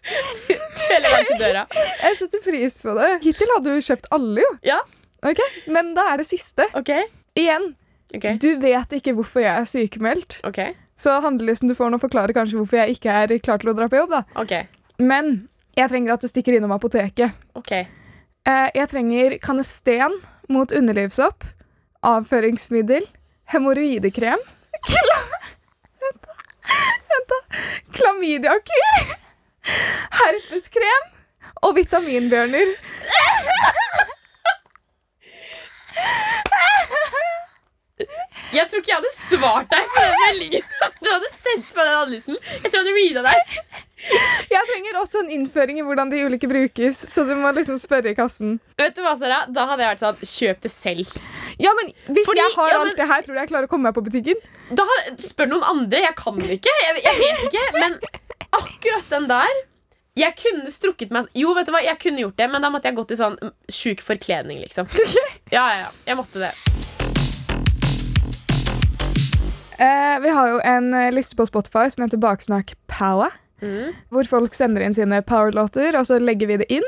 Hele 0.89 1.11
veien 1.13 1.27
til 1.29 1.41
døra. 1.41 1.65
Jeg 2.03 2.17
setter 2.21 2.41
pris 2.45 2.79
på 2.85 2.95
det. 2.97 3.09
Hittil 3.25 3.53
hadde 3.55 3.75
du 3.77 3.85
kjøpt 3.89 4.09
alle, 4.15 4.45
jo. 4.45 4.53
Ja, 4.75 4.79
Ok, 5.19 5.41
Men 5.67 5.89
da 5.97 6.05
er 6.13 6.21
det 6.21 6.29
siste. 6.29 6.69
ok. 6.79 6.93
Igjen, 7.39 7.73
Okay. 8.15 8.37
du 8.41 8.55
vet 8.57 8.93
ikke 8.97 9.11
hvorfor 9.13 9.43
jeg 9.43 9.51
er 9.53 9.65
sykemeldt. 9.69 10.39
ok, 10.47 10.57
Så 10.99 11.13
handlelisten 11.23 11.71
du 11.71 11.75
får 11.77 11.93
nå, 11.93 11.99
forklarer 12.01 12.35
kanskje 12.35 12.59
hvorfor 12.59 12.81
jeg 12.81 12.97
ikke 12.97 13.13
er 13.23 13.37
klar 13.43 13.61
til 13.61 13.71
å 13.71 13.77
dra 13.77 13.87
på 13.91 14.01
jobb. 14.01 14.11
da. 14.17 14.25
ok. 14.41 14.53
Men 14.99 15.47
jeg 15.79 15.87
trenger 15.91 16.17
at 16.17 16.25
du 16.25 16.27
stikker 16.27 16.57
innom 16.57 16.75
apoteket. 16.75 17.31
ok 17.55 17.73
Eh, 18.47 18.69
jeg 18.73 18.87
trenger 18.89 19.35
kanesten 19.43 20.13
mot 20.49 20.71
underlivssopp, 20.73 21.43
avføringsmiddel, 22.07 23.03
hemoroidekrem 23.51 24.39
Vent, 25.99 26.23
da. 26.23 26.35
Vent 27.11 27.33
da. 27.33 27.39
Klamydiakur, 27.97 29.11
herpeskrem 30.21 31.09
og 31.67 31.75
vitaminbjørner. 31.77 32.71
Jeg 38.55 38.65
tror 38.69 38.79
ikke 38.81 38.91
jeg 38.93 38.97
hadde 39.01 39.11
svart 39.13 39.69
deg 39.73 39.89
på 39.93 40.01
den 40.05 40.17
meldingen. 40.25 40.65
Du 41.03 41.09
hadde 41.11 41.29
sendt 41.35 41.69
meg 41.75 41.85
den 41.89 41.97
adlysen. 41.99 42.37
Jeg 42.63 42.71
tror 42.71 42.79
jeg 42.79 42.85
hadde 42.85 42.95
reada 42.97 43.23
deg. 43.27 43.85
Jeg 44.49 44.63
trenger 44.69 44.97
også 45.01 45.19
en 45.25 45.31
innføring 45.35 45.81
i 45.81 45.83
hvordan 45.83 46.07
de 46.13 46.21
ulike 46.23 46.47
brukes, 46.47 47.01
så 47.11 47.25
du 47.27 47.33
må 47.35 47.51
liksom 47.57 47.75
spørre 47.81 48.13
i 48.13 48.15
kassen. 48.15 48.53
Vet 48.79 48.95
du 48.95 49.01
hva, 49.03 49.11
Sara? 49.19 49.41
Da 49.51 49.65
hadde 49.67 49.83
jeg 49.83 49.91
vært 49.91 50.03
sånn 50.05 50.21
Kjøp 50.31 50.61
det 50.63 50.71
selv. 50.71 51.11
Ja, 51.59 51.73
men 51.75 51.91
Hvis 52.07 52.25
Fordi- 52.29 52.39
jeg 52.45 52.55
har 52.55 52.69
ja, 52.71 52.77
men- 52.79 52.87
alt 52.87 52.95
det 53.01 53.07
her, 53.11 53.21
tror 53.27 53.35
du 53.35 53.39
jeg 53.41 53.49
klarer 53.51 53.67
å 53.67 53.71
komme 53.73 53.89
meg 53.91 53.97
på 53.99 54.05
butikken? 54.07 54.39
Da 54.71 54.85
Spør 55.19 55.51
noen 55.51 55.63
andre. 55.67 55.99
Jeg 56.07 56.15
kan 56.15 56.39
ikke. 56.39 56.71
Jeg, 56.85 57.03
jeg 57.03 57.19
vet 57.19 57.43
ikke. 57.49 57.65
Men 57.79 57.99
akkurat 58.55 59.09
den 59.09 59.27
der 59.27 59.59
jeg 60.19 60.35
kunne 60.35 60.71
strukket 60.73 61.11
meg 61.15 61.27
Jo, 61.37 61.53
vet 61.55 61.67
du 61.67 61.71
hva, 61.71 61.79
jeg 61.83 61.99
kunne 62.01 62.19
gjort 62.19 62.35
det, 62.39 62.49
men 62.51 62.61
da 62.61 62.69
måtte 62.73 62.89
jeg 62.89 62.95
gått 62.97 63.11
i 63.11 63.19
sånn 63.19 63.37
sjuk 63.71 64.01
forkledning, 64.03 64.59
liksom. 64.63 64.87
Ja, 65.51 65.63
ja, 65.73 65.77
ja. 65.85 65.91
Jeg 66.07 66.17
måtte 66.19 66.39
det. 66.39 66.51
Eh, 69.79 70.15
vi 70.23 70.29
har 70.35 70.49
jo 70.51 70.57
en 70.67 70.93
eh, 70.93 71.11
liste 71.15 71.37
på 71.39 71.45
Spotify 71.47 71.85
som 71.91 72.03
heter 72.03 72.19
Baksnakk 72.19 72.73
Power. 72.91 73.31
Mm. 73.63 73.93
Hvor 74.11 74.27
folk 74.27 74.53
sender 74.55 74.83
inn 74.85 74.93
sine 74.95 75.21
powerlåter, 75.27 75.95
og 75.99 76.05
så 76.07 76.19
legger 76.19 76.47
vi 76.51 76.57
det 76.61 76.67
inn. 76.71 76.85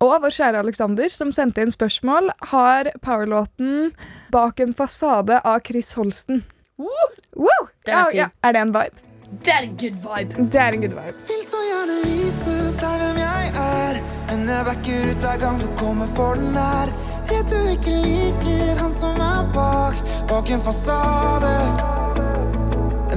Og 0.00 0.14
vår 0.24 0.32
kjære 0.32 0.62
Alexander, 0.62 1.10
som 1.12 1.30
sendte 1.34 1.60
inn 1.62 1.70
spørsmål, 1.74 2.30
har 2.54 2.88
powerlåten 3.04 3.92
'Bak 4.32 4.60
en 4.60 4.72
fasade' 4.74 5.40
av 5.44 5.60
Chris 5.66 5.92
Holsten. 5.94 6.44
Wow! 6.78 7.68
Den 7.84 7.94
er 7.94 7.98
Ja, 7.98 8.04
fin. 8.06 8.16
ja. 8.16 8.26
Er 8.42 8.52
det 8.52 8.60
en 8.62 8.72
vibe? 8.72 8.96
Det 9.44 9.52
er 9.52 9.62
en 9.62 9.76
good 9.76 9.98
vibe. 10.02 10.50
Det 10.50 10.60
er 10.60 10.72
en 10.72 10.80
good 10.80 10.94
vibe. 10.96 11.14
Vil 11.28 11.42
så 11.46 11.60
gjerne 11.70 11.96
vise 12.04 12.56
deg 12.80 12.96
hvem 13.02 13.18
jeg 13.18 13.52
er 13.54 14.00
Men 14.30 14.48
jeg 14.48 14.64
backer 14.64 15.10
ut 15.10 15.20
hver 15.22 15.38
gang 15.38 15.60
du 15.60 15.68
kommer 15.76 16.06
for 16.16 16.34
nær 16.34 16.90
Redd 17.30 17.50
du 17.50 17.60
ikke 17.70 17.94
liker 17.94 18.80
han 18.82 18.92
som 18.92 19.20
er 19.20 19.46
bak 19.54 19.94
Bak 20.28 20.50
en 20.50 20.60
fasade 20.60 21.54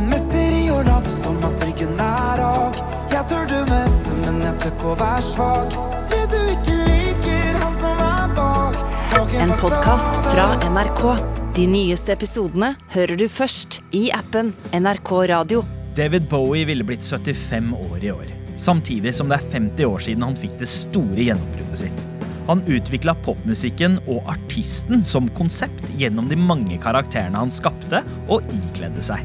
En 0.04 0.10
mester 0.12 0.52
i 0.52 0.66
å 0.68 0.82
late 0.84 1.08
som 1.08 1.38
at 1.48 1.62
ryggen 1.64 1.94
er 1.96 2.34
rak 2.36 2.80
Jeg 3.14 3.24
tør 3.32 3.46
det 3.48 3.62
meste, 3.70 4.12
men 4.20 4.42
jeg 4.44 4.58
tør 4.60 4.74
ikke 4.74 4.90
å 4.92 4.96
være 5.00 5.22
svak 5.24 5.76
Det 6.12 6.20
du 6.34 6.40
ikke 6.52 6.76
liker 6.90 7.60
han 7.62 7.72
som 7.78 8.02
er 8.04 8.34
bak 8.36 8.82
En 9.40 9.54
podkast 9.62 10.28
fra 10.28 10.50
NRK. 10.74 11.06
De 11.56 11.68
nyeste 11.72 12.12
episodene 12.18 12.74
hører 12.92 13.22
du 13.22 13.30
først 13.32 13.80
i 13.96 14.10
appen 14.12 14.52
NRK 14.76 15.12
Radio. 15.32 15.64
David 15.96 16.28
Bowie 16.28 16.68
ville 16.68 16.84
blitt 16.84 17.06
75 17.08 17.72
år 17.78 18.04
i 18.04 18.12
år. 18.12 18.34
Samtidig 18.60 19.14
som 19.16 19.32
det 19.32 19.40
er 19.40 19.52
50 19.54 19.88
år 19.88 20.04
siden 20.04 20.28
han 20.28 20.36
fikk 20.36 20.58
det 20.60 20.68
store 20.68 21.30
gjennombruddet 21.30 21.86
sitt. 21.86 22.04
Han 22.50 22.66
utvikla 22.68 23.16
popmusikken 23.24 24.02
og 24.04 24.28
artisten 24.34 25.06
som 25.08 25.32
konsept 25.38 25.86
gjennom 25.96 26.28
de 26.28 26.40
mange 26.40 26.82
karakterene 26.84 27.46
han 27.46 27.54
skapte 27.54 28.04
og 28.28 28.44
ikledde 28.58 29.06
seg. 29.06 29.24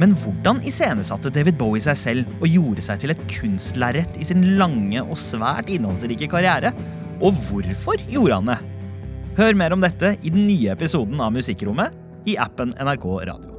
Men 0.00 0.14
hvordan 0.16 0.62
iscenesatte 0.64 1.32
David 1.34 1.58
Bowie 1.60 1.84
seg 1.84 1.98
selv 2.00 2.34
og 2.40 2.48
gjorde 2.48 2.84
seg 2.84 3.02
til 3.02 3.12
et 3.14 3.24
kunstlerret 3.30 4.16
i 4.16 4.26
sin 4.26 4.44
lange 4.60 5.02
og 5.04 5.18
svært 5.20 5.70
innholdsrike 5.72 6.30
karriere? 6.32 6.72
Og 7.22 7.36
hvorfor 7.46 8.00
gjorde 8.10 8.40
han 8.40 8.52
det? 8.54 8.60
Hør 9.38 9.56
mer 9.56 9.76
om 9.76 9.84
dette 9.84 10.16
i 10.20 10.32
den 10.32 10.46
nye 10.48 10.74
episoden 10.74 11.20
av 11.24 11.32
Musikkrommet 11.36 12.28
i 12.28 12.38
appen 12.40 12.74
NRK 12.80 13.08
Radio. 13.28 13.51